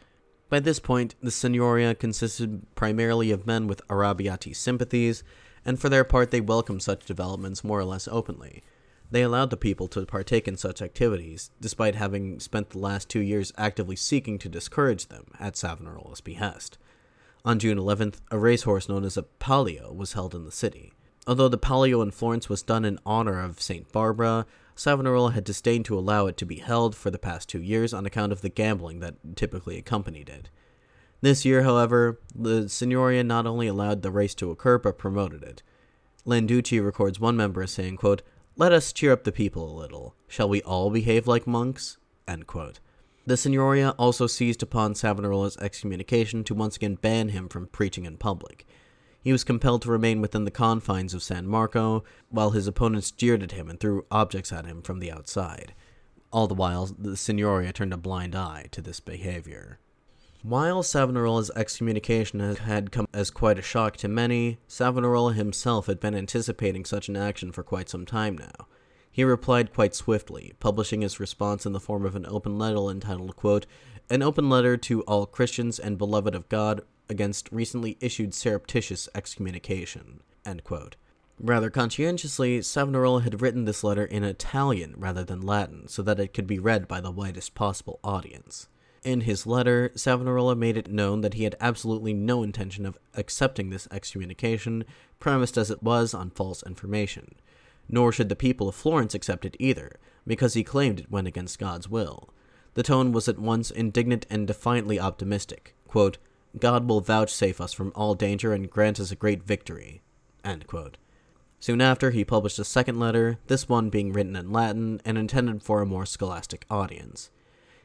By 0.49 0.61
this 0.61 0.79
point, 0.79 1.15
the 1.23 1.31
Signoria 1.31 1.95
consisted 1.99 2.63
primarily 2.75 3.31
of 3.31 3.47
men 3.47 3.67
with 3.67 3.87
Arrabbiati 3.89 4.57
sympathies, 4.57 5.23
and 5.65 5.79
for 5.79 5.89
their 5.89 6.05
part 6.05 6.31
they 6.31 6.41
welcomed 6.41 6.83
such 6.83 7.05
developments 7.05 7.63
more 7.63 7.81
or 7.81 7.85
less 7.85 8.09
openly. 8.09 8.63
They 9.11 9.23
allowed 9.23 9.51
the 9.51 9.57
people 9.57 9.89
to 9.89 10.07
partake 10.07 10.49
in 10.49 10.57
such 10.57 10.83
activities, 10.83 11.51
despite 11.61 11.95
having 11.95 12.41
spent 12.41 12.71
the 12.71 12.79
last 12.79 13.09
two 13.09 13.21
years 13.21 13.53
actively 13.57 13.97
seeking 13.97 14.39
to 14.39 14.49
discourage 14.49 15.07
them 15.09 15.27
at 15.39 15.55
Savonarola's 15.55 16.21
behest. 16.21 16.79
On 17.45 17.59
June 17.59 17.79
11th, 17.79 18.17
a 18.31 18.39
racehorse 18.39 18.89
known 18.89 19.05
as 19.05 19.17
a 19.17 19.23
Palio 19.23 19.93
was 19.93 20.13
held 20.13 20.35
in 20.35 20.45
the 20.45 20.53
city. 20.53 20.93
Although 21.27 21.49
the 21.49 21.59
Palio 21.59 22.03
in 22.03 22.11
Florence 22.11 22.49
was 22.49 22.63
done 22.63 22.85
in 22.85 22.99
honor 23.05 23.43
of 23.43 23.61
St. 23.61 23.91
Barbara, 23.93 24.47
Savonarola 24.79 25.33
had 25.33 25.43
disdained 25.43 25.87
to 25.87 25.99
allow 25.99 26.29
it 26.29 26.37
to 26.37 26.47
be 26.47 26.61
held 26.61 26.95
for 26.95 27.11
the 27.11 27.19
past 27.19 27.49
two 27.49 27.61
years 27.61 27.93
on 27.93 28.07
account 28.07 28.31
of 28.31 28.43
the 28.43 28.49
gambling 28.49 29.01
that 29.01 29.17
typically 29.35 29.77
accompanied 29.77 30.29
it. 30.29 30.51
This 31.21 31.45
year, 31.45 31.64
however, 31.64 32.21
the 32.33 32.69
Signoria 32.69 33.27
not 33.27 33.45
only 33.45 33.67
allowed 33.67 34.03
the 34.03 34.12
race 34.12 34.37
to 34.37 34.53
occur 34.53 34.79
but 34.79 34.97
promoted 34.97 35.43
it. 35.43 35.64
Landucci 36.25 36.81
records 36.81 37.19
one 37.19 37.37
member 37.37 37.67
saying, 37.67 37.97
quote, 37.97 38.23
let 38.55 38.71
us 38.71 38.93
cheer 38.93 39.11
up 39.11 39.25
the 39.25 39.33
people 39.33 39.69
a 39.69 39.81
little. 39.81 40.14
Shall 40.29 40.49
we 40.49 40.62
all 40.62 40.91
behave 40.91 41.27
like 41.27 41.45
monks? 41.45 41.99
The 43.27 43.37
Signoria 43.37 43.97
also 43.99 44.29
seized 44.29 44.62
upon 44.62 44.95
Savonarola's 44.95 45.57
excommunication 45.57 46.45
to 46.45 46.55
once 46.55 46.77
again 46.77 46.95
ban 46.95 47.31
him 47.31 47.49
from 47.49 47.67
preaching 47.67 48.05
in 48.05 48.17
public. 48.17 48.64
He 49.29 49.33
was 49.33 49.45
compelled 49.45 49.83
to 49.83 49.91
remain 49.91 50.23
within 50.23 50.47
the 50.47 50.51
confines 50.51 51.12
of 51.12 51.23
San 51.23 51.47
Marco, 51.47 52.03
while 52.31 52.53
his 52.53 52.67
opponents 52.67 53.11
jeered 53.11 53.43
at 53.43 53.53
him 53.53 53.69
and 53.69 53.79
threw 53.79 54.07
objects 54.11 54.55
at 54.55 54.64
him 54.64 54.81
from 54.81 55.01
the 55.01 55.12
outside. 55.12 55.75
All 56.33 56.47
the 56.47 56.55
while, 56.55 56.87
the 56.87 57.14
Signoria 57.14 57.75
turned 57.75 57.93
a 57.93 57.99
blind 57.99 58.35
eye 58.35 58.69
to 58.71 58.81
this 58.81 59.01
behavior. 59.01 59.81
While 60.43 60.83
Savonarola's 60.83 61.51
excommunication 61.55 62.41
had 62.41 62.91
come 62.91 63.07
as 63.12 63.31
quite 63.31 63.59
a 63.59 63.61
shock 63.61 63.99
to 63.99 64.09
many, 64.09 64.61
Savonarola 64.67 65.35
himself 65.35 65.88
had 65.88 66.01
been 66.01 66.14
anticipating 66.14 66.87
such 66.87 67.11
an 67.11 67.17
action 67.19 67.53
for 67.53 67.62
quite 67.62 67.91
some 67.91 68.07
time 68.07 68.38
now. 68.38 68.67
He 69.12 69.25
replied 69.25 69.75
quite 69.75 69.95
swiftly, 69.95 70.55
publishing 70.59 71.03
his 71.03 71.21
response 71.21 71.67
in 71.67 71.75
the 71.75 71.81
form 71.81 72.07
of 72.07 72.17
an 72.17 72.25
open 72.25 72.57
letter 72.57 72.88
entitled, 72.88 73.37
quote, 73.37 73.67
An 74.09 74.23
open 74.23 74.49
letter 74.49 74.79
to 74.79 75.03
all 75.03 75.27
Christians 75.27 75.79
and 75.79 75.99
beloved 75.99 76.35
of 76.35 76.49
God 76.49 76.81
against 77.09 77.49
recently 77.51 77.97
issued 78.01 78.35
surreptitious 78.35 79.09
excommunication, 79.14 80.21
Rather 81.40 81.71
conscientiously, 81.71 82.61
Savonarola 82.62 83.21
had 83.21 83.40
written 83.40 83.64
this 83.64 83.85
letter 83.85 84.05
in 84.05 84.25
Italian 84.25 84.94
rather 84.97 85.23
than 85.23 85.40
Latin, 85.40 85.87
so 85.87 86.03
that 86.03 86.18
it 86.18 86.35
could 86.35 86.47
be 86.47 86.59
read 86.59 86.88
by 86.88 87.01
the 87.01 87.12
widest 87.12 87.55
possible 87.55 88.01
audience. 88.03 88.68
In 89.05 89.21
his 89.21 89.47
letter, 89.47 89.92
Savonarola 89.94 90.57
made 90.57 90.77
it 90.77 90.90
known 90.90 91.21
that 91.21 91.35
he 91.35 91.44
had 91.44 91.55
absolutely 91.61 92.12
no 92.12 92.42
intention 92.42 92.85
of 92.85 92.99
accepting 93.14 93.71
this 93.71 93.87
excommunication, 93.92 94.85
premised 95.21 95.57
as 95.57 95.71
it 95.71 95.83
was 95.83 96.12
on 96.12 96.31
false 96.31 96.64
information. 96.64 97.37
Nor 97.88 98.11
should 98.11 98.29
the 98.29 98.37
people 98.37 98.68
of 98.68 98.75
Florence 98.75 99.14
accept 99.14 99.44
it 99.44 99.57
either, 99.61 99.97
because 100.27 100.55
he 100.55 100.64
claimed 100.64 100.99
it 100.99 101.11
went 101.11 101.29
against 101.29 101.61
God's 101.61 101.88
will. 101.88 102.31
The 102.75 102.83
tone 102.83 103.12
was 103.12 103.29
at 103.29 103.38
once 103.38 103.71
indignant 103.71 104.27
and 104.29 104.47
defiantly 104.47 104.99
optimistic. 104.99 105.75
Quote, 105.87 106.18
God 106.59 106.89
will 106.89 107.01
vouchsafe 107.01 107.61
us 107.61 107.73
from 107.73 107.93
all 107.95 108.15
danger 108.15 108.53
and 108.53 108.71
grant 108.71 109.01
us 109.01 109.11
a 109.11 109.17
great 109.17 109.43
victory. 109.43 110.03
Soon 111.61 111.81
after, 111.81 112.11
he 112.11 112.25
published 112.25 112.59
a 112.59 112.65
second 112.65 112.99
letter, 113.01 113.39
this 113.49 113.69
one 113.69 113.91
being 113.91 114.13
written 114.13 114.37
in 114.37 114.53
Latin 114.53 115.01
and 115.05 115.19
intended 115.19 115.63
for 115.63 115.83
a 115.83 115.87
more 115.87 116.07
scholastic 116.07 116.65
audience. 116.71 117.31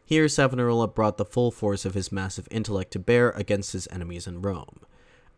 Here, 0.05 0.27
Savonarola 0.27 0.87
brought 0.89 1.17
the 1.17 1.25
full 1.25 1.49
force 1.49 1.85
of 1.85 1.93
his 1.93 2.11
massive 2.11 2.47
intellect 2.51 2.91
to 2.91 2.99
bear 2.99 3.31
against 3.31 3.73
his 3.73 3.87
enemies 3.91 4.27
in 4.27 4.41
Rome. 4.41 4.79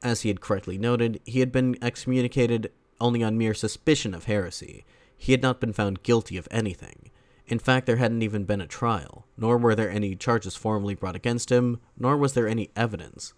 As 0.04 0.22
he 0.22 0.30
had 0.30 0.42
correctly 0.42 0.78
noted, 0.78 1.22
he 1.26 1.40
had 1.40 1.52
been 1.52 1.78
excommunicated 1.82 2.72
only 3.00 3.24
on 3.24 3.38
mere 3.38 3.54
suspicion 3.54 4.14
of 4.14 4.26
heresy. 4.26 4.86
he 5.18 5.32
had 5.32 5.42
not 5.42 5.60
been 5.60 5.74
found 5.74 6.04
guilty 6.04 6.38
of 6.38 6.48
anything. 6.52 7.10
In 7.48 7.60
fact, 7.60 7.86
there 7.86 7.98
hadn't 7.98 8.24
even 8.24 8.44
been 8.46 8.62
a 8.62 8.68
trial, 8.68 9.26
nor 9.38 9.58
were 9.58 9.76
there 9.76 9.90
any 9.90 10.16
charges 10.16 10.56
formally 10.56 10.96
brought 10.96 11.16
against 11.16 11.52
him, 11.52 11.80
nor 11.98 12.18
was 12.18 12.34
there 12.34 12.48
any 12.48 12.72
evidence. 12.76 13.34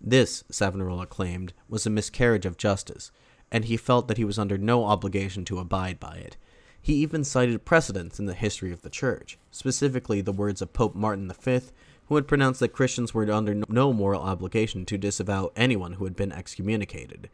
This, 0.00 0.42
Savonarola 0.50 1.06
claimed, 1.06 1.52
was 1.68 1.86
a 1.86 1.90
miscarriage 1.90 2.46
of 2.46 2.56
justice, 2.56 3.12
and 3.50 3.66
he 3.66 3.76
felt 3.76 4.08
that 4.08 4.16
he 4.16 4.24
was 4.24 4.38
under 4.38 4.56
no 4.56 4.84
obligation 4.84 5.44
to 5.44 5.58
abide 5.58 6.00
by 6.00 6.16
it. 6.16 6.36
He 6.80 6.94
even 6.94 7.22
cited 7.22 7.64
precedents 7.64 8.18
in 8.18 8.26
the 8.26 8.34
history 8.34 8.72
of 8.72 8.82
the 8.82 8.90
Church, 8.90 9.38
specifically 9.50 10.20
the 10.20 10.32
words 10.32 10.60
of 10.60 10.72
Pope 10.72 10.96
Martin 10.96 11.30
V, 11.30 11.60
who 12.06 12.16
had 12.16 12.26
pronounced 12.26 12.58
that 12.60 12.72
Christians 12.72 13.14
were 13.14 13.30
under 13.30 13.62
no 13.68 13.92
moral 13.92 14.22
obligation 14.22 14.84
to 14.86 14.98
disavow 14.98 15.52
anyone 15.54 15.94
who 15.94 16.04
had 16.04 16.16
been 16.16 16.32
excommunicated. 16.32 17.30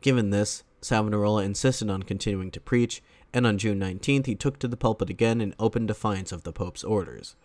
Given 0.00 0.30
this, 0.30 0.62
Savonarola 0.80 1.42
insisted 1.42 1.90
on 1.90 2.04
continuing 2.04 2.50
to 2.52 2.60
preach, 2.60 3.02
and 3.32 3.46
on 3.46 3.58
June 3.58 3.80
19th 3.80 4.26
he 4.26 4.34
took 4.34 4.58
to 4.58 4.68
the 4.68 4.76
pulpit 4.76 5.10
again 5.10 5.40
in 5.40 5.54
open 5.58 5.86
defiance 5.86 6.32
of 6.32 6.42
the 6.42 6.52
Pope's 6.52 6.84
orders. 6.84 7.36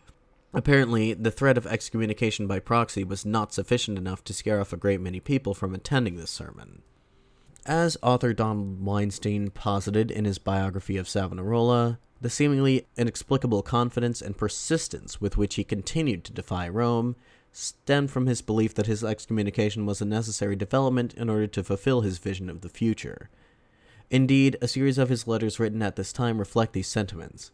Apparently, 0.54 1.14
the 1.14 1.32
threat 1.32 1.58
of 1.58 1.66
excommunication 1.66 2.46
by 2.46 2.60
proxy 2.60 3.04
was 3.04 3.26
not 3.26 3.54
sufficient 3.54 3.98
enough 3.98 4.24
to 4.24 4.34
scare 4.34 4.62
off 4.62 4.72
a 4.72 4.78
great 4.78 5.02
many 5.02 5.20
people 5.20 5.54
from 5.54 5.74
attending 5.74 6.16
this 6.16 6.30
sermon. 6.30 6.84
As 7.66 7.98
author 8.04 8.34
Don 8.34 8.84
Weinstein 8.84 9.50
posited 9.50 10.12
in 10.12 10.26
his 10.26 10.38
biography 10.38 10.98
of 10.98 11.10
Savonarola, 11.10 11.98
the 12.22 12.30
seemingly 12.30 12.88
inexplicable 12.98 13.64
confidence 13.64 14.22
and 14.22 14.38
persistence 14.38 15.20
with 15.20 15.38
which 15.38 15.56
he 15.56 15.64
continued 15.64 16.24
to 16.24 16.34
defy 16.34 16.70
Rome 16.70 17.16
stemmed 17.52 18.12
from 18.12 18.28
his 18.28 18.42
belief 18.42 18.74
that 18.76 18.88
his 18.88 19.04
excommunication 19.04 19.86
was 19.86 20.02
a 20.02 20.06
necessary 20.06 20.56
development 20.56 21.14
in 21.14 21.30
order 21.30 21.48
to 21.48 21.64
fulfill 21.64 22.02
his 22.02 22.18
vision 22.18 22.50
of 22.50 22.62
the 22.62 22.70
future. 22.70 23.30
Indeed, 24.14 24.58
a 24.62 24.68
series 24.68 25.00
of 25.00 25.10
his 25.10 25.28
letters 25.28 25.60
written 25.60 25.82
at 25.82 25.96
this 25.96 26.14
time 26.14 26.38
reflect 26.38 26.74
these 26.74 26.88
sentiments. 26.88 27.50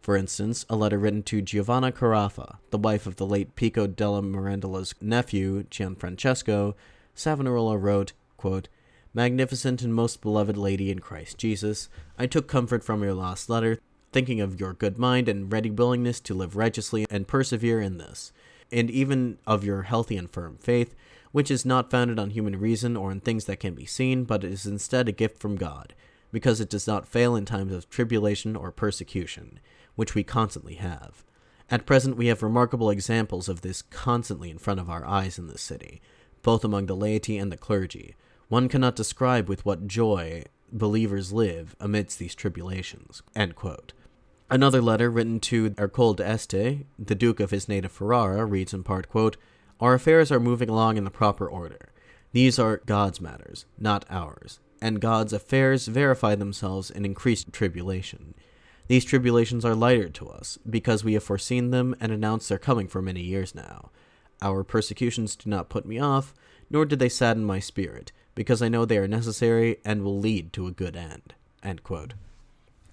For 0.00 0.16
instance, 0.16 0.66
a 0.68 0.74
letter 0.74 0.98
written 0.98 1.22
to 1.22 1.40
Giovanna 1.40 1.92
Carafa, 1.92 2.56
the 2.70 2.78
wife 2.78 3.06
of 3.06 3.14
the 3.14 3.26
late 3.26 3.54
Pico 3.54 3.86
della 3.86 4.20
Mirandola's 4.20 4.92
nephew, 5.00 5.62
Gianfrancesco, 5.70 6.74
Savonarola 7.14 7.78
wrote, 7.78 8.12
quote, 8.36 8.68
Magnificent 9.14 9.82
and 9.82 9.94
most 9.94 10.20
beloved 10.20 10.56
Lady 10.56 10.90
in 10.90 10.98
Christ 10.98 11.38
Jesus, 11.38 11.88
I 12.18 12.26
took 12.26 12.48
comfort 12.48 12.82
from 12.82 13.04
your 13.04 13.14
last 13.14 13.48
letter, 13.48 13.78
thinking 14.10 14.40
of 14.40 14.58
your 14.58 14.72
good 14.72 14.98
mind 14.98 15.28
and 15.28 15.52
ready 15.52 15.70
willingness 15.70 16.18
to 16.22 16.34
live 16.34 16.56
righteously 16.56 17.06
and 17.08 17.28
persevere 17.28 17.80
in 17.80 17.98
this, 17.98 18.32
and 18.72 18.90
even 18.90 19.38
of 19.46 19.62
your 19.62 19.82
healthy 19.82 20.16
and 20.16 20.28
firm 20.28 20.58
faith, 20.58 20.92
which 21.32 21.50
is 21.50 21.64
not 21.64 21.90
founded 21.90 22.18
on 22.18 22.30
human 22.30 22.58
reason 22.58 22.96
or 22.96 23.12
in 23.12 23.20
things 23.20 23.44
that 23.44 23.60
can 23.60 23.74
be 23.74 23.86
seen, 23.86 24.24
but 24.24 24.44
is 24.44 24.66
instead 24.66 25.08
a 25.08 25.12
gift 25.12 25.38
from 25.38 25.56
God, 25.56 25.94
because 26.32 26.60
it 26.60 26.70
does 26.70 26.86
not 26.86 27.08
fail 27.08 27.36
in 27.36 27.44
times 27.44 27.72
of 27.72 27.88
tribulation 27.88 28.56
or 28.56 28.70
persecution 28.72 29.60
which 29.96 30.14
we 30.14 30.22
constantly 30.22 30.74
have. 30.74 31.24
At 31.70 31.86
present, 31.86 32.16
we 32.16 32.26
have 32.28 32.42
remarkable 32.42 32.90
examples 32.90 33.48
of 33.48 33.60
this 33.60 33.82
constantly 33.82 34.50
in 34.50 34.58
front 34.58 34.80
of 34.80 34.90
our 34.90 35.06
eyes 35.06 35.38
in 35.38 35.46
this 35.46 35.62
city, 35.62 36.00
both 36.42 36.64
among 36.64 36.86
the 36.86 36.96
laity 36.96 37.38
and 37.38 37.52
the 37.52 37.56
clergy. 37.56 38.16
One 38.48 38.68
cannot 38.68 38.96
describe 38.96 39.48
with 39.48 39.64
what 39.64 39.86
joy 39.86 40.44
believers 40.72 41.32
live 41.32 41.76
amidst 41.78 42.18
these 42.18 42.34
tribulations. 42.34 43.22
Another 44.48 44.80
letter 44.80 45.10
written 45.10 45.38
to 45.40 45.74
Ercole 45.78 46.14
d'Este, 46.14 46.86
the 46.98 47.14
Duke 47.14 47.38
of 47.38 47.50
his 47.52 47.68
native 47.68 47.92
Ferrara, 47.92 48.44
reads 48.44 48.74
in 48.74 48.82
part, 48.82 49.08
quote, 49.08 49.36
Our 49.80 49.94
affairs 49.94 50.30
are 50.30 50.40
moving 50.40 50.68
along 50.68 50.96
in 50.96 51.04
the 51.04 51.10
proper 51.10 51.48
order. 51.48 51.88
These 52.32 52.58
are 52.58 52.82
God's 52.86 53.20
matters, 53.20 53.64
not 53.78 54.04
ours, 54.10 54.60
and 54.80 55.00
God's 55.00 55.32
affairs 55.32 55.86
verify 55.86 56.34
themselves 56.34 56.90
in 56.90 57.04
increased 57.04 57.52
tribulation. 57.52 58.34
These 58.88 59.04
tribulations 59.04 59.64
are 59.64 59.74
lighter 59.74 60.08
to 60.08 60.28
us, 60.28 60.58
because 60.68 61.04
we 61.04 61.14
have 61.14 61.24
foreseen 61.24 61.70
them 61.70 61.94
and 62.00 62.12
announced 62.12 62.48
their 62.48 62.58
coming 62.58 62.88
for 62.88 63.00
many 63.00 63.22
years 63.22 63.54
now. 63.54 63.90
Our 64.42 64.64
persecutions 64.64 65.36
do 65.36 65.48
not 65.48 65.68
put 65.68 65.86
me 65.86 65.98
off, 65.98 66.34
nor 66.70 66.84
do 66.84 66.96
they 66.96 67.08
sadden 67.08 67.44
my 67.44 67.58
spirit, 67.58 68.12
because 68.34 68.62
I 68.62 68.68
know 68.68 68.84
they 68.84 68.98
are 68.98 69.08
necessary 69.08 69.78
and 69.84 70.02
will 70.02 70.18
lead 70.18 70.52
to 70.54 70.66
a 70.66 70.72
good 70.72 70.96
end. 70.96 71.34
end 71.62 71.82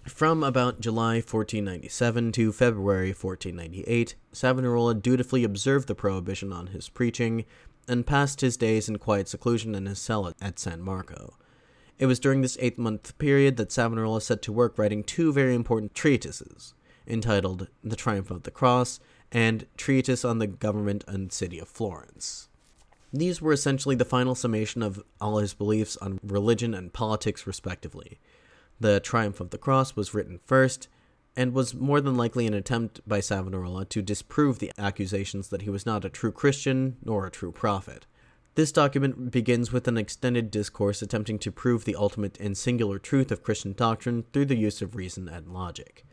From 0.07 0.41
about 0.41 0.79
July 0.79 1.15
1497 1.15 2.31
to 2.31 2.51
February 2.53 3.09
1498, 3.09 4.15
Savonarola 4.31 4.95
dutifully 4.95 5.43
observed 5.43 5.87
the 5.87 5.95
prohibition 5.95 6.53
on 6.53 6.67
his 6.67 6.87
preaching, 6.89 7.45
and 7.87 8.07
passed 8.07 8.41
his 8.41 8.57
days 8.57 8.87
in 8.87 8.97
quiet 8.97 9.27
seclusion 9.27 9.75
in 9.75 9.85
his 9.85 9.99
cell 9.99 10.33
at 10.41 10.59
San 10.59 10.81
Marco. 10.81 11.35
It 11.99 12.05
was 12.05 12.19
during 12.19 12.41
this 12.41 12.57
eight 12.61 12.79
month 12.79 13.17
period 13.17 13.57
that 13.57 13.71
Savonarola 13.71 14.21
set 14.21 14.41
to 14.43 14.51
work 14.51 14.77
writing 14.77 15.03
two 15.03 15.33
very 15.33 15.53
important 15.53 15.93
treatises, 15.93 16.73
entitled 17.05 17.67
The 17.83 17.95
Triumph 17.95 18.31
of 18.31 18.43
the 18.43 18.51
Cross 18.51 18.99
and 19.31 19.67
Treatise 19.75 20.23
on 20.23 20.39
the 20.39 20.47
Government 20.47 21.03
and 21.07 21.31
City 21.33 21.59
of 21.59 21.67
Florence. 21.67 22.47
These 23.11 23.41
were 23.41 23.53
essentially 23.53 23.95
the 23.95 24.05
final 24.05 24.35
summation 24.35 24.81
of 24.81 25.03
all 25.19 25.37
his 25.37 25.53
beliefs 25.53 25.97
on 25.97 26.19
religion 26.23 26.73
and 26.73 26.93
politics, 26.93 27.45
respectively. 27.45 28.19
The 28.79 28.99
Triumph 28.99 29.39
of 29.39 29.49
the 29.49 29.57
Cross 29.57 29.95
was 29.95 30.13
written 30.13 30.39
first, 30.45 30.87
and 31.35 31.53
was 31.53 31.73
more 31.73 32.01
than 32.01 32.15
likely 32.15 32.47
an 32.47 32.53
attempt 32.53 32.99
by 33.07 33.19
Savonarola 33.19 33.85
to 33.85 34.01
disprove 34.01 34.59
the 34.59 34.71
accusations 34.77 35.49
that 35.49 35.61
he 35.61 35.69
was 35.69 35.85
not 35.85 36.03
a 36.03 36.09
true 36.09 36.31
Christian 36.31 36.97
nor 37.03 37.25
a 37.25 37.31
true 37.31 37.51
prophet. 37.51 38.07
This 38.55 38.71
document 38.71 39.29
begins 39.29 39.71
with 39.71 39.87
an 39.87 39.97
extended 39.97 40.49
discourse 40.49 41.03
attempting 41.03 41.37
to 41.39 41.51
prove 41.51 41.85
the 41.85 41.95
ultimate 41.95 42.39
and 42.39 42.57
singular 42.57 42.97
truth 42.97 43.31
of 43.31 43.43
Christian 43.43 43.73
doctrine 43.73 44.25
through 44.33 44.45
the 44.45 44.57
use 44.57 44.81
of 44.81 44.95
reason 44.95 45.29
and 45.29 45.53
logic. 45.53 46.05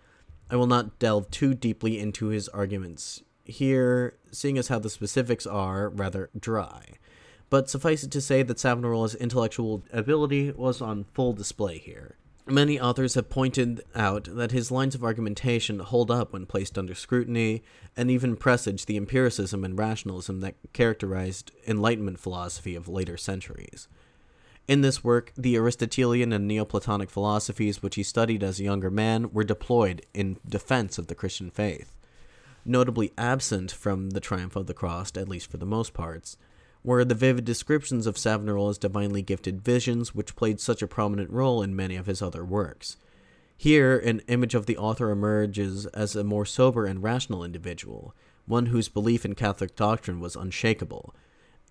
I 0.51 0.57
will 0.57 0.67
not 0.67 0.99
delve 0.99 1.31
too 1.31 1.55
deeply 1.55 1.99
into 1.99 2.27
his 2.27 2.49
arguments 2.51 3.23
here, 3.47 4.19
seeing 4.31 4.59
as 4.59 4.69
how 4.69 4.79
the 4.79 4.91
specifics 4.91 5.47
are 5.47 5.89
rather 5.89 6.29
dry. 6.39 6.85
But 7.49 7.71
suffice 7.71 8.05
it 8.05 8.11
to 8.11 8.21
say 8.21 8.43
that 8.43 8.59
Savonarola's 8.59 9.15
intellectual 9.15 9.83
ability 9.91 10.51
was 10.53 10.83
on 10.83 11.05
full 11.15 11.33
display 11.33 11.79
here. 11.79 12.19
Many 12.47 12.79
authors 12.79 13.15
have 13.15 13.31
pointed 13.31 13.83
out 13.95 14.29
that 14.37 14.53
his 14.53 14.71
lines 14.71 14.95
of 14.95 15.03
argumentation 15.03 15.79
hold 15.79 16.11
up 16.11 16.35
when 16.35 16.45
placed 16.45 16.77
under 16.77 16.95
scrutiny, 16.95 17.63
and 17.97 18.11
even 18.11 18.37
presage 18.37 18.85
the 18.85 18.99
empiricism 18.99 19.65
and 19.65 19.79
rationalism 19.79 20.41
that 20.41 20.57
characterized 20.75 21.53
Enlightenment 21.67 22.21
philosophy 22.21 22.75
of 22.75 22.87
later 22.87 23.17
centuries. 23.17 23.89
In 24.69 24.83
this 24.83 25.03
work, 25.03 25.33
the 25.37 25.57
Aristotelian 25.57 26.35
and 26.35 26.47
Neoplatonic 26.47 27.09
philosophies 27.09 27.83
which 27.83 27.95
he 27.95 28.03
studied 28.03 28.43
as 28.43 28.61
a 28.61 28.65
younger 28.65 28.91
man 28.91 29.33
were 29.33 29.45
deployed 29.45 30.05
in 30.13 30.39
defense 30.47 30.99
of 30.99 31.07
the 31.07 31.15
Christian 31.15 31.51
faith. 31.51 31.93
Notably 32.67 33.13
absent 33.17 33.73
from 33.73 34.11
The 34.11 34.21
Triumph 34.21 34.57
of 34.57 34.67
the 34.67 34.75
Cross, 34.75 35.13
at 35.17 35.29
least 35.29 35.51
for 35.51 35.57
the 35.57 35.67
most 35.67 35.95
parts, 35.95 36.37
were 36.85 37.05
the 37.05 37.15
vivid 37.15 37.45
descriptions 37.45 38.07
of 38.07 38.17
Savonarola's 38.17 38.79
divinely 38.79 39.23
gifted 39.23 39.63
visions, 39.63 40.15
which 40.15 40.37
played 40.37 40.61
such 40.61 40.83
a 40.83 40.87
prominent 40.87 41.31
role 41.31 41.63
in 41.63 41.75
many 41.75 41.97
of 41.97 42.07
his 42.07 42.21
other 42.21 42.45
works. 42.45 42.99
Here, 43.57 43.99
an 43.99 44.21
image 44.29 44.55
of 44.55 44.67
the 44.67 44.77
author 44.77 45.11
emerges 45.11 45.87
as 45.87 46.15
a 46.15 46.23
more 46.23 46.45
sober 46.45 46.85
and 46.85 47.03
rational 47.03 47.43
individual, 47.43 48.15
one 48.47 48.67
whose 48.67 48.89
belief 48.89 49.25
in 49.25 49.35
Catholic 49.35 49.75
doctrine 49.75 50.21
was 50.21 50.37
unshakable. 50.37 51.15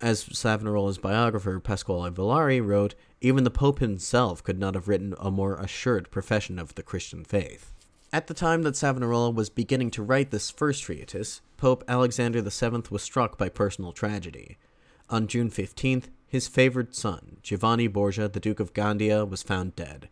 As 0.00 0.24
Savonarola's 0.24 0.98
biographer 0.98 1.60
Pasquale 1.60 2.10
Villari 2.10 2.60
wrote, 2.60 2.96
even 3.20 3.44
the 3.44 3.50
Pope 3.50 3.78
himself 3.78 4.42
could 4.42 4.58
not 4.58 4.74
have 4.74 4.88
written 4.88 5.14
a 5.20 5.30
more 5.30 5.54
assured 5.54 6.10
profession 6.10 6.58
of 6.58 6.74
the 6.74 6.82
Christian 6.82 7.22
faith. 7.24 7.72
At 8.12 8.26
the 8.26 8.34
time 8.34 8.62
that 8.62 8.76
Savonarola 8.76 9.30
was 9.30 9.50
beginning 9.50 9.90
to 9.92 10.02
write 10.02 10.30
this 10.30 10.50
first 10.50 10.82
treatise, 10.82 11.40
Pope 11.56 11.84
Alexander 11.86 12.42
VII 12.42 12.82
was 12.90 13.02
struck 13.02 13.38
by 13.38 13.48
personal 13.48 13.92
tragedy. 13.92 14.56
On 15.14 15.28
June 15.28 15.48
15th, 15.48 16.06
his 16.26 16.48
favored 16.48 16.92
son, 16.92 17.36
Giovanni 17.40 17.86
Borgia, 17.86 18.26
the 18.26 18.40
Duke 18.40 18.58
of 18.58 18.74
Gandia, 18.74 19.24
was 19.24 19.44
found 19.44 19.76
dead. 19.76 20.08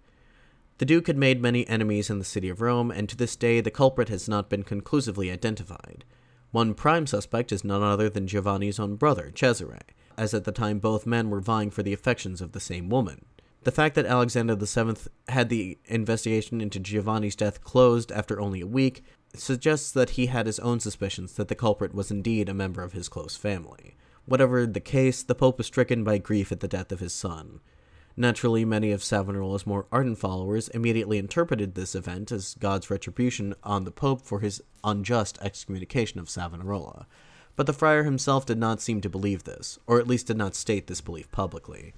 The 0.79 0.85
Duke 0.85 1.09
had 1.09 1.17
made 1.17 1.43
many 1.43 1.67
enemies 1.67 2.09
in 2.09 2.21
the 2.21 2.25
city 2.25 2.49
of 2.49 2.61
Rome, 2.61 2.93
and 2.93 3.09
to 3.09 3.17
this 3.17 3.35
day 3.35 3.61
the 3.61 3.73
culprit 3.73 4.11
has 4.11 4.29
not 4.29 4.49
been 4.49 4.63
conclusively 4.63 5.29
identified. 5.29 6.05
One 6.53 6.73
prime 6.73 7.09
suspect 7.09 7.51
is 7.51 7.65
none 7.65 7.83
other 7.83 8.09
than 8.09 8.29
Giovanni's 8.29 8.79
own 8.79 8.95
brother, 8.95 9.33
Cesare, 9.35 9.81
as 10.17 10.35
at 10.35 10.45
the 10.45 10.53
time 10.53 10.79
both 10.79 11.05
men 11.05 11.31
were 11.31 11.41
vying 11.41 11.73
for 11.73 11.83
the 11.83 11.93
affections 11.93 12.41
of 12.41 12.53
the 12.53 12.61
same 12.61 12.89
woman. 12.89 13.25
The 13.65 13.73
fact 13.73 13.97
that 13.97 14.07
Alexander 14.07 14.55
VII 14.55 15.11
had 15.31 15.49
the 15.49 15.79
investigation 15.87 16.61
into 16.61 16.79
Giovanni's 16.79 17.35
death 17.35 17.65
closed 17.65 18.13
after 18.13 18.41
only 18.41 18.61
a 18.61 18.69
week 18.69 19.03
suggests 19.35 19.91
that 19.91 20.11
he 20.11 20.27
had 20.27 20.47
his 20.47 20.61
own 20.61 20.79
suspicions 20.79 21.33
that 21.33 21.49
the 21.49 21.57
culprit 21.57 21.93
was 21.93 22.13
indeed 22.13 22.49
a 22.49 22.55
member 22.55 22.85
of 22.85 22.93
his 22.93 23.09
close 23.09 23.37
family. 23.37 23.97
Whatever 24.27 24.67
the 24.67 24.81
case, 24.81 25.23
the 25.23 25.35
Pope 25.35 25.59
was 25.59 25.67
stricken 25.67 26.05
by 26.05 26.19
grief 26.19 26.53
at 26.53 26.61
the 26.61 26.69
death 26.69 26.93
of 26.93 27.01
his 27.01 27.13
son. 27.13 27.61
Naturally, 28.17 28.65
many 28.65 28.93
of 28.93 29.03
Savonarola's 29.03 29.67
more 29.67 29.87
ardent 29.91 30.19
followers 30.19 30.69
immediately 30.69 31.19
interpreted 31.19 31.75
this 31.75 31.95
event 31.95 32.31
as 32.31 32.55
God's 32.61 32.91
retribution 32.91 33.55
on 33.65 33.85
the 33.85 33.91
Pope 33.91 34.23
for 34.23 34.41
his 34.41 34.63
unjust 34.85 35.39
excommunication 35.41 36.21
of 36.21 36.29
Savonarola. 36.29 37.07
But 37.57 37.67
the 37.67 37.73
friar 37.73 38.05
himself 38.05 38.47
did 38.47 38.59
not 38.59 38.81
seem 38.81 39.01
to 39.01 39.11
believe 39.11 39.45
this, 39.45 39.79
or 39.87 39.99
at 39.99 40.07
least 40.07 40.27
did 40.27 40.37
not 40.37 40.55
state 40.55 40.87
this 40.87 41.01
belief 41.01 41.31
publicly. 41.33 41.95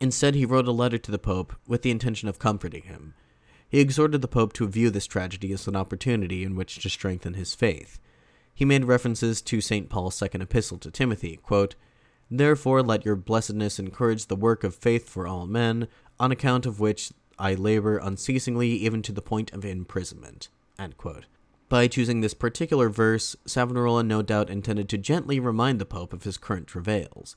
Instead, 0.00 0.34
he 0.34 0.44
wrote 0.44 0.66
a 0.66 0.72
letter 0.72 0.98
to 0.98 1.10
the 1.10 1.18
Pope 1.18 1.54
with 1.66 1.82
the 1.82 1.90
intention 1.90 2.28
of 2.28 2.38
comforting 2.38 2.82
him. 2.82 3.14
He 3.68 3.80
exhorted 3.80 4.20
the 4.20 4.28
Pope 4.28 4.52
to 4.54 4.68
view 4.68 4.90
this 4.90 5.06
tragedy 5.06 5.52
as 5.52 5.66
an 5.66 5.76
opportunity 5.76 6.44
in 6.44 6.56
which 6.56 6.80
to 6.80 6.90
strengthen 6.90 7.34
his 7.34 7.54
faith. 7.54 7.98
He 8.54 8.64
made 8.64 8.84
references 8.84 9.40
to 9.42 9.60
St. 9.60 9.88
Paul's 9.88 10.14
second 10.14 10.42
epistle 10.42 10.78
to 10.78 10.90
Timothy, 10.90 11.38
quote, 11.42 11.74
Therefore 12.30 12.82
let 12.82 13.04
your 13.04 13.16
blessedness 13.16 13.78
encourage 13.78 14.26
the 14.26 14.36
work 14.36 14.64
of 14.64 14.74
faith 14.74 15.08
for 15.08 15.26
all 15.26 15.46
men, 15.46 15.88
on 16.18 16.32
account 16.32 16.64
of 16.64 16.80
which 16.80 17.12
I 17.38 17.54
labor 17.54 17.98
unceasingly 17.98 18.70
even 18.70 19.02
to 19.02 19.12
the 19.12 19.22
point 19.22 19.52
of 19.52 19.64
imprisonment. 19.64 20.48
By 21.68 21.88
choosing 21.88 22.20
this 22.20 22.34
particular 22.34 22.88
verse, 22.88 23.34
Savonarola 23.46 24.02
no 24.02 24.22
doubt 24.22 24.50
intended 24.50 24.88
to 24.90 24.98
gently 24.98 25.40
remind 25.40 25.78
the 25.78 25.86
Pope 25.86 26.12
of 26.12 26.24
his 26.24 26.36
current 26.38 26.66
travails. 26.66 27.34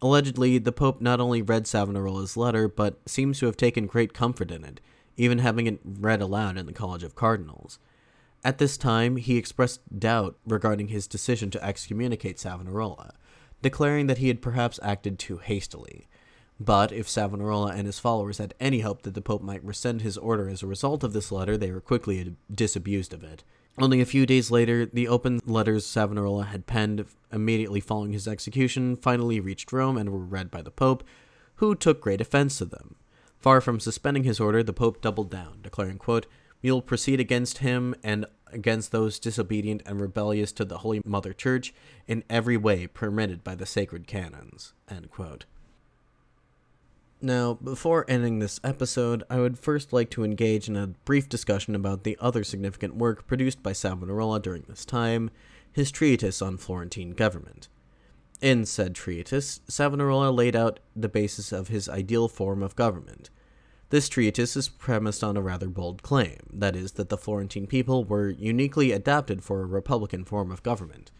Allegedly, 0.00 0.58
the 0.58 0.72
Pope 0.72 1.00
not 1.00 1.20
only 1.20 1.42
read 1.42 1.66
Savonarola's 1.66 2.36
letter, 2.36 2.68
but 2.68 2.98
seems 3.06 3.38
to 3.38 3.46
have 3.46 3.56
taken 3.56 3.86
great 3.86 4.12
comfort 4.12 4.50
in 4.50 4.64
it, 4.64 4.80
even 5.16 5.38
having 5.38 5.66
it 5.66 5.80
read 5.84 6.20
aloud 6.20 6.56
in 6.56 6.66
the 6.66 6.72
College 6.72 7.02
of 7.02 7.14
Cardinals. 7.14 7.78
At 8.44 8.58
this 8.58 8.76
time, 8.76 9.16
he 9.16 9.38
expressed 9.38 9.98
doubt 9.98 10.36
regarding 10.46 10.88
his 10.88 11.06
decision 11.06 11.50
to 11.50 11.64
excommunicate 11.64 12.38
Savonarola, 12.38 13.14
declaring 13.62 14.06
that 14.06 14.18
he 14.18 14.28
had 14.28 14.42
perhaps 14.42 14.78
acted 14.82 15.18
too 15.18 15.38
hastily. 15.38 16.06
But 16.60 16.92
if 16.92 17.08
Savonarola 17.08 17.72
and 17.72 17.86
his 17.86 17.98
followers 17.98 18.38
had 18.38 18.54
any 18.60 18.80
hope 18.80 19.02
that 19.02 19.14
the 19.14 19.22
Pope 19.22 19.42
might 19.42 19.64
rescind 19.64 20.02
his 20.02 20.18
order 20.18 20.48
as 20.48 20.62
a 20.62 20.66
result 20.66 21.02
of 21.02 21.14
this 21.14 21.32
letter, 21.32 21.56
they 21.56 21.72
were 21.72 21.80
quickly 21.80 22.36
disabused 22.54 23.14
of 23.14 23.24
it. 23.24 23.42
Only 23.78 24.00
a 24.00 24.06
few 24.06 24.24
days 24.26 24.50
later, 24.50 24.86
the 24.86 25.08
open 25.08 25.40
letters 25.46 25.84
Savonarola 25.86 26.44
had 26.44 26.66
penned 26.66 27.06
immediately 27.32 27.80
following 27.80 28.12
his 28.12 28.28
execution 28.28 28.94
finally 28.94 29.40
reached 29.40 29.72
Rome 29.72 29.96
and 29.96 30.10
were 30.10 30.18
read 30.18 30.50
by 30.50 30.62
the 30.62 30.70
Pope, 30.70 31.02
who 31.56 31.74
took 31.74 32.00
great 32.00 32.20
offense 32.20 32.58
to 32.58 32.66
them. 32.66 32.96
Far 33.40 33.60
from 33.60 33.80
suspending 33.80 34.24
his 34.24 34.38
order, 34.38 34.62
the 34.62 34.72
Pope 34.72 35.00
doubled 35.00 35.30
down, 35.30 35.58
declaring, 35.62 35.98
quote, 35.98 36.26
Will 36.64 36.80
proceed 36.82 37.20
against 37.20 37.58
him 37.58 37.94
and 38.02 38.24
against 38.50 38.90
those 38.90 39.18
disobedient 39.18 39.82
and 39.84 40.00
rebellious 40.00 40.50
to 40.52 40.64
the 40.64 40.78
Holy 40.78 41.02
Mother 41.04 41.32
Church 41.32 41.74
in 42.06 42.24
every 42.30 42.56
way 42.56 42.86
permitted 42.86 43.44
by 43.44 43.54
the 43.54 43.66
sacred 43.66 44.06
canons. 44.06 44.72
Now, 47.20 47.54
before 47.54 48.06
ending 48.08 48.38
this 48.38 48.60
episode, 48.64 49.24
I 49.28 49.40
would 49.40 49.58
first 49.58 49.92
like 49.92 50.10
to 50.10 50.24
engage 50.24 50.68
in 50.68 50.76
a 50.76 50.88
brief 50.88 51.28
discussion 51.28 51.74
about 51.74 52.04
the 52.04 52.18
other 52.20 52.44
significant 52.44 52.96
work 52.96 53.26
produced 53.26 53.62
by 53.62 53.72
Savonarola 53.72 54.40
during 54.40 54.64
this 54.68 54.84
time, 54.84 55.30
his 55.72 55.90
treatise 55.90 56.40
on 56.42 56.56
Florentine 56.56 57.10
government. 57.10 57.68
In 58.40 58.66
said 58.66 58.94
treatise, 58.94 59.60
Savonarola 59.68 60.30
laid 60.30 60.56
out 60.56 60.80
the 60.96 61.08
basis 61.08 61.52
of 61.52 61.68
his 61.68 61.88
ideal 61.88 62.28
form 62.28 62.62
of 62.62 62.76
government. 62.76 63.30
This 63.94 64.08
treatise 64.08 64.56
is 64.56 64.68
premised 64.68 65.22
on 65.22 65.36
a 65.36 65.40
rather 65.40 65.68
bold 65.68 66.02
claim, 66.02 66.40
that 66.52 66.74
is, 66.74 66.90
that 66.94 67.10
the 67.10 67.16
Florentine 67.16 67.68
people 67.68 68.02
were 68.02 68.28
uniquely 68.28 68.90
adapted 68.90 69.44
for 69.44 69.60
a 69.60 69.66
republican 69.66 70.24
form 70.24 70.50
of 70.50 70.64
government. 70.64 71.12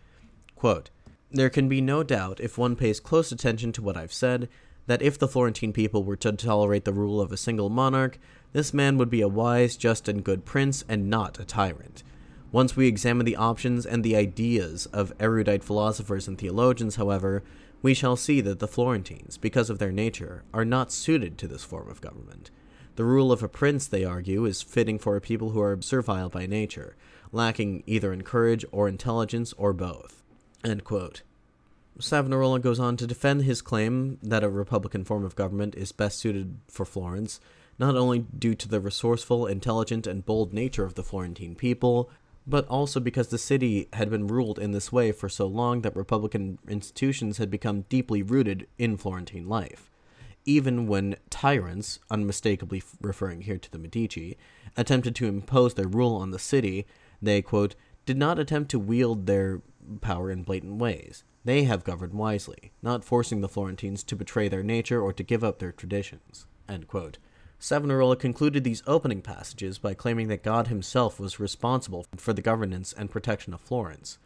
Quote, 0.56 0.90
there 1.30 1.50
can 1.50 1.68
be 1.68 1.80
no 1.80 2.02
doubt, 2.02 2.40
if 2.40 2.58
one 2.58 2.74
pays 2.74 2.98
close 2.98 3.30
attention 3.30 3.70
to 3.74 3.80
what 3.80 3.96
I've 3.96 4.12
said, 4.12 4.48
that 4.88 5.02
if 5.02 5.16
the 5.16 5.28
Florentine 5.28 5.72
people 5.72 6.02
were 6.02 6.16
to 6.16 6.32
tolerate 6.32 6.84
the 6.84 6.92
rule 6.92 7.20
of 7.20 7.30
a 7.30 7.36
single 7.36 7.70
monarch, 7.70 8.18
this 8.52 8.74
man 8.74 8.98
would 8.98 9.08
be 9.08 9.20
a 9.20 9.28
wise, 9.28 9.76
just, 9.76 10.08
and 10.08 10.24
good 10.24 10.44
prince, 10.44 10.82
and 10.88 11.08
not 11.08 11.38
a 11.38 11.44
tyrant. 11.44 12.02
Once 12.50 12.74
we 12.74 12.88
examine 12.88 13.24
the 13.24 13.36
options 13.36 13.86
and 13.86 14.02
the 14.02 14.16
ideas 14.16 14.86
of 14.86 15.12
erudite 15.20 15.62
philosophers 15.62 16.26
and 16.26 16.38
theologians, 16.38 16.96
however, 16.96 17.44
we 17.82 17.94
shall 17.94 18.16
see 18.16 18.40
that 18.40 18.58
the 18.58 18.66
Florentines, 18.66 19.38
because 19.38 19.70
of 19.70 19.78
their 19.78 19.92
nature, 19.92 20.42
are 20.52 20.64
not 20.64 20.90
suited 20.90 21.38
to 21.38 21.46
this 21.46 21.62
form 21.62 21.88
of 21.88 22.00
government. 22.00 22.50
The 22.96 23.04
rule 23.04 23.32
of 23.32 23.42
a 23.42 23.48
prince, 23.48 23.86
they 23.86 24.04
argue, 24.04 24.44
is 24.44 24.62
fitting 24.62 24.98
for 25.00 25.16
a 25.16 25.20
people 25.20 25.50
who 25.50 25.60
are 25.60 25.80
servile 25.80 26.28
by 26.28 26.46
nature, 26.46 26.94
lacking 27.32 27.82
either 27.86 28.12
in 28.12 28.22
courage 28.22 28.64
or 28.70 28.88
intelligence 28.88 29.52
or 29.54 29.72
both. 29.72 30.22
Savonarola 31.98 32.60
goes 32.60 32.78
on 32.78 32.96
to 32.96 33.06
defend 33.06 33.42
his 33.42 33.62
claim 33.62 34.18
that 34.22 34.44
a 34.44 34.48
republican 34.48 35.04
form 35.04 35.24
of 35.24 35.36
government 35.36 35.74
is 35.74 35.92
best 35.92 36.18
suited 36.18 36.58
for 36.68 36.84
Florence, 36.84 37.40
not 37.78 37.96
only 37.96 38.20
due 38.20 38.54
to 38.54 38.68
the 38.68 38.80
resourceful, 38.80 39.46
intelligent, 39.46 40.06
and 40.06 40.26
bold 40.26 40.52
nature 40.52 40.84
of 40.84 40.94
the 40.94 41.02
Florentine 41.02 41.54
people, 41.54 42.10
but 42.46 42.66
also 42.68 43.00
because 43.00 43.28
the 43.28 43.38
city 43.38 43.88
had 43.92 44.10
been 44.10 44.26
ruled 44.26 44.58
in 44.58 44.72
this 44.72 44.92
way 44.92 45.10
for 45.12 45.28
so 45.28 45.46
long 45.46 45.80
that 45.80 45.96
republican 45.96 46.58
institutions 46.68 47.38
had 47.38 47.50
become 47.50 47.82
deeply 47.88 48.22
rooted 48.22 48.66
in 48.78 48.96
Florentine 48.96 49.48
life. 49.48 49.90
Even 50.44 50.86
when 50.86 51.16
tyrants, 51.30 51.98
unmistakably 52.10 52.82
referring 53.00 53.42
here 53.42 53.58
to 53.58 53.70
the 53.70 53.78
Medici, 53.78 54.36
attempted 54.76 55.14
to 55.16 55.26
impose 55.26 55.74
their 55.74 55.88
rule 55.88 56.16
on 56.16 56.30
the 56.30 56.38
city, 56.38 56.86
they, 57.22 57.40
quote, 57.40 57.74
did 58.04 58.18
not 58.18 58.38
attempt 58.38 58.70
to 58.70 58.78
wield 58.78 59.26
their 59.26 59.62
power 60.00 60.30
in 60.30 60.42
blatant 60.42 60.76
ways. 60.76 61.24
They 61.44 61.64
have 61.64 61.84
governed 61.84 62.14
wisely, 62.14 62.72
not 62.82 63.04
forcing 63.04 63.40
the 63.40 63.48
Florentines 63.48 64.02
to 64.04 64.16
betray 64.16 64.48
their 64.48 64.62
nature 64.62 65.00
or 65.00 65.12
to 65.12 65.22
give 65.22 65.44
up 65.44 65.58
their 65.58 65.72
traditions. 65.72 66.46
Savonarola 67.58 68.16
concluded 68.16 68.64
these 68.64 68.82
opening 68.86 69.22
passages 69.22 69.78
by 69.78 69.94
claiming 69.94 70.28
that 70.28 70.42
God 70.42 70.66
himself 70.68 71.18
was 71.18 71.40
responsible 71.40 72.06
for 72.16 72.32
the 72.34 72.42
governance 72.42 72.92
and 72.92 73.10
protection 73.10 73.54
of 73.54 73.60
Florence. 73.60 74.18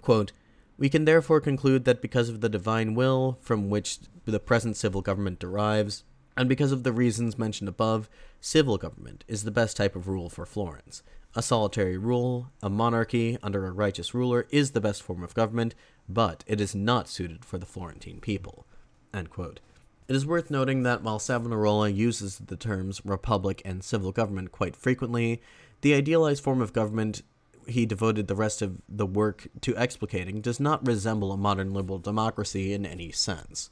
Quote, 0.00 0.32
we 0.78 0.88
can 0.88 1.04
therefore 1.04 1.40
conclude 1.40 1.84
that 1.84 2.02
because 2.02 2.28
of 2.28 2.40
the 2.40 2.48
divine 2.48 2.94
will 2.94 3.38
from 3.40 3.70
which 3.70 3.98
the 4.24 4.40
present 4.40 4.76
civil 4.76 5.02
government 5.02 5.38
derives, 5.38 6.04
and 6.36 6.48
because 6.48 6.72
of 6.72 6.82
the 6.82 6.92
reasons 6.92 7.38
mentioned 7.38 7.68
above, 7.68 8.08
civil 8.40 8.78
government 8.78 9.24
is 9.28 9.44
the 9.44 9.50
best 9.50 9.76
type 9.76 9.94
of 9.94 10.08
rule 10.08 10.28
for 10.28 10.46
Florence. 10.46 11.02
A 11.34 11.42
solitary 11.42 11.96
rule, 11.96 12.50
a 12.62 12.68
monarchy 12.68 13.38
under 13.42 13.66
a 13.66 13.70
righteous 13.70 14.12
ruler, 14.12 14.46
is 14.50 14.72
the 14.72 14.80
best 14.80 15.02
form 15.02 15.22
of 15.22 15.34
government, 15.34 15.74
but 16.08 16.44
it 16.46 16.60
is 16.60 16.74
not 16.74 17.08
suited 17.08 17.44
for 17.44 17.58
the 17.58 17.66
Florentine 17.66 18.20
people. 18.20 18.66
It 19.14 20.16
is 20.16 20.26
worth 20.26 20.50
noting 20.50 20.82
that 20.82 21.02
while 21.02 21.18
Savonarola 21.18 21.88
uses 21.88 22.38
the 22.38 22.56
terms 22.56 23.00
republic 23.04 23.62
and 23.64 23.82
civil 23.82 24.12
government 24.12 24.52
quite 24.52 24.76
frequently, 24.76 25.40
the 25.80 25.94
idealized 25.94 26.42
form 26.42 26.60
of 26.60 26.72
government 26.72 27.22
he 27.66 27.86
devoted 27.86 28.28
the 28.28 28.34
rest 28.34 28.62
of 28.62 28.78
the 28.88 29.06
work 29.06 29.48
to 29.60 29.74
explicating 29.74 30.40
does 30.40 30.60
not 30.60 30.86
resemble 30.86 31.32
a 31.32 31.36
modern 31.36 31.72
liberal 31.72 31.98
democracy 31.98 32.72
in 32.72 32.86
any 32.86 33.10
sense. 33.10 33.70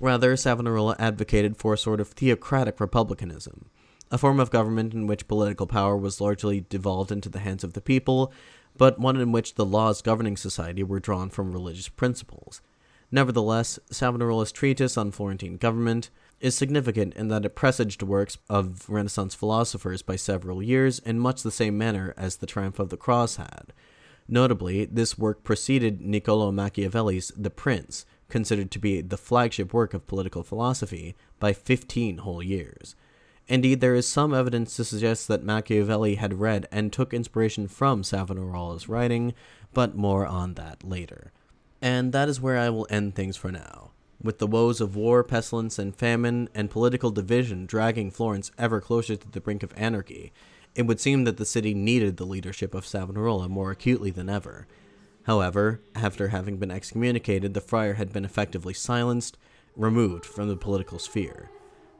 Rather, 0.00 0.36
Savonarola 0.36 0.96
advocated 0.98 1.56
for 1.56 1.74
a 1.74 1.78
sort 1.78 2.00
of 2.00 2.08
theocratic 2.08 2.80
republicanism, 2.80 3.70
a 4.10 4.18
form 4.18 4.38
of 4.38 4.50
government 4.50 4.92
in 4.92 5.06
which 5.06 5.28
political 5.28 5.66
power 5.66 5.96
was 5.96 6.20
largely 6.20 6.66
devolved 6.68 7.10
into 7.10 7.28
the 7.28 7.38
hands 7.38 7.64
of 7.64 7.72
the 7.72 7.80
people, 7.80 8.32
but 8.76 8.98
one 8.98 9.16
in 9.16 9.32
which 9.32 9.54
the 9.54 9.64
laws 9.64 10.02
governing 10.02 10.36
society 10.36 10.82
were 10.82 11.00
drawn 11.00 11.30
from 11.30 11.52
religious 11.52 11.88
principles. 11.88 12.60
Nevertheless, 13.10 13.78
Savonarola's 13.90 14.52
treatise 14.52 14.96
on 14.96 15.12
Florentine 15.12 15.56
government 15.56 16.10
is 16.40 16.54
significant 16.54 17.14
in 17.14 17.28
that 17.28 17.44
it 17.44 17.54
presaged 17.54 18.02
works 18.02 18.38
of 18.48 18.88
Renaissance 18.88 19.34
philosophers 19.34 20.02
by 20.02 20.16
several 20.16 20.62
years 20.62 20.98
in 20.98 21.18
much 21.18 21.42
the 21.42 21.50
same 21.50 21.78
manner 21.78 22.14
as 22.16 22.36
The 22.36 22.46
Triumph 22.46 22.78
of 22.78 22.90
the 22.90 22.96
Cross 22.96 23.36
had. 23.36 23.72
Notably, 24.28 24.84
this 24.84 25.16
work 25.16 25.44
preceded 25.44 26.00
Niccolo 26.00 26.50
Machiavelli's 26.50 27.32
The 27.36 27.50
Prince, 27.50 28.04
considered 28.28 28.70
to 28.72 28.78
be 28.78 29.00
the 29.00 29.16
flagship 29.16 29.72
work 29.72 29.94
of 29.94 30.06
political 30.06 30.42
philosophy, 30.42 31.14
by 31.38 31.52
15 31.52 32.18
whole 32.18 32.42
years. 32.42 32.96
Indeed, 33.48 33.80
there 33.80 33.94
is 33.94 34.08
some 34.08 34.34
evidence 34.34 34.74
to 34.76 34.84
suggest 34.84 35.28
that 35.28 35.44
Machiavelli 35.44 36.16
had 36.16 36.40
read 36.40 36.66
and 36.72 36.92
took 36.92 37.14
inspiration 37.14 37.68
from 37.68 38.02
Savonarola's 38.02 38.88
writing, 38.88 39.34
but 39.72 39.96
more 39.96 40.26
on 40.26 40.54
that 40.54 40.82
later. 40.82 41.30
And 41.80 42.12
that 42.12 42.28
is 42.28 42.40
where 42.40 42.58
I 42.58 42.70
will 42.70 42.88
end 42.90 43.14
things 43.14 43.36
for 43.36 43.52
now. 43.52 43.92
With 44.22 44.38
the 44.38 44.46
woes 44.46 44.80
of 44.80 44.96
war, 44.96 45.22
pestilence, 45.22 45.78
and 45.78 45.94
famine, 45.94 46.48
and 46.54 46.70
political 46.70 47.10
division 47.10 47.66
dragging 47.66 48.10
Florence 48.10 48.50
ever 48.58 48.80
closer 48.80 49.16
to 49.16 49.30
the 49.30 49.40
brink 49.40 49.62
of 49.62 49.72
anarchy, 49.76 50.32
it 50.74 50.86
would 50.86 51.00
seem 51.00 51.24
that 51.24 51.36
the 51.36 51.44
city 51.44 51.74
needed 51.74 52.16
the 52.16 52.26
leadership 52.26 52.74
of 52.74 52.86
Savonarola 52.86 53.48
more 53.48 53.70
acutely 53.70 54.10
than 54.10 54.28
ever. 54.28 54.66
However, 55.24 55.80
after 55.94 56.28
having 56.28 56.56
been 56.56 56.70
excommunicated, 56.70 57.54
the 57.54 57.60
friar 57.60 57.94
had 57.94 58.12
been 58.12 58.24
effectively 58.24 58.74
silenced, 58.74 59.36
removed 59.74 60.24
from 60.24 60.48
the 60.48 60.56
political 60.56 60.98
sphere. 60.98 61.50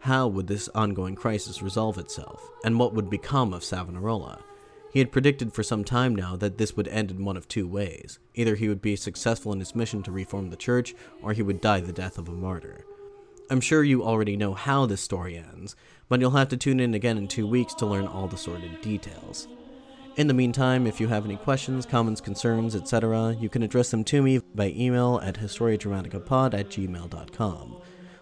How 0.00 0.28
would 0.28 0.46
this 0.46 0.68
ongoing 0.74 1.16
crisis 1.16 1.62
resolve 1.62 1.98
itself, 1.98 2.50
and 2.64 2.78
what 2.78 2.94
would 2.94 3.10
become 3.10 3.52
of 3.52 3.64
Savonarola? 3.64 4.40
He 4.92 5.00
had 5.00 5.12
predicted 5.12 5.52
for 5.52 5.62
some 5.62 5.84
time 5.84 6.14
now 6.14 6.36
that 6.36 6.58
this 6.58 6.76
would 6.76 6.88
end 6.88 7.10
in 7.10 7.24
one 7.24 7.36
of 7.36 7.48
two 7.48 7.66
ways. 7.68 8.18
Either 8.34 8.54
he 8.54 8.68
would 8.68 8.80
be 8.80 8.96
successful 8.96 9.52
in 9.52 9.58
his 9.58 9.74
mission 9.74 10.02
to 10.04 10.12
reform 10.12 10.50
the 10.50 10.56
church, 10.56 10.94
or 11.22 11.32
he 11.32 11.42
would 11.42 11.60
die 11.60 11.80
the 11.80 11.92
death 11.92 12.18
of 12.18 12.28
a 12.28 12.32
martyr. 12.32 12.84
I'm 13.50 13.60
sure 13.60 13.84
you 13.84 14.02
already 14.02 14.36
know 14.36 14.54
how 14.54 14.86
this 14.86 15.00
story 15.00 15.36
ends, 15.36 15.76
but 16.08 16.20
you'll 16.20 16.30
have 16.32 16.48
to 16.48 16.56
tune 16.56 16.80
in 16.80 16.94
again 16.94 17.18
in 17.18 17.28
two 17.28 17.46
weeks 17.46 17.74
to 17.74 17.86
learn 17.86 18.06
all 18.06 18.26
the 18.26 18.36
sordid 18.36 18.80
details. 18.80 19.48
In 20.16 20.28
the 20.28 20.34
meantime, 20.34 20.86
if 20.86 20.98
you 20.98 21.08
have 21.08 21.26
any 21.26 21.36
questions, 21.36 21.84
comments, 21.84 22.22
concerns, 22.22 22.74
etc., 22.74 23.36
you 23.38 23.50
can 23.50 23.62
address 23.62 23.90
them 23.90 24.02
to 24.04 24.22
me 24.22 24.40
by 24.54 24.72
email 24.74 25.20
at 25.22 25.38
historiadramaticapod 25.38 26.54
at 26.54 26.70
gmail.com. 26.70 27.76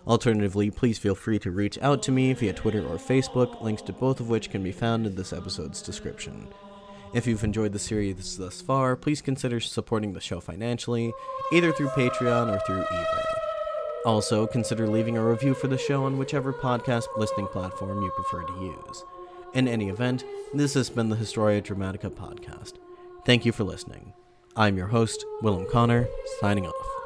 Alternatively, 0.06 0.70
please 0.70 0.98
feel 0.98 1.14
free 1.14 1.38
to 1.38 1.50
reach 1.50 1.78
out 1.78 2.02
to 2.02 2.12
me 2.12 2.32
via 2.34 2.52
Twitter 2.52 2.86
or 2.86 2.96
Facebook, 2.96 3.62
links 3.62 3.82
to 3.82 3.92
both 3.92 4.20
of 4.20 4.28
which 4.28 4.50
can 4.50 4.62
be 4.62 4.72
found 4.72 5.06
in 5.06 5.14
this 5.14 5.32
episode's 5.32 5.80
description. 5.80 6.48
If 7.14 7.26
you've 7.26 7.44
enjoyed 7.44 7.72
the 7.72 7.78
series 7.78 8.36
thus 8.36 8.60
far, 8.60 8.96
please 8.96 9.22
consider 9.22 9.60
supporting 9.60 10.12
the 10.12 10.20
show 10.20 10.40
financially, 10.40 11.12
either 11.52 11.72
through 11.72 11.88
Patreon 11.88 12.54
or 12.54 12.58
through 12.66 12.82
eBay. 12.82 13.24
Also, 14.04 14.46
consider 14.46 14.86
leaving 14.86 15.16
a 15.16 15.24
review 15.24 15.54
for 15.54 15.68
the 15.68 15.78
show 15.78 16.04
on 16.04 16.18
whichever 16.18 16.52
podcast 16.52 17.06
listening 17.16 17.46
platform 17.46 18.02
you 18.02 18.10
prefer 18.10 18.42
to 18.42 18.60
use. 18.60 19.04
In 19.54 19.68
any 19.68 19.88
event, 19.88 20.24
this 20.52 20.74
has 20.74 20.90
been 20.90 21.08
the 21.08 21.16
Historia 21.16 21.62
Dramatica 21.62 22.10
podcast. 22.10 22.74
Thank 23.24 23.46
you 23.46 23.52
for 23.52 23.64
listening. 23.64 24.12
I'm 24.56 24.76
your 24.76 24.88
host, 24.88 25.24
Willem 25.40 25.66
Connor, 25.70 26.06
signing 26.40 26.66
off. 26.66 27.03